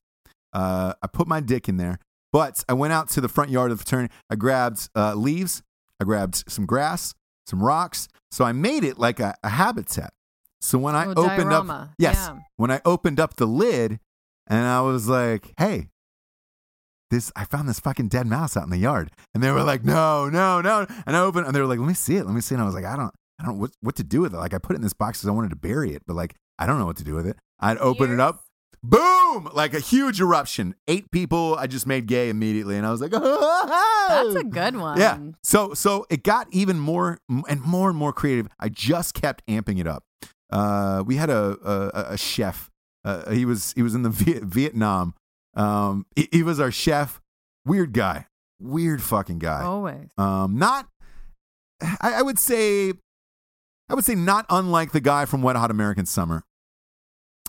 Uh, 0.53 0.93
I 1.03 1.07
put 1.09 1.27
my 1.27 1.41
dick 1.41 1.69
in 1.69 1.77
there, 1.77 1.99
but 2.33 2.65
I 2.69 2.73
went 2.75 2.93
out 2.93 3.09
to 3.11 3.21
the 3.21 3.29
front 3.29 3.51
yard 3.51 3.71
of 3.73 3.79
the 3.79 3.85
fraternity. 3.85 4.15
I 4.31 4.37
grabbed 4.37 4.89
uh, 4.95 5.15
leaves, 5.15 5.63
I 6.01 6.05
grabbed 6.05 6.45
some 6.49 6.67
grass, 6.67 7.15
some 7.49 7.63
rocks. 7.63 8.09
So 8.31 8.45
I 8.45 8.53
made 8.53 8.85
it 8.85 8.99
like 8.99 9.21
a, 9.21 9.35
a 9.43 9.49
habitat. 9.49 10.13
So 10.61 10.79
when 10.79 10.95
I 10.95 11.07
Oh, 11.07 11.15
opened 11.17 11.53
up, 11.53 11.65
yes, 11.99 12.17
Yeah. 12.17 12.39
when 12.57 12.71
I 12.71 12.81
opened 12.85 13.19
up 13.21 13.37
the 13.37 13.47
lid, 13.47 14.01
and 14.49 14.65
I 14.67 14.81
was 14.81 15.09
like, 15.09 15.53
"Hey, 15.59 15.89
this 17.11 17.33
I 17.37 17.45
found 17.45 17.69
this 17.69 17.81
fucking 17.81 18.09
dead 18.09 18.27
mouse 18.27 18.57
out 18.57 18.65
in 18.65 18.71
the 18.71 18.77
yard," 18.79 19.11
and 19.35 19.43
they 19.43 19.51
were 19.51 19.63
like, 19.63 19.85
"No, 19.85 20.29
no, 20.29 20.61
no!" 20.61 20.87
And 21.07 21.17
I 21.17 21.21
opened, 21.21 21.47
and 21.47 21.55
they 21.55 21.61
were 21.61 21.67
like, 21.67 21.79
"Let 21.79 21.89
me 21.89 21.95
see 21.95 22.17
it, 22.17 22.27
let 22.27 22.35
me 22.35 22.41
see." 22.41 22.55
it. 22.55 22.57
And 22.57 22.63
I 22.63 22.67
was 22.67 22.75
like, 22.75 22.85
"I 22.85 22.97
don't, 22.97 23.15
I 23.41 23.45
don't 23.47 23.59
what 23.59 23.71
what 23.81 23.97
to 23.97 24.05
do 24.05 24.21
with 24.21 24.35
it. 24.35 24.39
Like 24.39 24.53
I 24.55 24.59
put 24.59 24.75
it 24.75 24.77
in 24.77 24.83
this 24.83 24.93
box 24.93 25.19
because 25.19 25.29
I 25.29 25.33
wanted 25.33 25.51
to 25.51 25.57
bury 25.57 25.93
it, 25.95 26.03
but 26.07 26.15
like 26.17 26.35
I 26.59 26.67
don't 26.67 26.79
know 26.79 26.87
what 26.87 26.97
to 26.99 27.05
do 27.05 27.15
with 27.15 27.27
it." 27.27 27.39
I'd 27.61 27.79
open 27.79 28.13
it 28.13 28.21
up, 28.21 28.45
boom, 28.83 29.49
like 29.53 29.75
a 29.75 29.81
huge 29.81 30.21
eruption. 30.21 30.75
Eight 30.87 31.11
people, 31.11 31.57
I 31.59 31.67
just 31.67 31.87
made 31.87 32.07
gay 32.07 32.29
immediately, 32.29 32.77
and 32.77 32.87
I 32.87 32.91
was 32.91 33.01
like, 33.01 33.13
oh, 33.15 34.07
That's 34.09 34.35
a 34.37 34.45
good 34.45 34.77
one. 34.77 34.99
yeah. 35.01 35.19
So 35.43 35.75
so 35.75 36.07
it 36.11 36.23
got 36.23 36.47
even 36.53 36.79
more 36.79 37.19
and 37.29 37.61
more 37.63 37.89
and 37.89 37.99
more 37.99 38.13
creative. 38.13 38.49
I 38.59 38.69
just 38.69 39.15
kept 39.15 39.47
amping 39.47 39.79
it 39.79 39.87
up. 39.87 40.05
Uh, 40.51 41.03
we 41.07 41.17
had 41.17 41.31
a 41.31 41.57
a, 41.65 42.13
a 42.15 42.17
chef. 42.19 42.71
Uh, 43.05 43.31
he 43.31 43.45
was 43.45 43.73
he 43.75 43.83
was 43.83 43.95
in 43.95 44.03
the 44.03 44.11
Viet, 44.11 44.43
Vietnam. 44.45 45.15
Um, 45.55 46.07
he, 46.17 46.29
he 46.33 46.43
was 46.43 46.61
our 46.61 46.71
chef. 46.71 47.21
Weird 47.65 47.93
guy. 47.93 48.27
Weird 48.61 49.03
fucking 49.03 49.39
guy. 49.39 49.63
Always. 49.63 50.09
Um, 50.17 50.59
not. 50.59 50.89
I, 51.81 52.15
I 52.15 52.23
would 52.23 52.39
say. 52.39 52.93
I 53.91 53.95
would 53.95 54.05
say 54.05 54.15
not 54.15 54.45
unlike 54.51 54.93
the 54.93 55.01
guy 55.01 55.25
from 55.25 55.41
Wet 55.43 55.57
Hot 55.57 55.71
American 55.71 56.05
Summer. 56.07 56.43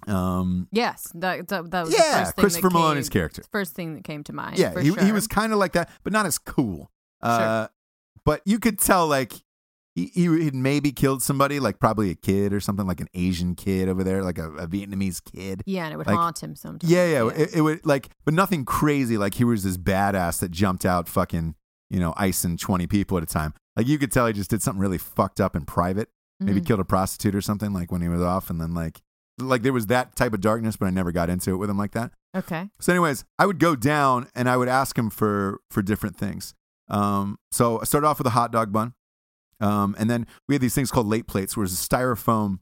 Um, 0.08 0.68
Yes. 0.72 1.12
That, 1.16 1.47
that, 1.50 1.72
that 1.72 1.82
was 1.86 1.89
the 1.91 1.97
yeah, 1.97 2.24
first 2.24 2.36
thing 2.36 2.41
Christopher 2.43 2.70
that 2.70 2.76
Meloni's 2.76 3.10
came, 3.10 3.20
character. 3.20 3.43
First 3.52 3.74
thing 3.74 3.93
that 3.95 4.04
came 4.04 4.24
to 4.26 4.34
mind. 4.34 4.58
Yeah, 4.58 4.72
for 4.72 4.82
he, 4.82 4.89
sure. 4.93 5.04
he 5.04 5.12
was 5.12 5.28
kind 5.28 5.52
of 5.54 5.60
like 5.60 5.74
that, 5.74 5.89
but 6.04 6.14
not 6.14 6.26
as 6.26 6.38
cool. 6.38 6.91
Uh, 7.22 7.68
But 8.26 8.41
you 8.45 8.60
could 8.60 8.80
tell, 8.80 9.08
like, 9.08 9.34
he, 9.95 10.06
he 10.14 10.24
had 10.45 10.54
maybe 10.56 10.91
killed 10.91 11.24
somebody, 11.24 11.60
like 11.60 11.80
probably 11.80 12.12
a 12.12 12.16
kid 12.16 12.54
or 12.54 12.60
something, 12.60 12.86
like 12.86 13.02
an 13.02 13.08
Asian 13.14 13.56
kid 13.56 13.89
over 13.89 14.04
there, 14.04 14.24
like 14.24 14.38
a, 14.38 14.52
a 14.54 14.68
Vietnamese 14.68 15.22
kid. 15.24 15.64
Yeah, 15.66 15.86
and 15.86 15.93
it 15.93 15.97
would 15.97 16.08
like- 16.08 16.16
haunt 16.16 16.41
him 16.43 16.56
sometimes. 16.56 16.91
Yeah, 16.91 17.06
yeah. 17.08 17.28
It, 17.30 17.56
it 17.56 17.62
would, 17.62 17.86
like, 17.86 18.10
but 18.26 18.34
nothing 18.34 18.66
crazy. 18.66 19.18
Like, 19.18 19.34
he 19.36 19.43
was 19.43 19.64
this 19.64 19.78
badass 19.78 20.39
that 20.41 20.52
jumped 20.52 20.86
out 20.86 21.08
fucking, 21.10 21.56
you 21.89 22.00
know, 22.00 22.14
icing 22.18 22.56
20 22.58 22.88
people 22.88 23.18
at 23.18 23.24
a 23.24 23.26
time. 23.26 23.54
Like, 23.76 23.88
you 23.88 23.97
could 23.97 24.12
tell 24.12 24.28
he 24.28 24.34
just 24.34 24.50
did 24.52 24.62
something 24.62 24.80
really 24.80 24.97
fucked 25.00 25.39
up 25.41 25.56
in 25.56 25.66
private. 25.66 26.10
Maybe 26.39 26.62
Mhm. 26.62 26.66
killed 26.68 26.80
a 26.80 26.86
prostitute 26.86 27.36
or 27.36 27.41
something, 27.41 27.74
like 27.74 27.91
when 27.91 28.02
he 28.02 28.08
was 28.08 28.22
off. 28.22 28.50
And 28.50 28.62
then, 28.62 28.74
like, 28.74 29.02
like 29.42 29.62
there 29.62 29.74
was 29.74 29.88
that 29.88 30.16
type 30.16 30.34
of 30.34 30.42
darkness, 30.42 30.76
but 30.78 30.86
I 30.88 30.90
never 30.90 31.12
got 31.12 31.30
into 31.30 31.52
it 31.52 31.58
with 31.58 31.70
him 31.70 31.78
like 31.78 31.92
that. 31.92 32.12
Okay. 32.36 32.70
So, 32.80 32.92
anyways, 32.94 33.26
I 33.38 33.46
would 33.46 33.60
go 33.60 33.76
down 33.76 34.28
and 34.36 34.48
I 34.50 34.58
would 34.58 34.68
ask 34.70 34.98
him 34.98 35.10
for 35.10 35.60
for 35.72 35.82
different 35.82 36.16
things. 36.18 36.54
Um, 36.90 37.38
so 37.52 37.80
I 37.82 37.84
started 37.86 38.08
off 38.08 38.18
with 38.18 38.28
a 38.28 38.32
hot 38.32 38.52
dog 38.52 38.72
bun. 38.72 38.94
Um, 39.62 39.96
and 40.00 40.10
then 40.10 40.26
we 40.48 40.56
had 40.56 40.62
these 40.62 40.74
things 40.74 40.90
called 40.92 41.08
late 41.08 41.28
plates, 41.28 41.58
where 41.58 41.66
it's 41.66 41.88
styrofoam 41.88 42.60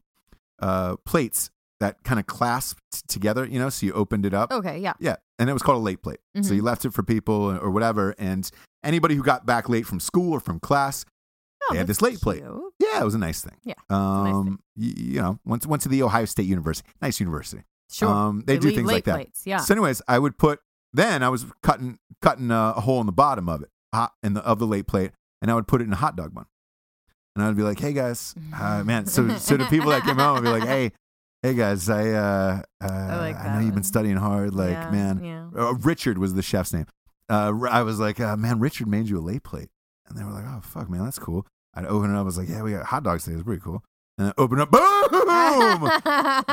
uh, 0.59 0.95
plates 1.05 1.51
that 1.79 2.03
kind 2.03 2.19
of 2.19 2.25
clasped 2.25 3.07
together, 3.07 3.45
you 3.45 3.59
know, 3.59 3.69
so 3.69 3.85
you 3.85 3.93
opened 3.93 4.25
it 4.25 4.33
up. 4.33 4.51
Okay, 4.51 4.79
yeah. 4.79 4.93
Yeah, 4.99 5.17
and 5.37 5.47
it 5.47 5.53
was 5.53 5.61
called 5.61 5.77
a 5.77 5.83
late 5.85 6.01
plate. 6.01 6.19
So 6.41 6.51
Mhm. 6.51 6.55
you 6.55 6.61
left 6.63 6.85
it 6.85 6.93
for 6.93 7.03
people 7.03 7.35
or 7.61 7.69
whatever, 7.69 8.15
and 8.17 8.49
anybody 8.83 9.13
who 9.13 9.21
got 9.21 9.45
back 9.45 9.69
late 9.69 9.85
from 9.85 9.99
school 9.99 10.33
or 10.33 10.39
from 10.39 10.59
class, 10.59 11.05
Oh, 11.69 11.73
They 11.73 11.77
had 11.79 11.87
this 11.87 12.01
late 12.01 12.21
plate. 12.21 12.41
cute. 12.43 12.73
yeah, 12.79 13.01
it 13.01 13.03
was 13.05 13.15
a 13.15 13.17
nice 13.17 13.41
thing. 13.41 13.55
Yeah, 13.63 13.73
a 13.89 13.93
nice 14.23 14.33
Um, 14.33 14.59
y- 14.75 14.93
you 14.95 15.21
know, 15.21 15.39
went 15.45 15.65
went 15.65 15.81
to 15.83 15.89
the 15.89 16.01
Ohio 16.03 16.25
State 16.25 16.45
University, 16.45 16.87
nice 17.01 17.19
university. 17.19 17.63
Sure. 17.89 18.09
Um, 18.09 18.43
they 18.45 18.57
do 18.57 18.71
things 18.71 18.87
like 18.87 19.05
that. 19.05 19.15
Plates. 19.15 19.41
Yeah. 19.45 19.57
So, 19.57 19.73
anyways, 19.73 20.01
I 20.07 20.19
would 20.19 20.37
put. 20.37 20.59
Then 20.93 21.23
I 21.23 21.29
was 21.29 21.45
cutting 21.63 21.99
cutting 22.21 22.51
a, 22.51 22.73
a 22.77 22.81
hole 22.81 22.99
in 23.01 23.05
the 23.05 23.11
bottom 23.11 23.47
of 23.49 23.61
it, 23.61 23.69
hot 23.93 24.13
in 24.23 24.33
the 24.33 24.41
of 24.41 24.59
the 24.59 24.67
late 24.67 24.87
plate, 24.87 25.11
and 25.41 25.49
I 25.51 25.55
would 25.55 25.67
put 25.67 25.81
it 25.81 25.85
in 25.85 25.93
a 25.93 25.97
hot 25.97 26.15
dog 26.15 26.33
bun. 26.33 26.45
And 27.35 27.43
I 27.43 27.47
would 27.47 27.57
be 27.57 27.63
like, 27.63 27.79
"Hey 27.79 27.93
guys, 27.93 28.33
uh, 28.59 28.83
man." 28.83 29.05
So, 29.05 29.27
so 29.37 29.57
the 29.57 29.65
people 29.65 29.89
that 29.91 30.03
came 30.03 30.15
home 30.17 30.35
would 30.35 30.43
be 30.43 30.49
like, 30.49 30.63
"Hey, 30.63 30.91
hey 31.43 31.53
guys, 31.53 31.87
I 31.89 32.09
uh, 32.11 32.61
uh, 32.81 32.87
I, 32.89 33.17
like 33.31 33.45
know 33.45 33.59
you've 33.59 33.73
been 33.75 33.83
studying 33.83 34.17
hard. 34.17 34.53
Like, 34.55 34.71
Yeah, 34.71 34.89
man, 34.89 35.23
Yeah. 35.23 35.47
uh, 35.55 35.73
Richard 35.75 36.17
was 36.17 36.33
the 36.33 36.41
chef's 36.41 36.73
name. 36.73 36.87
Uh, 37.29 37.53
I 37.69 37.83
was 37.83 37.99
like, 37.99 38.19
uh, 38.21 38.35
man, 38.37 38.59
Richard 38.59 38.87
made 38.87 39.07
you 39.09 39.19
a 39.19 39.21
late 39.21 39.43
plate. 39.43 39.69
And 40.07 40.17
they 40.17 40.23
were 40.23 40.31
like, 40.31 40.45
oh, 40.47 40.61
fuck, 40.61 40.89
man, 40.89 41.03
that's 41.03 41.19
cool. 41.19 41.45
I'd 41.77 41.85
open 41.85 42.09
it 42.09 42.13
up. 42.15 42.19
I 42.19 42.23
was 42.23 42.37
like, 42.37 42.49
yeah, 42.49 42.63
we 42.63 42.71
got 42.71 42.85
hot 42.85 43.03
dogs 43.03 43.23
today. 43.23 43.35
It's 43.35 43.43
pretty 43.43 43.61
cool. 43.61 43.83
And 44.17 44.27
then 44.27 44.33
open 44.39 44.59
up, 44.59 44.71
boom! 44.71 44.81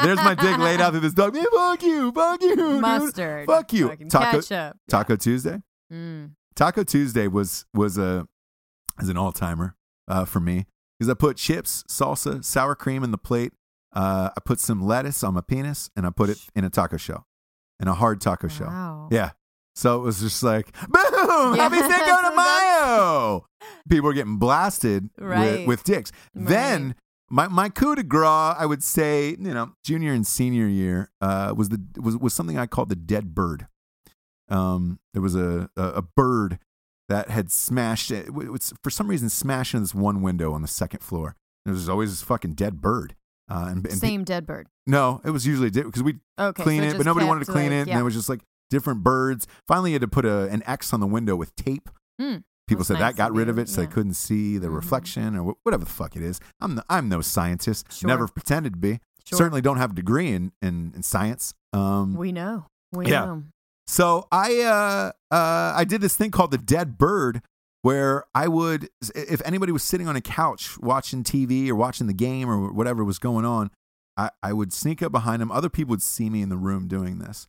There's 0.05 0.19
my 0.19 0.37
dick 0.39 0.59
laid 0.59 0.83
out 0.83 0.91
through 0.91 1.01
this 1.01 1.15
dog. 1.15 1.33
Man, 1.33 1.47
fuck 1.51 1.83
you, 1.83 2.13
fuck 2.13 2.43
you, 2.43 2.57
dude. 2.57 2.81
Mustard. 2.83 3.47
Fuck 3.47 3.73
you. 3.73 3.89
Fucking 3.89 4.11
Taco- 4.11 4.43
ketchup. 4.43 4.77
Taco 4.87 5.17
Tuesday. 5.17 5.63
Mm. 5.91 6.33
Taco 6.55 6.85
Tuesday 6.85 7.27
was 7.27 7.65
was 7.73 7.97
a 7.97 8.29
is 9.01 9.09
an 9.09 9.17
all 9.17 9.33
timer 9.33 9.77
uh, 10.09 10.27
for 10.27 10.41
me 10.41 10.67
because 10.99 11.11
I 11.11 11.15
put 11.15 11.39
chips, 11.39 11.85
salsa, 11.89 12.45
sour 12.45 12.75
cream 12.75 13.03
in 13.03 13.11
the 13.13 13.19
plate. 13.19 13.53
Uh, 13.95 14.29
I 14.37 14.41
put 14.45 14.61
some 14.61 14.83
lettuce 14.83 15.25
on 15.25 15.33
my 15.33 15.41
penis 15.41 15.89
and 15.97 16.07
I 16.07 16.11
put 16.11 16.29
it 16.29 16.39
in 16.55 16.65
a 16.65 16.71
taco 16.71 16.99
shell, 16.99 17.27
in 17.81 17.89
a 17.89 17.95
hard 17.95 18.21
taco 18.21 18.49
shell. 18.49 19.09
Yeah. 19.11 19.31
So 19.77 19.97
it 19.97 20.03
was 20.03 20.21
just 20.21 20.43
like, 20.43 20.73
boom, 20.89 21.55
happy 21.57 21.77
Yeah, 21.77 21.89
Cinco 21.89 22.31
de 22.31 22.37
Mayo. 22.37 23.47
People 23.89 24.07
were 24.07 24.13
getting 24.15 24.37
blasted 24.39 25.11
with, 25.19 25.29
Right. 25.29 25.67
with 25.67 25.83
dicks. 25.85 26.13
Then 26.35 26.95
my, 27.31 27.49
my 27.49 27.69
coup 27.71 27.95
de 27.97 28.03
grace, 28.05 28.55
I 28.59 28.67
would 28.67 28.83
say, 28.85 29.31
you 29.31 29.37
know, 29.55 29.73
junior 29.83 30.13
and 30.13 30.27
senior 30.27 30.67
year, 30.69 31.11
uh, 31.21 31.55
was 31.57 31.71
the 31.71 31.81
was, 32.01 32.17
was 32.17 32.35
something 32.35 32.59
I 32.59 32.67
called 32.67 32.89
the 32.89 32.97
dead 32.97 33.35
bird. 33.35 33.67
Um, 34.49 34.99
there 35.13 35.23
was 35.23 35.35
a, 35.35 35.71
a, 35.77 35.83
a 35.83 36.03
bird 36.03 36.59
that 37.09 37.31
had 37.31 37.51
smashed 37.51 38.11
it, 38.11 38.27
w- 38.27 38.53
was 38.53 38.73
for 38.83 38.91
some 38.91 39.09
reason 39.09 39.29
smashed 39.29 39.75
in 39.75 39.81
this 39.81 39.95
one 39.95 40.23
window 40.23 40.53
on 40.53 40.63
the 40.63 40.69
second 40.69 41.01
floor. 41.01 41.35
There 41.65 41.73
was 41.75 41.89
always 41.89 42.11
this 42.11 42.23
fucking 42.23 42.55
dead 42.55 42.81
bird. 42.81 43.17
Uh, 43.51 43.67
and, 43.71 43.87
and 43.87 43.99
Same 43.99 44.25
dead 44.25 44.47
bird. 44.47 44.69
no, 44.87 45.21
it 45.25 45.31
was 45.31 45.47
usually 45.47 45.71
because 45.71 46.03
we 46.03 46.17
Okay. 46.39 46.63
clean 46.63 46.83
so 46.83 46.89
it, 46.91 46.97
but 46.97 47.07
nobody 47.07 47.27
wanted 47.27 47.45
to 47.47 47.53
clean 47.53 47.71
like, 47.73 47.89
it. 47.89 47.91
And 47.91 47.99
it 48.01 48.03
was 48.03 48.15
just 48.15 48.29
like 48.29 48.41
different 48.75 49.03
birds. 49.03 49.47
Finally, 49.67 49.91
you 49.93 49.95
had 49.95 50.03
to 50.03 50.09
put 50.09 50.27
a, 50.27 50.49
an 50.51 50.63
X 50.67 50.93
on 50.93 51.01
the 51.01 51.07
window 51.07 51.35
with 51.37 51.55
tape. 51.57 51.89
Hmm. 52.21 52.37
People 52.67 52.85
said 52.85 52.95
nice 52.95 53.13
that 53.13 53.17
got 53.17 53.33
rid 53.33 53.49
of 53.49 53.59
it, 53.59 53.69
so 53.69 53.81
they 53.81 53.87
couldn't 53.87 54.15
see 54.15 54.59
the 54.59 54.69
Mhm. 54.69 54.75
reflection 54.77 55.37
or 55.37 55.53
wh- 55.53 55.67
whatever 55.67 55.85
the 55.85 55.91
fuck 55.91 56.17
it 56.17 56.23
is. 56.23 56.41
I'm 56.61 56.77
the, 56.77 56.85
I'm 56.89 57.09
no 57.09 57.21
scientist. 57.21 57.93
Sure. 57.93 58.09
Never 58.09 58.27
pretended 58.29 58.73
to 58.75 58.79
be. 58.79 59.01
Sure. 59.27 59.37
Certainly 59.39 59.61
don't 59.63 59.77
have 59.79 59.93
a 59.93 59.95
degree 59.95 60.33
in 60.33 60.53
in, 60.63 60.93
in 60.97 61.03
science. 61.03 61.55
Um, 61.73 62.15
We 62.15 62.33
know. 62.33 62.67
We 62.93 63.07
Yeah. 63.07 63.25
know. 63.27 63.43
so 63.87 64.29
I 64.33 64.61
uh, 64.63 65.13
uh, 65.35 65.73
I 65.77 65.85
did 65.85 66.01
this 66.01 66.17
thing 66.17 66.31
called 66.31 66.51
the 66.53 66.59
dead 66.59 66.97
bird, 66.99 67.43
where 67.83 68.25
I 68.35 68.49
would, 68.49 68.89
if 69.15 69.43
anybody 69.45 69.71
was 69.73 69.83
sitting 69.83 70.09
on 70.09 70.17
a 70.17 70.21
couch 70.23 70.79
watching 70.79 71.23
TV 71.23 71.69
or 71.69 71.75
watching 71.75 72.07
the 72.07 72.15
game 72.15 72.49
or 72.49 72.73
whatever 72.73 73.05
was 73.05 73.19
going 73.19 73.45
on, 73.45 73.71
I, 74.17 74.31
I 74.43 74.53
would 74.55 74.73
sneak 74.73 75.03
up 75.03 75.13
behind 75.13 75.43
them. 75.43 75.51
Other 75.53 75.69
people 75.69 75.91
would 75.91 76.03
see 76.03 76.31
me 76.31 76.41
in 76.41 76.49
the 76.49 76.57
room 76.57 76.89
doing 76.89 77.19
this. 77.19 77.47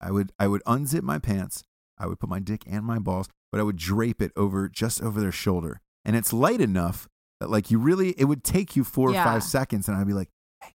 I 0.00 0.10
would 0.10 0.32
I 0.38 0.46
would 0.48 0.62
unzip 0.64 1.02
my 1.02 1.18
pants. 1.18 1.64
I 1.98 2.06
would 2.06 2.18
put 2.20 2.28
my 2.28 2.40
dick 2.40 2.62
and 2.66 2.84
my 2.84 2.98
balls, 2.98 3.28
but 3.50 3.60
I 3.60 3.64
would 3.64 3.76
drape 3.76 4.20
it 4.20 4.32
over 4.36 4.68
just 4.68 5.02
over 5.02 5.20
their 5.20 5.32
shoulder, 5.32 5.80
and 6.04 6.14
it's 6.16 6.32
light 6.32 6.60
enough 6.60 7.08
that 7.40 7.48
like 7.50 7.70
you 7.70 7.78
really 7.78 8.10
it 8.18 8.24
would 8.24 8.44
take 8.44 8.76
you 8.76 8.84
four 8.84 9.10
or 9.10 9.14
five 9.14 9.42
seconds, 9.42 9.88
and 9.88 9.96
I'd 9.96 10.06
be 10.06 10.12
like, 10.12 10.28
hey, 10.62 10.74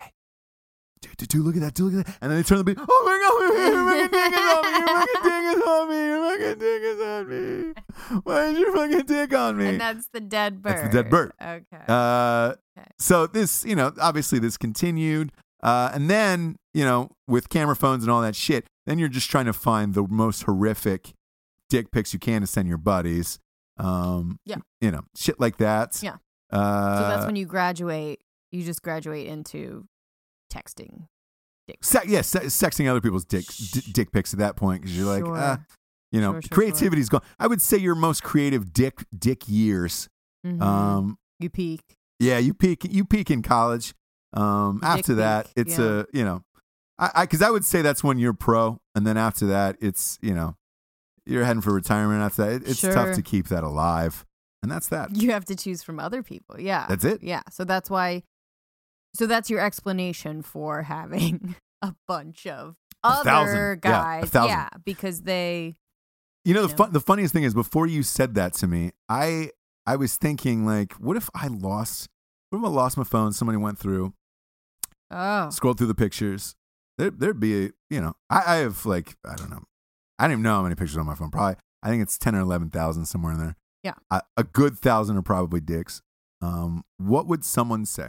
hey, 0.00 0.12
dude, 1.00 1.16
dude, 1.16 1.28
dude, 1.28 1.44
look 1.44 1.54
at 1.56 1.62
that, 1.62 1.74
dude, 1.74 1.92
look 1.92 2.00
at 2.00 2.06
that, 2.06 2.18
and 2.20 2.30
then 2.32 2.38
they 2.38 2.42
turn 2.42 2.58
the 2.58 2.64
beat. 2.64 2.78
Oh 2.80 3.02
my 3.06 3.18
god, 3.22 3.38
your 3.48 3.88
fucking 3.88 4.10
dick 4.10 4.32
is 4.34 4.42
on 4.42 4.68
me. 4.68 4.78
Your 4.88 4.98
fucking 4.98 5.28
dick 5.28 5.52
is 5.54 5.62
on 5.68 5.88
me. 5.88 6.06
Your 6.08 6.20
fucking 6.28 6.58
dick 6.58 6.82
is 6.82 7.00
on 7.00 7.28
me. 7.28 8.20
Why 8.24 8.44
is 8.46 8.58
your 8.58 8.72
fucking 8.74 9.06
dick 9.06 9.34
on 9.34 9.56
me? 9.56 9.66
And 9.68 9.80
that's 9.80 10.08
the 10.12 10.20
dead 10.20 10.62
bird. 10.62 10.72
That's 10.72 10.82
the 10.94 11.02
dead 11.02 11.10
bird. 11.10 11.32
Okay. 11.40 11.84
Uh, 11.88 12.54
Okay. 12.78 12.86
so 13.00 13.26
this, 13.26 13.64
you 13.64 13.74
know, 13.74 13.92
obviously 14.00 14.38
this 14.38 14.56
continued. 14.56 15.32
Uh, 15.62 15.90
and 15.92 16.08
then, 16.08 16.56
you 16.74 16.84
know, 16.84 17.10
with 17.26 17.48
camera 17.48 17.74
phones 17.76 18.04
and 18.04 18.10
all 18.10 18.22
that 18.22 18.36
shit, 18.36 18.64
then 18.86 18.98
you're 18.98 19.08
just 19.08 19.30
trying 19.30 19.46
to 19.46 19.52
find 19.52 19.94
the 19.94 20.06
most 20.08 20.44
horrific 20.44 21.12
dick 21.68 21.90
pics 21.90 22.12
you 22.12 22.18
can 22.18 22.40
to 22.42 22.46
send 22.46 22.68
your 22.68 22.78
buddies. 22.78 23.38
Um, 23.76 24.38
Yeah. 24.44 24.56
You 24.80 24.90
know, 24.90 25.02
shit 25.16 25.38
like 25.40 25.58
that. 25.58 26.00
Yeah. 26.02 26.16
Uh, 26.50 26.98
so 27.02 27.08
that's 27.08 27.26
when 27.26 27.36
you 27.36 27.44
graduate. 27.46 28.20
You 28.52 28.64
just 28.64 28.82
graduate 28.82 29.26
into 29.26 29.86
texting. 30.52 31.06
se- 31.82 32.04
yeah, 32.06 32.22
se- 32.22 32.46
sexing 32.46 32.88
other 32.88 33.00
people's 33.02 33.26
dick, 33.26 33.44
d- 33.46 33.82
dick 33.92 34.10
pics 34.12 34.32
at 34.32 34.38
that 34.38 34.56
point 34.56 34.80
because 34.80 34.96
you're 34.96 35.06
like, 35.06 35.22
uh, 35.38 35.58
you 36.10 36.20
know, 36.22 36.32
Sure, 36.32 36.42
sure, 36.42 36.48
creativity's 36.50 37.10
gone. 37.10 37.20
I 37.38 37.46
would 37.46 37.60
say 37.60 37.76
your 37.76 37.94
most 37.94 38.22
creative 38.22 38.72
dick 38.72 39.04
dick 39.16 39.46
years. 39.46 40.08
Mhm. 40.46 40.62
Um, 40.62 41.18
you 41.38 41.50
peak. 41.50 41.82
Yeah, 42.18 42.38
you 42.38 42.54
peak 42.54 42.84
you 42.90 43.04
peak 43.04 43.30
in 43.30 43.42
college. 43.42 43.92
Um, 44.32 44.80
after 44.82 45.14
that, 45.16 45.48
it's 45.56 45.78
yeah. 45.78 46.02
a 46.02 46.04
you 46.12 46.24
know, 46.24 46.42
I 46.98 47.10
I 47.14 47.24
because 47.24 47.42
I 47.42 47.50
would 47.50 47.64
say 47.64 47.82
that's 47.82 48.04
when 48.04 48.18
you're 48.18 48.34
pro, 48.34 48.80
and 48.94 49.06
then 49.06 49.16
after 49.16 49.46
that, 49.46 49.76
it's 49.80 50.18
you 50.20 50.34
know, 50.34 50.56
you're 51.26 51.44
heading 51.44 51.62
for 51.62 51.72
retirement. 51.72 52.20
After 52.22 52.44
that, 52.44 52.52
It- 52.62 52.68
it's 52.70 52.80
tough 52.80 53.14
to 53.14 53.22
keep 53.22 53.48
that 53.48 53.64
alive, 53.64 54.26
and 54.62 54.70
that's 54.70 54.88
that. 54.88 55.14
You 55.16 55.32
have 55.32 55.44
to 55.46 55.56
choose 55.56 55.82
from 55.82 55.98
other 55.98 56.22
people. 56.22 56.60
Yeah. 56.60 56.86
That's 56.88 57.04
it. 57.04 57.22
Yeah. 57.22 57.42
So 57.50 57.64
that's 57.64 57.88
why. 57.90 58.22
So 59.14 59.26
that's 59.26 59.48
your 59.48 59.60
explanation 59.60 60.42
for 60.42 60.82
having 60.82 61.56
a 61.82 61.94
bunch 62.06 62.46
of 62.46 62.76
A 63.02 63.08
other 63.08 63.24
thousand. 63.24 63.56
Yeah, 63.56 63.74
guys. 64.20 64.30
thousand. 64.30 64.82
because 64.84 65.22
they. 65.22 65.76
You 66.44 66.54
know, 66.54 66.62
the 66.66 66.74
fun, 66.76 66.92
the 66.92 67.00
funniest 67.00 67.32
thing 67.34 67.42
is 67.44 67.52
before 67.54 67.86
you 67.86 68.02
said 68.02 68.34
that 68.34 68.52
to 68.54 68.66
me, 68.66 68.92
I 69.08 69.50
I 69.86 69.96
was 69.96 70.16
thinking 70.18 70.66
like, 70.66 70.92
what 70.94 71.16
if 71.16 71.28
I 71.34 71.46
lost? 71.48 72.08
What 72.50 72.58
if 72.60 72.64
I 72.64 72.68
lost 72.68 72.96
my 72.96 73.04
phone? 73.04 73.32
Somebody 73.32 73.58
went 73.58 73.78
through, 73.78 74.14
Oh. 75.10 75.50
Scroll 75.50 75.74
through 75.74 75.86
the 75.88 75.94
pictures. 75.94 76.54
There, 76.98 77.10
there'd 77.10 77.40
be, 77.40 77.66
a, 77.66 77.70
you 77.90 78.00
know, 78.00 78.14
I, 78.28 78.42
I 78.46 78.56
have 78.56 78.84
like, 78.84 79.16
I 79.24 79.34
don't 79.36 79.50
know, 79.50 79.62
I 80.18 80.24
don't 80.24 80.32
even 80.32 80.42
know 80.42 80.54
how 80.56 80.62
many 80.62 80.74
pictures 80.74 80.96
on 80.96 81.06
my 81.06 81.14
phone. 81.14 81.30
Probably, 81.30 81.56
I 81.82 81.88
think 81.88 82.02
it's 82.02 82.18
ten 82.18 82.34
or 82.34 82.40
eleven 82.40 82.70
thousand 82.70 83.06
somewhere 83.06 83.32
in 83.32 83.38
there. 83.38 83.56
Yeah. 83.84 83.94
a, 84.10 84.22
a 84.36 84.44
good 84.44 84.76
thousand 84.78 85.16
are 85.16 85.22
probably 85.22 85.60
dicks. 85.60 86.02
Um, 86.42 86.84
what 86.98 87.26
would 87.26 87.44
someone 87.44 87.86
say? 87.86 88.08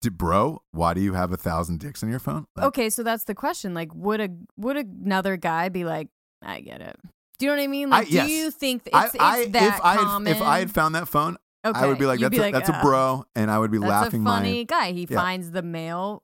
Did, 0.00 0.16
bro, 0.18 0.62
why 0.70 0.94
do 0.94 1.00
you 1.00 1.14
have 1.14 1.32
a 1.32 1.36
thousand 1.36 1.80
dicks 1.80 2.02
on 2.02 2.10
your 2.10 2.18
phone? 2.18 2.44
Like, 2.56 2.66
Okay, 2.66 2.90
so 2.90 3.02
that's 3.02 3.24
the 3.24 3.34
question. 3.34 3.72
Like, 3.74 3.94
would 3.94 4.20
a 4.20 4.28
would 4.56 4.76
another 4.76 5.36
guy 5.36 5.68
be 5.70 5.84
like, 5.84 6.08
I 6.42 6.60
get 6.60 6.80
it? 6.80 6.96
Do 7.38 7.46
you 7.46 7.50
know 7.52 7.56
what 7.56 7.64
I 7.64 7.66
mean? 7.66 7.92
I- 7.92 7.98
Like, 8.00 8.10
yes. 8.12 8.26
do 8.26 8.32
you 8.32 8.50
think 8.50 8.84
th- 8.84 8.94
I, 8.94 9.04
it's, 9.06 9.16
I, 9.18 9.46
that 9.46 9.62
if 9.76 9.80
I 9.82 9.92
had, 9.94 10.00
common? 10.00 10.32
if 10.32 10.40
I 10.42 10.58
had 10.60 10.70
found 10.70 10.94
that 10.94 11.08
phone, 11.08 11.36
okay, 11.64 11.78
I 11.80 11.86
would 11.86 11.98
be 11.98 12.06
like, 12.06 12.20
you'd 12.20 12.32
that's 12.32 12.48
a, 12.48 12.50
that's 12.52 12.68
a 12.68 12.76
"Uh, 12.76 12.82
bro, 12.82 13.24
and 13.34 13.50
I 13.50 13.58
would 13.58 13.70
be 13.70 13.78
That's 13.78 13.88
laughing 13.90 14.22
a 14.22 14.30
funny 14.30 14.58
my. 14.60 14.62
guy. 14.64 14.92
He 14.92 15.06
Yeah. 15.08 15.16
finds 15.18 15.50
the 15.52 15.62
male 15.62 16.22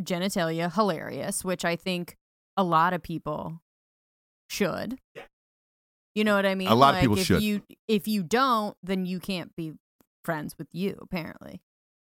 genitalia 0.00 0.72
hilarious, 0.72 1.44
which 1.44 1.64
I 1.64 1.76
think 1.76 2.16
a 2.56 2.64
lot 2.64 2.92
of 2.92 3.02
people 3.02 3.60
should. 4.48 4.98
You 6.14 6.24
know 6.24 6.34
what 6.34 6.46
I 6.46 6.54
mean? 6.54 6.68
A 6.68 6.74
lot 6.74 6.90
of 6.90 6.94
Like, 6.96 7.02
people 7.02 7.18
if 7.18 7.26
should. 7.26 7.42
You 7.42 7.62
if 7.86 8.08
you 8.08 8.22
don't, 8.22 8.76
then 8.82 9.06
you 9.06 9.20
can't 9.20 9.54
be 9.56 9.74
friends 10.24 10.56
with 10.58 10.68
you. 10.72 10.98
Apparently, 11.00 11.60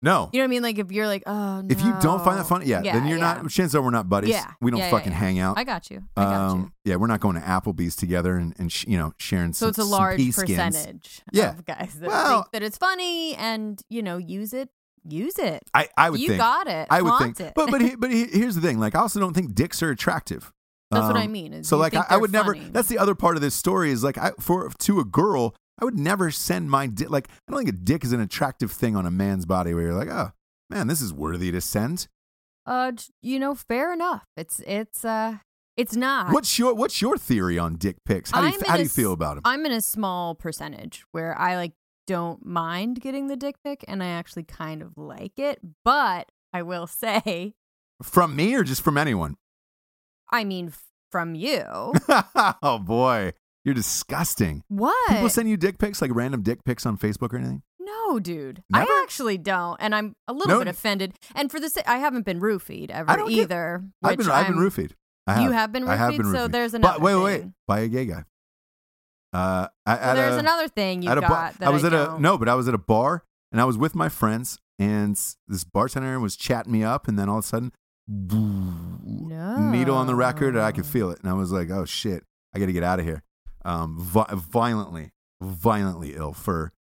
No, 0.05 0.29
you 0.33 0.39
know 0.39 0.43
what 0.43 0.45
I 0.45 0.47
mean. 0.49 0.63
Like 0.63 0.79
if 0.79 0.93
you're 0.93 1.07
like, 1.07 1.23
oh, 1.27 1.65
if 1.69 1.81
you 1.83 1.95
don't 2.03 2.23
find 2.23 2.39
that 2.39 2.47
funny, 2.47 2.67
yeah, 2.67 2.83
then 2.83 3.07
you're 3.07 3.17
yeah. 3.19 3.41
not. 3.43 3.49
Chances 3.51 3.75
are 3.75 3.81
we're 3.83 3.91
not 3.91 4.09
buddies. 4.09 4.31
Yeah. 4.31 4.53
we 4.61 4.71
don't 4.71 4.79
Yeah, 4.79 4.87
yeah, 4.87 4.91
fucking 4.91 5.13
yeah. 5.13 5.19
hang 5.19 5.39
out. 5.39 5.57
I 5.59 5.65
got 5.65 5.91
you. 5.91 6.05
I 6.17 6.23
got 6.25 6.31
you. 6.33 6.53
Um, 6.61 6.73
yeah, 6.85 6.97
we're 6.97 7.07
not 7.07 7.21
going 7.21 7.37
to 7.37 7.41
Applebee's 7.43 7.97
together 7.97 8.37
and, 8.37 8.55
and 8.59 8.71
sh- 8.71 8.85
you 8.87 8.99
know 8.99 9.15
sharing 9.19 9.53
So 9.55 9.61
some, 9.65 9.69
it's 9.71 9.79
a 9.79 9.83
some 9.83 9.91
large 9.91 10.21
skins. 10.21 10.37
percentage 10.37 11.23
Yeah. 11.33 11.51
of 11.53 11.65
guys 11.65 11.95
that 12.01 12.09
Well- 12.09 12.43
think 12.43 12.53
that 12.53 12.63
it's 12.63 12.77
funny 12.79 13.35
and 13.37 13.81
you 13.89 14.03
know 14.03 14.19
use 14.19 14.53
it. 14.53 14.69
Use 15.09 15.39
it. 15.39 15.63
I, 15.75 15.89
I 15.99 16.09
would 16.11 16.21
you 16.21 16.29
think. 16.29 16.39
got 16.39 16.67
it. 16.67 16.87
I 16.91 17.03
would 17.03 17.09
Flaunt 17.09 17.37
think. 17.37 17.49
it. 17.49 17.55
But 17.55 17.71
but 17.71 17.81
he, 17.83 17.95
but 17.99 18.11
he, 18.11 18.25
here's 18.27 18.55
the 18.55 18.61
thing. 18.63 18.79
Like 18.79 18.95
I 18.95 19.01
also 19.01 19.21
don't 19.21 19.35
think 19.35 19.55
dicks 19.55 19.83
are 19.83 19.91
attractive. 19.91 20.53
That's 20.91 21.07
what 21.07 21.17
I 21.17 21.25
Um, 21.25 21.33
mean. 21.33 21.53
Is 21.55 21.67
So 21.69 21.77
you 21.77 21.81
like 21.81 21.93
think 21.93 22.05
I, 22.05 22.07
I 22.07 22.11
they're 22.11 22.21
would 22.21 22.33
never. 22.33 22.55
funny. 22.55 22.69
That's 22.71 22.89
the 22.89 22.99
other 22.99 23.15
part 23.15 23.37
of 23.37 23.43
this 23.43 23.55
story 23.55 23.91
is 23.91 24.05
like 24.05 24.17
I 24.19 24.33
for 24.39 24.71
to 24.71 25.01
a 25.01 25.05
girl 25.05 25.55
I 25.81 25.85
would 25.85 25.99
never 25.99 26.31
send 26.31 26.71
my 26.71 26.87
dick. 26.87 27.11
Like 27.11 27.29
I 27.49 27.53
don't 27.53 27.59
think 27.59 27.69
a 27.69 27.73
dick 27.79 28.05
is 28.05 28.13
an 28.13 28.21
attractive 28.21 28.71
thing 28.71 28.97
on 28.97 29.07
a 29.07 29.11
man's 29.11 29.47
body 29.47 29.75
where 29.75 29.85
you're 29.85 29.95
like 29.95 30.09
oh 30.09 30.33
man 30.71 30.87
this 30.87 31.01
is 31.01 31.13
worthy 31.13 31.51
to 31.53 31.61
send. 31.61 32.09
uh, 32.67 32.93
you 33.23 33.39
know, 33.39 33.55
fair 33.55 33.93
enough. 33.93 34.25
It's 34.37 34.61
it's 34.67 35.05
uh, 35.05 35.39
it's 35.77 35.97
not. 35.97 36.33
What's 36.33 36.59
your 36.59 36.75
what's 36.75 37.03
your 37.03 37.19
theory 37.19 37.59
on 37.59 37.77
dick 37.77 37.97
pics? 38.05 38.31
How 38.31 38.41
do 38.43 38.47
you 38.49 38.61
how 38.67 38.77
do 38.77 38.81
a 38.81 38.85
you 38.85 38.89
feel 38.89 39.13
about 39.13 39.35
them? 39.35 39.43
I'm 39.45 39.67
in 39.67 39.73
a 39.73 39.81
small 39.81 40.35
percentage 40.35 41.05
where 41.13 41.37
I 41.39 41.57
like 41.57 41.73
don't 42.07 42.45
mind 42.45 43.01
getting 43.01 43.27
the 43.29 43.37
dick 43.37 43.57
pic 43.65 43.85
and 43.89 44.03
I 44.03 44.09
actually 44.09 44.45
kind 44.45 44.83
of 44.83 44.97
like 44.97 45.39
it. 45.39 45.59
But 45.85 46.31
I 46.53 46.63
will 46.63 46.87
say, 47.05 47.55
From 48.03 48.37
me 48.37 48.55
or 48.55 48.63
just 48.63 48.83
from 48.83 48.97
anyone? 48.97 49.37
I 50.31 50.45
mean, 50.45 50.73
from 51.11 51.35
you. 51.35 51.63
oh 52.63 52.79
boy, 52.79 53.33
you're 53.65 53.75
disgusting. 53.75 54.63
what? 54.69 55.09
People 55.09 55.29
send 55.29 55.49
you 55.49 55.57
dick 55.57 55.79
pics, 55.79 56.01
like 56.03 56.11
random 56.15 56.43
dick 56.43 56.65
pics 56.65 56.85
on 56.87 56.97
Facebook 56.99 57.33
or 57.33 57.37
anything. 57.39 57.63
no, 57.81 58.19
dude. 58.21 58.63
Never? 58.71 58.91
I 58.91 59.01
actually 59.03 59.39
don't. 59.39 59.77
And 59.81 59.95
I'm 59.95 60.15
a 60.29 60.33
little 60.33 60.55
No. 60.55 60.59
bit 60.61 60.69
offended. 60.69 61.15
And 61.35 61.51
for 61.51 61.59
the 61.61 61.69
sa- 61.71 61.81
I 61.87 61.97
haven't 61.99 62.25
been 62.27 62.41
roofied 62.41 62.91
ever 62.91 63.11
I 63.11 63.17
don't 63.17 63.29
get- 63.31 63.39
either. 63.41 63.83
I've 64.03 64.17
been, 64.19 64.31
I've 64.31 64.47
been 64.47 64.57
roofied. 64.57 64.93
I 65.27 65.33
have. 65.35 65.43
You 65.43 65.51
have 65.53 65.73
been 65.73 65.89
I 65.89 65.97
have 65.97 66.13
been 66.17 66.27
roofied? 66.27 66.33
So 66.33 66.49
roofied. 66.49 66.53
there's 66.53 66.73
But 66.73 66.79
another 66.79 67.01
wait, 67.01 67.15
wait, 67.17 67.25
wait, 67.25 67.41
thing. 67.41 67.55
by 67.67 67.81
a 67.81 67.89
gay 67.89 68.05
guy. 68.07 68.25
Uh, 69.33 69.69
I, 69.87 70.15
there's 70.15 70.37
a, 70.37 70.39
another 70.39 70.69
thing 70.69 71.03
you 71.03 71.11
a 71.11 71.15
got 71.21 71.29
bar. 71.29 71.53
that 71.59 71.67
I 71.67 71.71
was 71.71 71.83
I 71.83 71.89
at 71.89 71.93
a 71.95 71.97
don't. 72.05 72.21
no, 72.21 72.39
but 72.39 72.49
I 72.49 72.55
was 72.55 72.69
at 72.69 72.75
a 72.75 72.79
bar 72.79 73.25
and 73.51 73.61
I 73.61 73.65
was 73.65 73.77
with 73.79 73.95
my 73.95 74.09
friends, 74.09 74.59
and 74.79 75.17
this 75.49 75.65
bartender 75.65 76.21
was 76.21 76.37
chatting 76.37 76.71
me 76.73 76.85
up, 76.85 77.09
and 77.09 77.19
then 77.19 77.29
all 77.29 77.39
of 77.39 77.45
a 77.45 77.49
sudden, 77.49 77.73
needle 79.73 79.97
on 79.97 80.07
the 80.07 80.15
record, 80.15 80.55
and 80.55 80.65
I 80.65 80.73
could 80.73 80.87
feel 80.87 81.11
it, 81.11 81.19
and 81.21 81.29
I 81.29 81.35
was 81.35 81.51
like, 81.53 81.71
"Oh 81.71 81.85
shit, 81.85 82.23
I 82.55 82.59
got 82.59 82.67
to 82.67 82.73
get 82.73 82.83
out 82.85 83.01
of 83.01 83.05
here." 83.07 83.23
Um, 83.65 83.99
vi- 83.99 84.27
violently, 84.35 85.13
violently 85.41 86.15
ill 86.15 86.33
for 86.33 86.73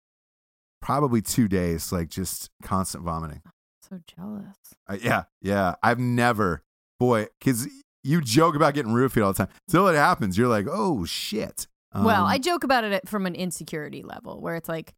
probably 0.82 1.22
two 1.22 1.48
days, 1.48 1.92
like 1.92 2.10
just 2.10 2.50
constant 2.62 3.04
vomiting. 3.04 3.42
So 3.90 4.00
jealous. 4.06 4.56
Uh, 4.88 4.98
yeah, 5.02 5.24
yeah. 5.42 5.76
I've 5.84 6.00
never, 6.00 6.64
boy, 7.00 7.28
because 7.40 7.68
you 8.04 8.22
joke 8.22 8.56
about 8.56 8.74
getting 8.74 8.92
roofied 8.92 9.24
all 9.26 9.34
the 9.34 9.46
time. 9.46 9.54
Till 9.70 9.88
it 9.88 9.96
happens, 9.96 10.38
you're 10.38 10.48
like, 10.48 10.68
"Oh 10.70 11.06
shit." 11.06 11.68
well, 11.96 12.24
Um, 12.24 12.28
I 12.28 12.38
joke 12.40 12.64
about 12.64 12.84
it 12.84 13.08
from 13.08 13.26
an 13.26 13.36
insecurity 13.36 14.02
level, 14.04 14.42
where 14.42 14.56
it's 14.56 14.68
like 14.68 14.94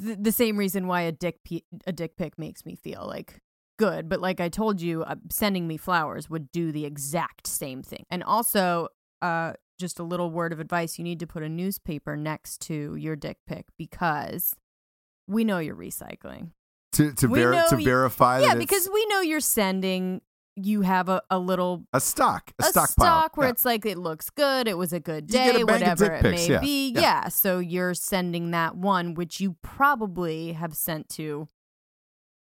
th- 0.00 0.18
the 0.20 0.32
same 0.32 0.56
reason 0.56 0.86
why 0.86 1.02
a 1.02 1.12
dick 1.12 1.42
pe- 1.44 1.62
a 1.86 1.92
dick 1.92 2.16
pic 2.16 2.38
makes 2.38 2.64
me 2.66 2.74
feel 2.76 3.04
like 3.06 3.38
good, 3.78 4.08
but 4.08 4.20
like 4.20 4.38
I 4.40 4.48
told 4.48 4.80
you, 4.80 5.02
uh, 5.02 5.16
sending 5.30 5.66
me 5.66 5.76
flowers 5.76 6.28
would 6.30 6.52
do 6.52 6.70
the 6.70 6.84
exact 6.84 7.46
same 7.46 7.82
thing. 7.82 8.04
And 8.10 8.22
also, 8.22 8.88
uh, 9.22 9.54
just 9.78 9.98
a 9.98 10.02
little 10.02 10.30
word 10.30 10.52
of 10.52 10.60
advice: 10.60 10.98
you 10.98 11.04
need 11.04 11.20
to 11.20 11.26
put 11.26 11.42
a 11.42 11.48
newspaper 11.48 12.16
next 12.16 12.60
to 12.62 12.94
your 12.96 13.16
dick 13.16 13.38
pic 13.46 13.66
because 13.78 14.54
we 15.26 15.44
know 15.44 15.58
you're 15.58 15.76
recycling. 15.76 16.50
to 16.92 17.12
to, 17.14 17.28
ver- 17.28 17.66
to 17.70 17.78
you- 17.78 17.84
verify 17.84 18.40
yeah, 18.40 18.48
that 18.48 18.58
because 18.58 18.88
we 18.92 19.04
know 19.06 19.20
you're 19.20 19.40
sending. 19.40 20.20
You 20.54 20.82
have 20.82 21.08
a, 21.08 21.22
a 21.30 21.38
little 21.38 21.86
a 21.94 22.00
stock, 22.00 22.52
a, 22.60 22.66
a 22.66 22.68
stockpile. 22.68 23.06
stock 23.06 23.36
where 23.38 23.46
Yeah. 23.46 23.52
it's 23.52 23.64
like 23.64 23.86
it 23.86 23.96
looks 23.96 24.28
good, 24.28 24.68
it 24.68 24.76
was 24.76 24.92
a 24.92 25.00
good 25.00 25.26
day, 25.26 25.62
a 25.62 25.64
whatever 25.64 26.04
it 26.12 26.20
pics, 26.20 26.46
may 26.46 26.52
yeah, 26.52 26.60
be. 26.60 26.90
yeah. 26.90 27.00
Yeah. 27.00 27.28
So 27.28 27.58
you're 27.58 27.94
sending 27.94 28.50
that 28.50 28.76
one, 28.76 29.14
which 29.14 29.40
you 29.40 29.56
probably 29.62 30.52
have 30.52 30.74
sent 30.76 31.08
to 31.10 31.48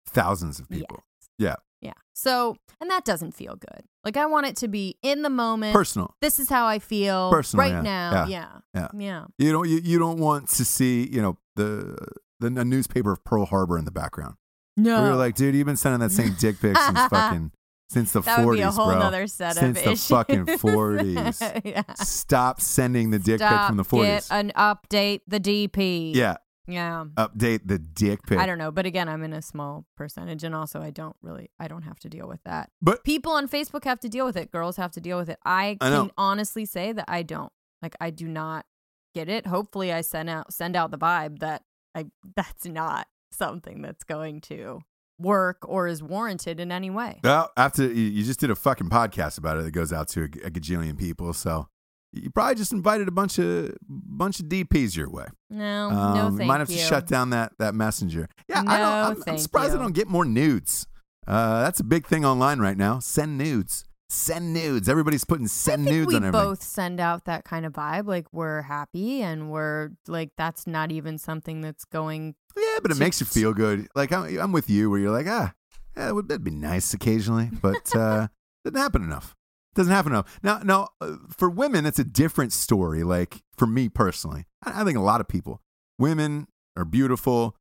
thousands 0.07 0.59
of 0.59 0.67
people. 0.69 1.03
Yeah, 1.37 1.55
yeah. 1.83 1.93
So 2.13 2.57
and 2.81 2.89
that 2.89 3.05
doesn't 3.05 3.33
feel 3.33 3.55
good. 3.55 3.83
Like 4.03 4.17
I 4.17 4.25
want 4.25 4.45
it 4.47 4.55
to 4.57 4.67
be 4.67 4.97
in 5.03 5.21
the 5.21 5.29
moment. 5.29 5.73
personal. 5.73 6.15
this 6.21 6.39
is 6.39 6.49
how 6.49 6.65
I 6.65 6.79
feel 6.79 7.29
Personal, 7.31 7.65
right 7.65 7.73
yeah, 7.73 7.81
now. 7.81 8.25
yeah, 8.27 8.47
Yeah. 8.73 8.87
yeah. 8.93 8.99
Yeah. 8.99 9.25
You 9.37 9.51
don't 9.51 9.69
you, 9.69 9.79
you 9.83 9.99
don't 9.99 10.17
want 10.19 10.49
to 10.49 10.65
see 10.65 11.07
you 11.11 11.21
know 11.21 11.37
the 11.55 11.95
the 12.39 12.47
a 12.59 12.65
newspaper 12.65 13.11
of 13.11 13.23
Pearl 13.23 13.45
Harbor 13.45 13.77
in 13.77 13.85
the 13.85 13.91
background. 13.91 14.35
No. 14.75 14.99
Where 15.01 15.09
you're 15.11 15.17
like, 15.17 15.35
dude, 15.35 15.53
you've 15.55 15.67
been 15.67 15.77
sending 15.77 15.99
that 15.99 16.11
same 16.11 16.35
dick 16.39 16.59
pic 16.59 16.75
since 16.77 16.99
fucking 17.09 17.51
since 17.89 18.11
the 18.11 18.21
that 18.21 18.39
40s, 18.39 18.45
would 18.45 18.53
be 18.55 18.61
a 18.61 18.71
whole 18.71 18.87
bro. 18.89 18.99
nother 18.99 19.27
set 19.27 19.53
Since 19.55 19.77
of 19.79 19.83
the 19.85 19.91
issues. 19.91 20.07
fucking 20.07 20.45
40s. 20.47 21.61
yeah. 21.63 21.83
Stop 21.95 22.59
sending 22.59 23.11
the 23.11 23.19
dick 23.19 23.39
pic 23.39 23.49
from 23.67 23.77
the 23.77 23.83
Get 23.83 24.23
40s. 24.23 24.27
an 24.31 24.51
update 24.55 25.21
the 25.27 25.39
DP. 25.39 26.15
yeah, 26.15 26.37
Yeah. 26.67 27.05
update 27.17 27.61
the 27.65 27.77
dick 27.79 28.19
pic. 28.27 28.39
I 28.39 28.45
don't 28.45 28.57
know, 28.57 28.71
but 28.71 28.85
again, 28.85 29.09
I'm 29.09 29.23
in 29.23 29.33
a 29.33 29.41
small 29.41 29.85
percentage, 29.97 30.43
and 30.43 30.55
also 30.55 30.81
I 30.81 30.91
don't 30.91 31.15
really, 31.21 31.49
I 31.59 31.67
don't 31.67 31.81
have 31.83 31.99
to 31.99 32.09
deal 32.09 32.27
with 32.27 32.41
that. 32.45 32.69
But 32.81 33.03
People 33.03 33.33
on 33.33 33.47
Facebook 33.49 33.83
have 33.83 33.99
to 34.01 34.09
deal 34.09 34.25
with 34.25 34.37
it. 34.37 34.51
Girls 34.51 34.77
have 34.77 34.91
to 34.93 35.01
deal 35.01 35.17
with 35.17 35.29
it. 35.29 35.39
I 35.45 35.77
I 35.81 35.89
can 35.89 35.91
know. 35.91 36.11
honestly 36.17 36.65
say 36.65 36.91
that 36.93 37.05
I 37.07 37.23
don't. 37.23 37.51
Like, 37.81 37.95
I 37.99 38.11
do 38.11 38.27
not 38.29 38.65
get 39.13 39.27
it. 39.27 39.45
Hopefully, 39.47 39.91
I 39.91 40.01
send 40.01 40.29
out 40.29 40.53
send 40.53 40.75
out 40.75 40.91
the 40.91 40.97
vibe 40.97 41.39
that 41.39 41.63
I 41.95 42.05
that's 42.35 42.65
not 42.65 43.07
something 43.31 43.81
that's 43.81 44.03
going 44.03 44.39
to 44.41 44.81
work 45.19 45.57
or 45.67 45.87
is 45.87 46.01
warranted 46.01 46.59
in 46.59 46.71
any 46.71 46.89
way. 46.89 47.19
Well, 47.23 47.51
after 47.57 47.91
you, 47.91 48.23
just 48.23 48.39
did 48.39 48.49
a 48.51 48.55
fucking 48.55 48.89
podcast 48.89 49.37
about 49.37 49.57
it 49.57 49.63
that 49.63 49.71
goes 49.71 49.93
out 49.93 50.07
to 50.09 50.21
a, 50.21 50.25
a 50.25 50.51
gajillion 50.51 50.97
people, 50.97 51.33
so 51.33 51.67
you 52.13 52.29
probably 52.29 52.55
just 52.55 52.71
invited 52.71 53.07
a 53.07 53.11
bunch 53.11 53.39
of 53.39 53.75
bunch 53.87 54.39
of 54.39 54.45
DPs 54.47 54.95
your 54.95 55.09
way. 55.09 55.25
No, 55.49 55.89
Um, 55.89 56.17
no, 56.17 56.29
you 56.29 56.37
thank 56.37 56.47
might 56.47 56.59
have 56.59 56.69
you. 56.69 56.77
to 56.77 56.83
shut 56.83 57.07
down 57.07 57.31
that 57.31 57.53
that 57.59 57.73
messenger. 57.75 58.29
Yeah, 58.47 58.63
I 58.67 58.77
don't, 58.77 59.17
I'm, 59.27 59.33
I'm 59.33 59.37
surprised 59.39 59.73
you. 59.73 59.79
I 59.79 59.81
don't 59.83 59.93
get 59.95 60.07
more 60.07 60.25
nudes. 60.25 60.87
Uh, 61.27 61.61
that's 61.63 61.79
a 61.79 61.83
big 61.83 62.05
thing 62.05 62.23
online 62.25 62.59
right 62.59 62.77
now. 62.77 62.99
Send 62.99 63.37
nudes. 63.37 63.85
Send 64.09 64.53
nudes. 64.53 64.87
Everybody's 64.89 65.23
putting 65.25 65.47
send 65.47 65.85
nudes 65.85 66.07
we 66.09 66.15
on 66.17 66.23
everything. 66.25 66.49
both 66.49 66.61
send 66.61 66.99
out 66.99 67.25
that 67.25 67.45
kind 67.45 67.65
of 67.65 67.73
vibe. 67.73 68.05
Like 68.07 68.27
we're 68.31 68.61
happy 68.61 69.21
and 69.23 69.49
we're 69.49 69.89
like 70.07 70.31
that's 70.37 70.67
not 70.67 70.91
even 70.91 71.17
something 71.17 71.61
that's 71.61 71.85
going. 71.85 72.35
Yeah, 72.55 72.77
but 72.81 72.91
it 72.91 72.95
to- 72.95 72.99
makes 72.99 73.19
you 73.19 73.25
feel 73.25 73.53
good. 73.53 73.87
Like 73.95 74.11
I'm, 74.11 74.37
I'm 74.39 74.51
with 74.51 74.69
you, 74.69 74.91
where 74.91 74.99
you're 74.99 75.11
like, 75.11 75.25
ah, 75.27 75.53
yeah, 75.97 76.09
it 76.09 76.13
would 76.13 76.27
that'd 76.27 76.43
be 76.43 76.51
nice 76.51 76.93
occasionally, 76.93 77.49
but 77.61 77.95
uh, 77.95 78.27
doesn't 78.63 78.77
happen 78.79 79.01
enough. 79.03 79.35
Doesn't 79.75 79.91
happen 79.93 80.11
enough. 80.11 80.39
Now, 80.43 80.59
now 80.59 80.89
uh, 81.01 81.15
for 81.35 81.49
women, 81.49 81.85
it's 81.85 81.99
a 81.99 82.03
different 82.03 82.53
story. 82.53 83.03
Like 83.03 83.41
for 83.57 83.65
me 83.67 83.89
personally, 83.89 84.45
I, 84.63 84.83
think 84.83 84.97
a 84.97 85.01
lot 85.01 85.19
of 85.21 85.27
people, 85.27 85.61
women 85.97 86.47
are 86.77 86.85
beautiful. 86.85 87.55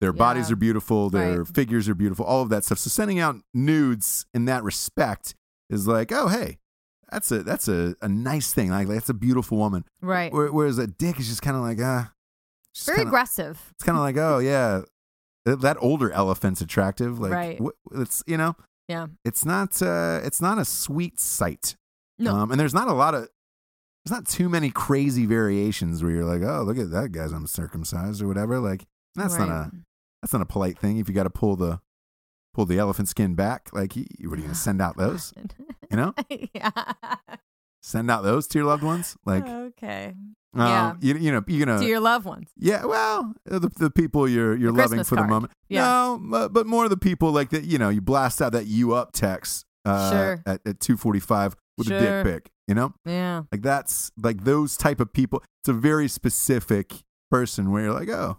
Their 0.00 0.12
bodies 0.12 0.50
are 0.50 0.56
beautiful. 0.56 1.10
Their 1.10 1.42
Right. 1.42 1.54
figures 1.54 1.88
are 1.88 1.94
beautiful. 1.94 2.24
All 2.24 2.42
of 2.42 2.50
that 2.50 2.64
stuff. 2.64 2.78
So 2.78 2.88
sending 2.90 3.18
out 3.18 3.36
nudes 3.54 4.26
in 4.34 4.44
that 4.44 4.62
respect 4.62 5.34
is 5.70 5.86
like, 5.88 6.12
oh 6.12 6.28
hey, 6.28 6.58
that's 7.10 7.30
a 7.32 7.42
that's 7.42 7.66
a, 7.66 7.96
a 8.02 8.08
nice 8.08 8.52
thing. 8.52 8.70
Like 8.70 8.88
that's 8.88 9.08
a 9.08 9.14
beautiful 9.14 9.58
woman. 9.58 9.84
Right. 10.00 10.32
Where- 10.32 10.52
Whereas 10.52 10.78
a 10.78 10.86
dick 10.86 11.18
is 11.18 11.28
just 11.28 11.42
kind 11.42 11.56
of 11.56 11.62
like 11.62 11.78
ah, 11.80 12.12
just 12.74 12.86
Very 12.86 12.98
kinda- 12.98 13.08
aggressive. 13.08 13.58
it's 13.74 13.84
kind 13.84 13.96
of 13.96 14.02
like, 14.04 14.16
oh 14.18 14.38
yeah, 14.38 14.82
that 15.46 15.62
that 15.62 15.78
older 15.80 16.10
elephant's 16.12 16.60
attractive. 16.60 17.18
Like, 17.18 17.32
Right. 17.32 17.58
wh- 17.60 18.00
it's 18.00 18.22
you 18.26 18.36
know, 18.36 18.54
Yeah. 18.88 19.06
it's 19.24 19.44
not 19.44 19.82
uh, 19.82 20.20
it's 20.22 20.40
not 20.40 20.58
a 20.58 20.64
sweet 20.64 21.18
sight. 21.18 21.76
No. 22.18 22.34
Um, 22.34 22.50
and 22.50 22.60
there's 22.60 22.74
not 22.74 22.88
a 22.88 22.92
lot 22.92 23.14
of 23.14 23.28
there's 24.04 24.16
not 24.16 24.26
too 24.26 24.48
many 24.48 24.70
crazy 24.70 25.26
variations 25.26 26.02
where 26.02 26.12
you're 26.12 26.24
like, 26.24 26.42
oh, 26.42 26.62
look 26.62 26.78
at 26.78 26.90
that 26.92 27.10
guy's 27.10 27.32
uncircumcised 27.32 28.22
or 28.22 28.28
whatever. 28.28 28.60
Like, 28.60 28.86
that's 29.16 29.36
not 29.36 29.48
a 29.48 29.70
that's 30.22 30.32
not 30.32 30.42
a 30.42 30.46
polite 30.46 30.78
thing. 30.78 30.98
If 30.98 31.08
you 31.08 31.14
got 31.14 31.24
to 31.24 31.30
pull 31.30 31.56
the 31.56 31.80
pull 32.54 32.64
the 32.64 32.78
elephant 32.78 33.08
skin 33.08 33.34
back, 33.34 33.68
like, 33.72 33.94
what 33.94 34.34
are 34.34 34.36
you 34.36 34.42
gonna 34.42 34.54
send 34.54 34.80
out 34.80 34.96
those? 34.96 35.32
You 35.88 35.96
know, 35.96 36.14
yeah. 36.52 36.70
Send 37.86 38.10
out 38.10 38.22
those 38.24 38.46
to 38.48 38.58
your 38.58 38.66
loved 38.66 38.82
ones. 38.82 39.16
Like, 39.24 39.46
okay. 39.46 40.14
um, 40.54 40.60
yeah. 40.60 40.94
you 41.00 41.14
you 41.16 41.32
know, 41.32 41.42
you're 41.46 41.66
gonna 41.66 41.84
your 41.84 42.00
loved 42.00 42.24
ones. 42.26 42.48
Yeah, 42.58 42.84
well, 42.84 43.32
the, 43.44 43.70
the 43.78 43.90
people 43.90 44.28
you're 44.28 44.56
you're 44.56 44.72
The 44.72 44.78
loving 44.78 44.98
Christmas 44.98 45.08
for 45.08 45.16
the 45.16 45.24
moment. 45.26 45.52
Yeah. 45.68 45.82
No, 45.84 46.20
but, 46.22 46.52
but 46.52 46.66
more 46.66 46.84
of 46.84 46.90
the 46.90 46.96
people 46.96 47.30
like 47.32 47.50
that. 47.50 47.64
You 47.64 47.78
know, 47.78 47.88
you 47.88 48.00
blast 48.00 48.40
out 48.42 48.52
that 48.52 48.66
"you 48.66 48.94
up" 48.94 49.12
text 49.12 49.64
uh, 49.84 50.10
Sure. 50.10 50.42
at 50.46 50.60
at 50.66 50.80
two 50.80 50.96
forty 50.96 51.20
five 51.20 51.54
with 51.78 51.88
a 51.90 52.00
dick 52.00 52.24
pic. 52.24 52.50
You 52.68 52.74
know, 52.74 52.94
Yeah. 53.04 53.42
like 53.52 53.62
that's 53.62 54.10
like 54.20 54.44
those 54.44 54.76
type 54.76 54.98
of 55.00 55.12
people. 55.12 55.42
It's 55.62 55.68
a 55.68 55.72
very 55.72 56.08
specific 56.08 56.92
person 57.30 57.70
where 57.70 57.84
you're 57.84 57.92
like, 57.92 58.08
oh, 58.08 58.38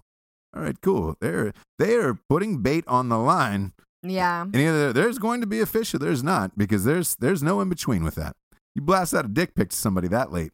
all 0.56 0.62
right, 0.64 0.76
cool. 0.82 1.16
They're 1.22 1.54
they 1.80 1.96
are 1.96 2.20
putting 2.30 2.62
bait 2.62 2.84
on 2.88 3.08
the 3.10 3.18
line, 3.18 3.74
Yeah. 4.04 4.42
and 4.42 4.56
either 4.56 4.92
there's 4.94 5.18
going 5.20 5.40
to 5.42 5.48
be 5.48 5.60
a 5.62 5.66
fish 5.66 5.94
or 5.94 6.00
there's 6.00 6.24
not 6.24 6.58
because 6.58 6.84
there's 6.84 7.16
there's 7.18 7.42
no 7.44 7.62
in 7.62 7.70
between 7.70 8.04
with 8.04 8.16
that. 8.16 8.36
You 8.78 8.84
blast 8.84 9.16
out 9.16 9.26
a 9.26 9.28
dick 9.28 9.56
pic 9.56 9.70
to 9.72 9.76
somebody 9.76 10.08
that 10.10 10.32
late 10.32 10.52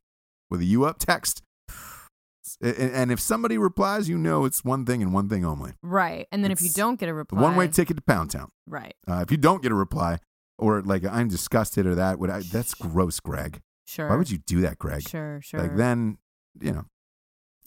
with 0.50 0.62
a 0.62 0.66
"you 0.66 0.86
up" 0.86 0.98
text. 0.98 1.44
And 2.62 3.12
if 3.12 3.20
somebody 3.20 3.58
replies, 3.58 4.08
you 4.08 4.18
know 4.18 4.46
it's 4.46 4.64
one 4.64 4.86
thing 4.86 5.02
and 5.02 5.14
one 5.14 5.28
thing 5.28 5.44
only. 5.44 5.74
Right. 5.82 6.28
And 6.32 6.44
then 6.44 6.52
if 6.52 6.62
you 6.62 6.70
don't 6.70 6.98
get 7.00 7.10
a 7.10 7.14
reply, 7.14 7.42
One 7.42 7.56
way 7.58 7.68
ticket 7.68 7.98
to 7.98 8.04
Pound 8.04 8.32
Town. 8.32 8.50
right. 8.68 8.94
Uh, 9.08 9.20
if 9.26 9.32
you 9.32 9.38
don't 9.38 9.62
get 9.62 9.72
a 9.72 9.76
reply, 9.76 10.20
or 10.58 10.82
like 10.82 11.04
I'm 11.06 11.28
disgusted 11.30 11.86
or 11.86 11.96
that, 11.96 12.20
would 12.20 12.30
I, 12.30 12.42
that's 12.42 12.74
gross, 12.74 13.20
Greg. 13.20 13.62
Sure. 13.88 14.08
Why 14.10 14.16
would 14.18 14.30
you 14.30 14.38
do 14.38 14.62
that, 14.62 14.78
Greg? 14.78 15.08
Sure. 15.08 15.42
Sure. 15.42 15.62
Like 15.62 15.76
then, 15.76 16.18
you 16.62 16.72
know, 16.74 16.86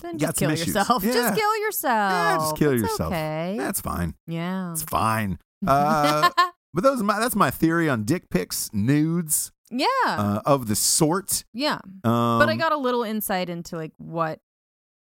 then 0.03 0.19
just 0.19 0.37
kill 0.39 0.51
yourself. 0.55 1.03
Yeah. 1.05 1.13
Just 1.13 1.39
kill 1.39 1.57
yourself. 1.59 2.13
yeah, 2.13 2.37
just 2.37 2.57
kill 2.57 2.73
It's 2.73 2.83
yourself. 2.83 3.13
Okay. 3.13 3.57
That's 3.59 3.81
fine. 3.81 4.15
yeah. 4.27 4.73
It's 4.73 4.83
fine. 4.83 5.39
Uh, 5.67 6.29
but 6.75 6.85
those 6.85 7.03
my, 7.03 7.19
that's 7.19 7.35
my 7.35 7.51
theory 7.51 7.89
on 7.89 8.05
dick 8.05 8.29
pics, 8.31 8.71
nudes 8.73 9.51
yeah. 9.71 9.87
uh, 10.07 10.41
of 10.47 10.67
the 10.69 10.77
sort. 10.77 11.45
yeah. 11.53 11.79
Um, 12.05 12.39
but 12.39 12.49
I 12.49 12.57
got 12.57 12.73
a 12.73 12.77
little 12.77 13.03
insight 13.03 13.49
into 13.49 13.77
like 13.77 13.93
what 13.99 14.39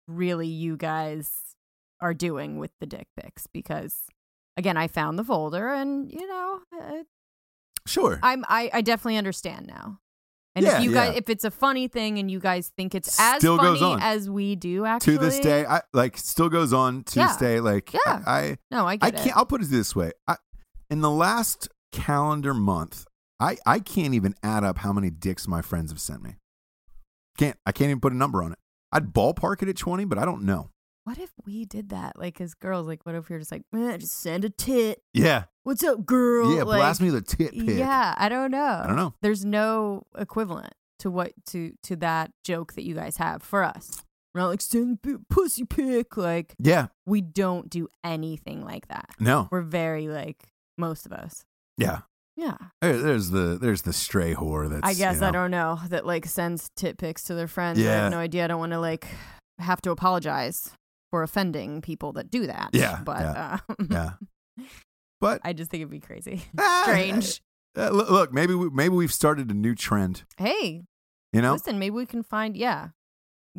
really 0.08 0.48
you 0.48 0.78
guys 0.78 1.32
are 2.02 2.14
doing 2.14 2.58
with 2.58 2.72
the 2.80 2.86
dick 2.86 3.08
pics 3.20 3.48
because 3.48 4.04
again, 4.56 4.78
I 4.78 4.88
found 4.88 5.18
the 5.20 5.24
folder 5.24 5.70
and 5.70 6.12
you 6.12 6.28
know, 6.28 6.60
uh, 6.80 7.04
sure. 7.86 8.20
I'm 8.24 8.46
I, 8.48 8.70
I 8.74 8.82
definitely 8.82 9.18
understand 9.18 9.68
now. 9.68 10.00
And 10.56 10.66
Yeah, 10.66 10.78
if 10.80 10.84
you 10.86 10.92
yeah. 10.92 11.08
guys, 11.10 11.18
if 11.18 11.30
it's 11.30 11.44
a 11.44 11.52
funny 11.52 11.88
thing 11.88 12.18
and 12.18 12.32
you 12.32 12.40
guys 12.40 12.72
think 12.76 12.96
it's 12.96 13.20
as 13.20 13.40
Still 13.42 13.58
funny 13.58 13.98
as 14.02 14.28
we 14.28 14.56
do, 14.56 14.86
actually 14.86 15.18
to 15.18 15.20
this 15.24 15.40
day, 15.40 15.66
I 15.68 15.82
like 15.94 16.18
still 16.18 16.50
goes 16.50 16.74
on 16.74 17.04
to 17.04 17.20
Yeah. 17.20 17.28
this 17.28 17.38
day. 17.38 17.60
Like 17.60 17.94
Yeah. 17.94 18.00
I, 18.26 18.40
I 18.40 18.58
no, 18.72 18.88
I 18.88 18.94
I 19.02 19.12
can't. 19.12 19.28
it. 19.28 19.38
I'll 19.38 19.46
put 19.46 19.62
it 19.62 19.70
this 19.70 19.96
way: 19.96 20.14
I, 20.28 20.38
in 20.90 21.02
the 21.02 21.12
last 21.12 21.70
calendar 21.92 22.56
month, 22.56 23.06
I 23.40 23.58
I 23.66 23.80
can't 23.80 24.14
even 24.14 24.36
add 24.44 24.64
up 24.64 24.80
how 24.80 24.94
many 24.94 25.10
dicks 25.10 25.48
my 25.48 25.62
friends 25.62 25.92
have 25.92 26.00
sent 26.00 26.22
me. 26.24 26.36
Can't. 27.38 27.58
I 27.66 27.72
can't 27.72 27.90
even 27.90 28.00
put 28.02 28.14
a 28.14 28.16
number 28.16 28.42
on 28.42 28.52
it. 28.54 28.60
I'd 28.92 29.14
ballpark 29.14 29.62
it 29.62 29.70
at 29.70 29.78
twenty, 29.78 30.06
but 30.06 30.18
I 30.18 30.26
don't 30.26 30.44
know. 30.44 30.70
What 31.04 31.18
if 31.20 31.30
we 31.46 31.64
did 31.64 31.90
that? 31.90 32.20
Like, 32.20 32.42
as 32.42 32.54
girls, 32.54 32.86
like, 32.86 33.06
what 33.06 33.16
if 33.16 33.30
you're 33.30 33.40
just 33.40 33.52
like, 33.52 33.62
eh, 33.74 33.96
just 33.98 34.20
send 34.20 34.44
a 34.44 34.50
tit. 34.50 35.02
Yeah. 35.14 35.46
What's 35.64 35.82
up, 35.82 36.06
girl? 36.06 36.54
Yeah. 36.54 36.64
like, 36.64 36.80
blast 36.80 37.00
me 37.00 37.08
a 37.16 37.22
tit 37.22 37.54
pic. 37.54 37.78
Yeah, 37.78 38.14
I 38.18 38.28
don't 38.28 38.52
know. 38.52 38.82
I 38.84 38.86
don't 38.88 38.98
know. 38.98 39.14
There's 39.22 39.46
no 39.46 40.04
equivalent 40.18 40.74
to 41.00 41.10
what 41.12 41.32
to 41.48 41.72
to 41.84 41.96
that 41.98 42.32
joke 42.44 42.74
that 42.74 42.84
you 42.84 42.94
guys 42.96 43.18
have 43.18 43.42
for 43.44 43.64
us. 43.64 44.04
We're 44.34 44.42
not 44.42 44.48
like 44.50 44.62
send 44.62 45.00
a 45.06 45.20
pussy 45.34 45.64
pic. 45.64 46.18
Like, 46.18 46.56
Yeah. 46.60 46.88
we 47.06 47.22
don't 47.22 47.70
do 47.70 47.88
anything 48.04 48.66
like 48.66 48.88
that. 48.90 49.10
No. 49.20 49.48
We're 49.50 49.62
very 49.62 50.10
like 50.10 50.44
most 50.78 51.06
of 51.06 51.14
us. 51.14 51.46
Yeah. 51.78 52.00
Yeah. 52.38 52.56
There, 52.82 52.98
there's 52.98 53.32
the 53.32 53.58
there's 53.60 53.82
the 53.82 53.92
stray 53.92 54.34
whore 54.36 54.70
that's. 54.70 54.84
I 54.84 54.94
guess 54.94 55.16
you 55.16 55.22
know, 55.22 55.28
I 55.28 55.32
don't 55.32 55.52
know 55.52 55.80
that 55.90 56.06
like 56.06 56.26
sends 56.28 56.70
tit 56.78 56.98
pics 56.98 57.24
to 57.24 57.34
their 57.36 57.48
friends. 57.48 57.80
I 57.80 57.82
Yeah. 57.82 58.04
have 58.04 58.12
no 58.12 58.20
idea. 58.20 58.44
I 58.46 58.48
don't 58.48 58.60
want 58.60 58.72
to 58.74 58.80
like 58.80 59.08
have 59.60 59.82
to 59.82 59.92
apologize 59.92 60.70
for 61.10 61.24
offending 61.24 61.82
people 61.82 62.14
that 62.14 62.30
do 62.30 62.46
that. 62.48 62.70
Yeah, 62.74 63.02
But 63.04 63.20
yeah, 63.22 63.58
uh, 63.68 63.76
Yeah. 63.90 64.66
But 65.20 65.42
I 65.44 65.54
just 65.54 65.72
think 65.72 65.82
it'd 65.82 65.90
be 65.90 66.00
crazy. 66.00 66.44
Ah, 66.60 66.82
Strange. 66.88 67.42
uh, 67.76 67.90
look, 67.90 68.10
look, 68.12 68.32
maybe 68.34 68.54
we, 68.54 68.70
maybe 68.70 68.94
we've 68.94 69.12
started 69.12 69.50
a 69.50 69.54
new 69.56 69.74
trend. 69.74 70.26
Hey, 70.38 70.84
You 71.34 71.42
know. 71.42 71.54
listen, 71.54 71.80
maybe 71.80 71.96
we 71.96 72.06
can 72.06 72.22
find 72.22 72.56
yeah. 72.56 72.90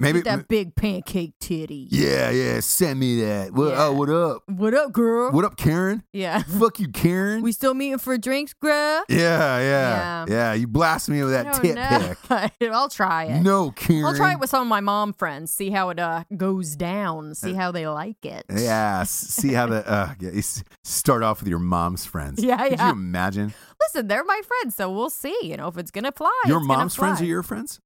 Maybe- 0.00 0.20
that 0.22 0.48
big 0.48 0.74
pancake 0.74 1.34
titty. 1.40 1.88
Yeah. 1.90 2.30
Yeah. 2.30 2.60
Send 2.60 2.98
me 3.00 3.20
that. 3.22 3.52
What, 3.52 3.68
Yeah. 3.70 3.84
Oh, 3.86 3.92
what 3.92 4.08
up? 4.10 4.42
What 4.48 4.74
up, 4.74 4.92
girl? 4.92 5.30
What 5.32 5.44
up, 5.44 5.56
Karen? 5.56 6.02
Yeah. 6.12 6.42
Fuck 6.42 6.80
you, 6.80 6.88
Karen. 6.88 7.42
we 7.42 7.52
still 7.52 7.74
meeting 7.74 7.98
for 7.98 8.16
drinks, 8.18 8.52
girl? 8.54 9.04
Yeah, 9.08 9.58
yeah, 9.58 9.60
Yeah. 9.60 10.24
yeah. 10.28 10.52
You 10.54 10.66
blast 10.66 11.08
me 11.08 11.22
with 11.22 11.32
that 11.32 11.54
tit 11.54 11.74
know. 11.76 12.70
I'll 12.72 12.88
try 12.88 13.24
it. 13.24 13.42
No, 13.42 13.70
Karen. 13.72 14.04
I'll 14.04 14.14
try 14.16 14.32
it 14.32 14.40
with 14.40 14.50
some 14.50 14.62
of 14.62 14.68
my 14.68 14.80
mom 14.80 15.12
friends. 15.12 15.52
See 15.52 15.70
how 15.70 15.90
it 15.90 15.98
uh 15.98 16.24
goes 16.36 16.76
down. 16.76 17.34
See 17.34 17.54
how 17.54 17.72
they 17.72 17.86
like 17.88 18.24
it. 18.24 18.44
Yeah, 18.50 19.00
s- 19.02 19.10
see 19.10 19.52
how 19.52 19.66
the 19.66 19.88
uh, 19.88 20.14
yeah, 20.20 20.30
you 20.30 20.38
s- 20.38 20.62
start 20.84 21.22
off 21.22 21.40
with 21.40 21.48
your 21.48 21.58
mom's 21.58 22.04
friends. 22.04 22.42
Yeah, 22.42 22.56
Could 22.68 22.72
yeah. 22.78 22.86
you 22.86 22.92
imagine? 22.92 23.52
Listen, 23.80 24.08
they're 24.08 24.24
my 24.24 24.40
friends, 24.46 24.74
so 24.74 24.90
we'll 24.90 25.10
see. 25.10 25.36
You 25.42 25.56
know, 25.56 25.68
if 25.68 25.78
it's 25.78 25.90
gonna 25.90 26.12
fly. 26.12 26.30
your 26.46 26.58
it's 26.58 26.66
gonna 26.66 26.78
mom's 26.78 26.94
friends 26.94 27.14
are 27.20 27.24
fly. 27.24 27.26
your 27.26 27.42
friends? 27.42 27.80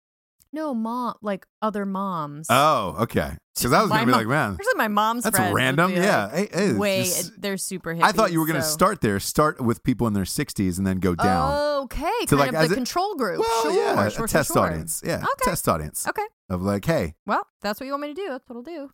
No, 0.55 0.75
mom, 0.75 1.15
like 1.23 1.47
other 1.63 1.87
moms. 1.87 2.47
Oh, 2.51 2.97
okay. 3.01 3.37
Because 3.57 3.73
I 3.73 3.81
was 3.83 3.91
gonna 3.91 4.05
be 4.07 4.11
mom- 4.13 4.21
like, 4.21 4.27
man, 4.29 4.53
Actually, 4.53 4.75
my 4.77 4.89
mom's 4.89 5.25
that's 5.25 5.37
friends. 5.37 5.55
random. 5.55 5.93
Yeah, 5.93 6.27
like, 6.27 6.53
Hey, 6.55 6.69
hey, 6.69 6.73
way 6.75 7.05
just- 7.05 7.41
they're 7.41 7.57
super 7.57 7.95
hippies. 7.95 8.03
I 8.03 8.13
thought 8.13 8.33
you 8.33 8.41
were 8.41 8.47
gonna 8.47 8.63
so- 8.63 8.71
start 8.71 9.01
there. 9.01 9.19
Start 9.21 9.61
with 9.61 9.83
people 9.83 10.07
in 10.07 10.13
their 10.13 10.25
60s 10.27 10.79
and 10.79 10.87
then 10.87 10.99
go 10.99 11.15
down. 11.15 11.55
Okay, 11.85 12.03
To, 12.23 12.37
kind 12.37 12.39
like, 12.41 12.49
of 12.51 12.55
as 12.57 12.69
the 12.69 12.75
a- 12.75 12.77
control 12.77 13.15
group. 13.17 13.41
well, 13.41 13.63
sure, 13.63 13.73
yeah, 13.73 14.09
sure, 14.11 14.25
a 14.27 14.29
test 14.29 14.53
sure. 14.53 14.63
audience. 14.63 15.03
Yeah, 15.05 15.17
Okay. 15.19 15.45
test 15.51 15.69
audience. 15.69 16.07
Okay, 16.07 16.27
Of 16.49 16.63
like, 16.63 16.85
hey, 16.85 17.15
well, 17.27 17.47
that's 17.63 17.81
what 17.81 17.87
you 17.87 17.93
want 17.93 18.03
me 18.03 18.09
to 18.09 18.15
do. 18.15 18.29
That's 18.29 18.49
what 18.49 18.57
I'll 18.57 18.63
do. 18.63 18.91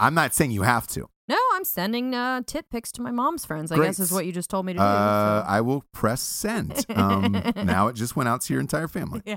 I'm 0.00 0.14
not 0.14 0.34
saying 0.34 0.50
you 0.50 0.62
have 0.62 0.86
to. 0.88 1.08
No, 1.26 1.38
I'm 1.54 1.64
sending 1.64 2.14
uh, 2.14 2.42
tit 2.46 2.66
pics 2.70 2.92
to 2.92 3.02
my 3.02 3.10
mom's 3.10 3.46
friends. 3.46 3.72
I 3.72 3.76
Great. 3.76 3.86
guess 3.86 3.98
is 3.98 4.12
what 4.12 4.26
you 4.26 4.32
just 4.32 4.50
told 4.50 4.66
me 4.66 4.74
to 4.74 4.78
do. 4.78 4.82
Uh, 4.84 5.42
so. 5.42 5.48
I 5.48 5.60
will 5.62 5.82
press 5.92 6.20
send. 6.20 6.84
Um, 6.94 7.32
now 7.64 7.88
it 7.88 7.94
just 7.96 8.14
went 8.14 8.28
out 8.28 8.42
to 8.42 8.52
your 8.52 8.60
entire 8.60 8.88
family. 8.88 9.22
yeah. 9.24 9.36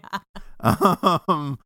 Um, 0.59 1.59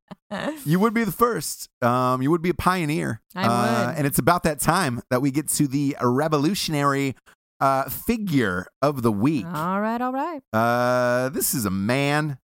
you 0.66 0.80
would 0.80 0.94
be 0.94 1.04
the 1.04 1.12
first. 1.12 1.70
Um, 1.82 2.22
you 2.22 2.30
would 2.30 2.42
be 2.42 2.50
a 2.50 2.54
pioneer. 2.54 3.22
I 3.36 3.44
Uh, 3.48 3.88
would. 3.88 3.98
and 3.98 4.08
it's 4.08 4.20
about 4.20 4.44
that 4.44 4.60
time 4.60 5.02
that 5.10 5.22
we 5.22 5.32
get 5.32 5.48
to 5.50 5.68
the 5.68 5.96
revolutionary 6.02 7.16
uh, 7.60 7.90
figure 7.90 8.68
of 8.82 9.02
the 9.02 9.12
week. 9.12 9.46
all 9.46 9.82
right, 9.82 10.02
all 10.02 10.12
right. 10.14 10.42
Uh, 10.54 11.30
this 11.30 11.54
is 11.56 11.66
a 11.66 11.70
man. 11.72 12.38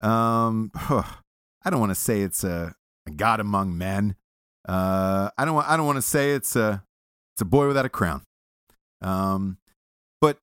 Um, 0.00 0.70
I 0.74 1.70
don't 1.70 1.80
want 1.80 1.90
to 1.90 1.94
say 2.00 2.20
it's 2.22 2.44
a, 2.44 2.74
a 3.06 3.10
god 3.10 3.40
among 3.40 3.76
men. 3.76 4.14
Uh, 4.68 5.30
I 5.38 5.44
don't. 5.44 5.56
I 5.68 5.76
don't 5.76 5.86
want 5.86 5.96
to 5.96 6.02
say 6.02 6.32
it's 6.32 6.54
a 6.56 6.82
it's 7.36 7.42
a 7.42 7.44
boy 7.44 7.66
without 7.66 7.84
a 7.84 7.90
crown. 7.90 8.22
Um, 9.02 9.58
but 10.22 10.38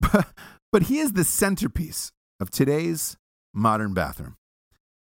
but 0.72 0.84
he 0.84 0.98
is 0.98 1.12
the 1.12 1.24
centerpiece 1.24 2.12
of 2.38 2.50
today's 2.50 3.16
modern 3.52 3.94
bathroom. 3.94 4.36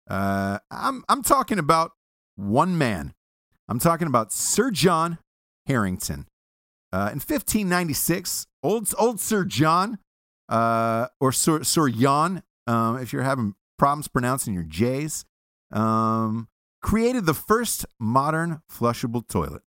Uh, 0.09 0.57
I'm 0.71 1.03
I'm 1.07 1.21
talking 1.21 1.59
about 1.59 1.91
one 2.35 2.79
man. 2.79 3.13
I'm 3.69 3.77
talking 3.77 4.07
about 4.07 4.33
Sir 4.33 4.71
John 4.71 5.19
Harington. 5.67 6.25
Uh, 6.91 7.09
in 7.11 7.19
1596, 7.19 8.47
old 8.63 8.91
old 8.97 9.19
Sir 9.19 9.45
John, 9.45 9.99
uh, 10.49 11.09
or 11.21 11.31
Sir 11.31 11.61
Sir 11.61 11.89
Jan, 11.89 12.41
um, 12.65 12.97
if 12.97 13.13
you're 13.13 13.21
having 13.21 13.53
problems 13.77 14.07
pronouncing 14.07 14.55
your 14.55 14.63
J's, 14.63 15.25
um, 15.71 16.47
created 16.81 17.27
the 17.27 17.35
first 17.35 17.85
modern 17.99 18.61
flushable 18.71 19.27
toilet. 19.27 19.61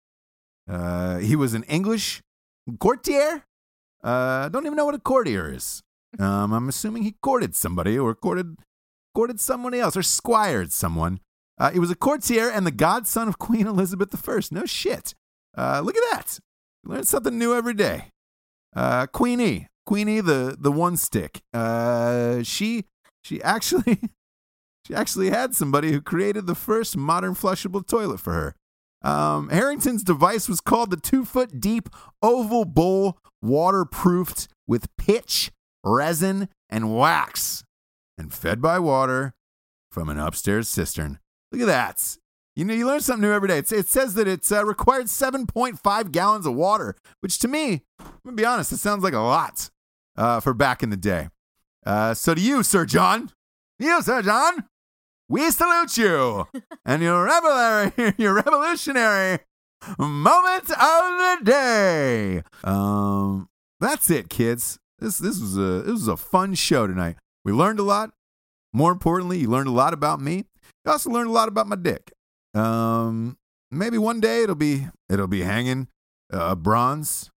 Uh, 0.69 1.19
he 1.19 1.37
was 1.37 1.55
an 1.55 1.63
English 1.65 2.23
courtier. 2.79 3.45
Uh, 4.03 4.49
don't 4.49 4.67
even 4.67 4.77
know 4.77 4.85
what 4.85 4.95
a 4.95 5.01
courtier 5.01 5.53
is. 5.53 5.83
Um, 6.19 6.55
I'm 6.55 6.69
assuming 6.71 7.03
he 7.03 7.15
courted 7.21 7.55
somebody 7.55 7.99
or 7.99 8.15
courted 8.15 8.57
courted 9.15 9.39
somebody 9.39 9.81
else 9.81 9.99
or 9.99 10.03
squired 10.03 10.73
someone. 10.73 11.21
Uh, 11.59 11.73
he 11.73 11.79
was 11.79 11.91
a 11.91 11.95
courtier 11.95 12.49
and 12.49 12.67
the 12.67 12.71
godson 12.71 13.29
of 13.29 13.39
Queen 13.47 13.67
Elizabeth 13.67 14.27
I. 14.27 14.41
No 14.51 14.65
shit. 14.65 15.15
Uh, 15.59 15.83
look 15.85 15.95
at 15.95 16.03
that. 16.13 16.39
Learn 16.85 17.05
something 17.05 17.37
new 17.37 17.55
every 17.55 17.75
day. 17.75 18.13
Uh, 18.75 19.07
Queenie, 19.07 19.69
Queenie, 19.85 20.21
the 20.21 20.57
the 20.59 20.73
one 20.73 20.97
stick. 20.97 21.43
Uh, 21.53 22.43
she 22.43 22.85
she 23.23 23.43
actually 23.43 24.01
she 24.87 24.95
actually 24.95 25.31
had 25.31 25.55
somebody 25.55 25.93
who 25.93 26.01
created 26.01 26.47
the 26.47 26.55
first 26.55 26.97
modern 26.97 27.35
flushable 27.35 27.87
toilet 27.87 28.21
for 28.21 28.33
her. 28.33 28.55
Um, 29.03 29.51
Harington's 29.51 30.03
device 30.03 30.49
was 30.49 30.61
called 30.61 30.91
the 30.91 30.97
two 30.97 31.25
foot 31.25 31.61
deep 31.61 31.89
oval 32.23 32.65
bowl, 32.65 33.19
waterproofed 33.43 34.49
with 34.67 34.89
pitch, 34.97 35.53
resin, 35.85 36.49
and 36.69 36.97
wax, 36.97 37.65
and 38.19 38.33
fed 38.33 38.61
by 38.61 38.79
water 38.79 39.35
from 39.91 40.09
an 40.09 40.19
upstairs 40.19 40.69
cistern. 40.69 41.19
Look 41.53 41.63
at 41.63 41.67
that. 41.67 42.19
You 42.57 42.65
know, 42.65 42.75
you 42.75 42.87
learn 42.87 43.01
something 43.01 43.23
new 43.23 43.33
every 43.33 43.49
day. 43.49 43.59
It's, 43.59 43.71
it 43.71 43.87
says 43.87 44.15
that 44.15 44.27
it's 44.27 44.51
uh, 44.51 44.65
required 44.65 45.07
7.5 45.07 46.11
gallons 46.11 46.47
of 46.47 46.55
water, 46.55 46.97
which 47.21 47.39
to 47.41 47.49
me, 47.49 47.83
I'm 48.01 48.07
going 48.25 48.37
to 48.37 48.43
be 48.43 48.47
honest, 48.47 48.73
it 48.73 48.79
sounds 48.79 49.05
like 49.05 49.13
a 49.13 49.19
lot 49.19 49.71
uh, 50.17 50.41
for 50.41 50.55
back 50.55 50.83
in 50.83 50.89
the 50.89 50.97
day. 50.97 51.29
Uh, 51.85 52.15
so 52.15 52.35
to 52.35 52.41
you, 52.41 52.63
Sir 52.63 52.87
John, 52.87 53.31
you, 53.79 54.01
Sir 54.03 54.23
John, 54.23 54.65
we 55.29 55.51
salute 55.51 55.97
you 55.97 56.47
and 56.85 57.03
your, 57.03 57.25
revolutionary, 57.25 58.15
your 58.19 58.35
revolutionary 58.35 59.41
moment 59.99 60.71
of 60.71 60.71
the 60.71 61.39
day. 61.43 62.43
Um, 62.65 63.49
that's 63.81 64.11
it, 64.11 64.29
kids. 64.29 64.79
This 64.99 65.19
this 65.19 65.39
was 65.41 65.57
a 65.59 65.83
this 65.83 65.93
was 65.93 66.09
a 66.09 66.17
fun 66.17 66.55
show 66.55 66.87
tonight. 66.87 67.17
We 67.45 67.53
learned 67.53 67.79
a 67.79 67.83
lot. 67.83 68.13
More 68.73 68.93
importantly, 68.93 69.39
you 69.39 69.49
learned 69.49 69.69
a 69.69 69.73
lot 69.73 69.93
about 69.93 70.21
me. 70.21 70.45
You 70.85 70.93
also 70.93 71.11
learned 71.11 71.29
a 71.29 71.33
lot 71.33 71.49
about 71.49 71.67
my 71.67 71.77
dick. 71.77 72.13
Um, 72.55 73.37
maybe 73.71 73.99
one 73.99 74.21
day 74.21 74.43
it'll 74.43 74.55
be 74.55 74.89
it'll 75.11 75.27
be 75.27 75.43
hanging. 75.43 75.89
Uh, 76.33 76.49
a 76.51 76.57
bronze 76.57 77.31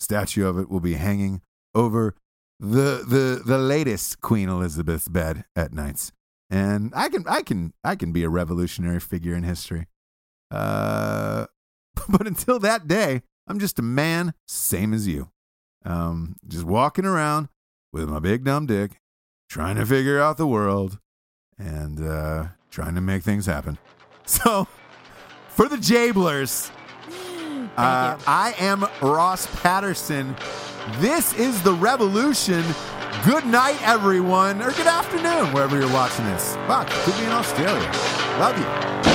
statue 0.00 0.46
of 0.46 0.58
it 0.58 0.68
will 0.68 0.80
be 0.80 0.94
hanging 0.94 1.40
over 1.74 2.14
the 2.58 3.04
the 3.06 3.42
the 3.44 3.58
latest 3.58 4.20
Queen 4.20 4.48
Elizabeth's 4.48 5.08
bed 5.08 5.44
at 5.54 5.72
nights. 5.72 6.12
And 6.50 6.92
I 6.94 7.08
can 7.08 7.24
I 7.28 7.42
can 7.42 7.72
I 7.82 7.96
can 7.96 8.12
be 8.12 8.22
a 8.22 8.28
revolutionary 8.28 9.00
figure 9.00 9.34
in 9.34 9.42
history. 9.42 9.86
Uh, 10.50 11.46
but 12.08 12.26
until 12.26 12.58
that 12.60 12.86
day, 12.86 13.22
I'm 13.46 13.58
just 13.58 13.78
a 13.78 13.82
man, 13.82 14.34
same 14.46 14.92
as 14.92 15.06
you. 15.06 15.30
Um, 15.84 16.36
just 16.46 16.64
walking 16.64 17.04
around 17.04 17.48
with 17.92 18.08
my 18.08 18.18
big 18.18 18.44
dumb 18.44 18.66
dick, 18.66 19.00
trying 19.48 19.76
to 19.76 19.86
figure 19.86 20.20
out 20.20 20.36
the 20.36 20.46
world 20.46 20.98
and 21.58 22.00
uh, 22.00 22.46
trying 22.70 22.94
to 22.94 23.00
make 23.00 23.22
things 23.22 23.46
happen. 23.46 23.78
So, 24.26 24.66
for 25.48 25.68
the 25.68 25.76
Jablers, 25.76 26.70
uh. 27.76 28.18
I 28.26 28.54
am 28.58 28.86
Ross 29.02 29.46
Patterson. 29.60 30.34
This 30.98 31.34
is 31.34 31.62
the 31.62 31.74
Revolution. 31.74 32.64
Good 33.24 33.46
night, 33.46 33.78
everyone, 33.80 34.60
or 34.60 34.70
good 34.72 34.86
afternoon, 34.86 35.50
wherever 35.54 35.80
you're 35.80 35.90
watching 35.90 36.26
this. 36.26 36.56
Fuck, 36.66 36.90
could 36.90 37.16
be 37.16 37.24
in 37.24 37.30
Australia. 37.30 37.90
Love 38.38 38.58
you. 38.58 39.13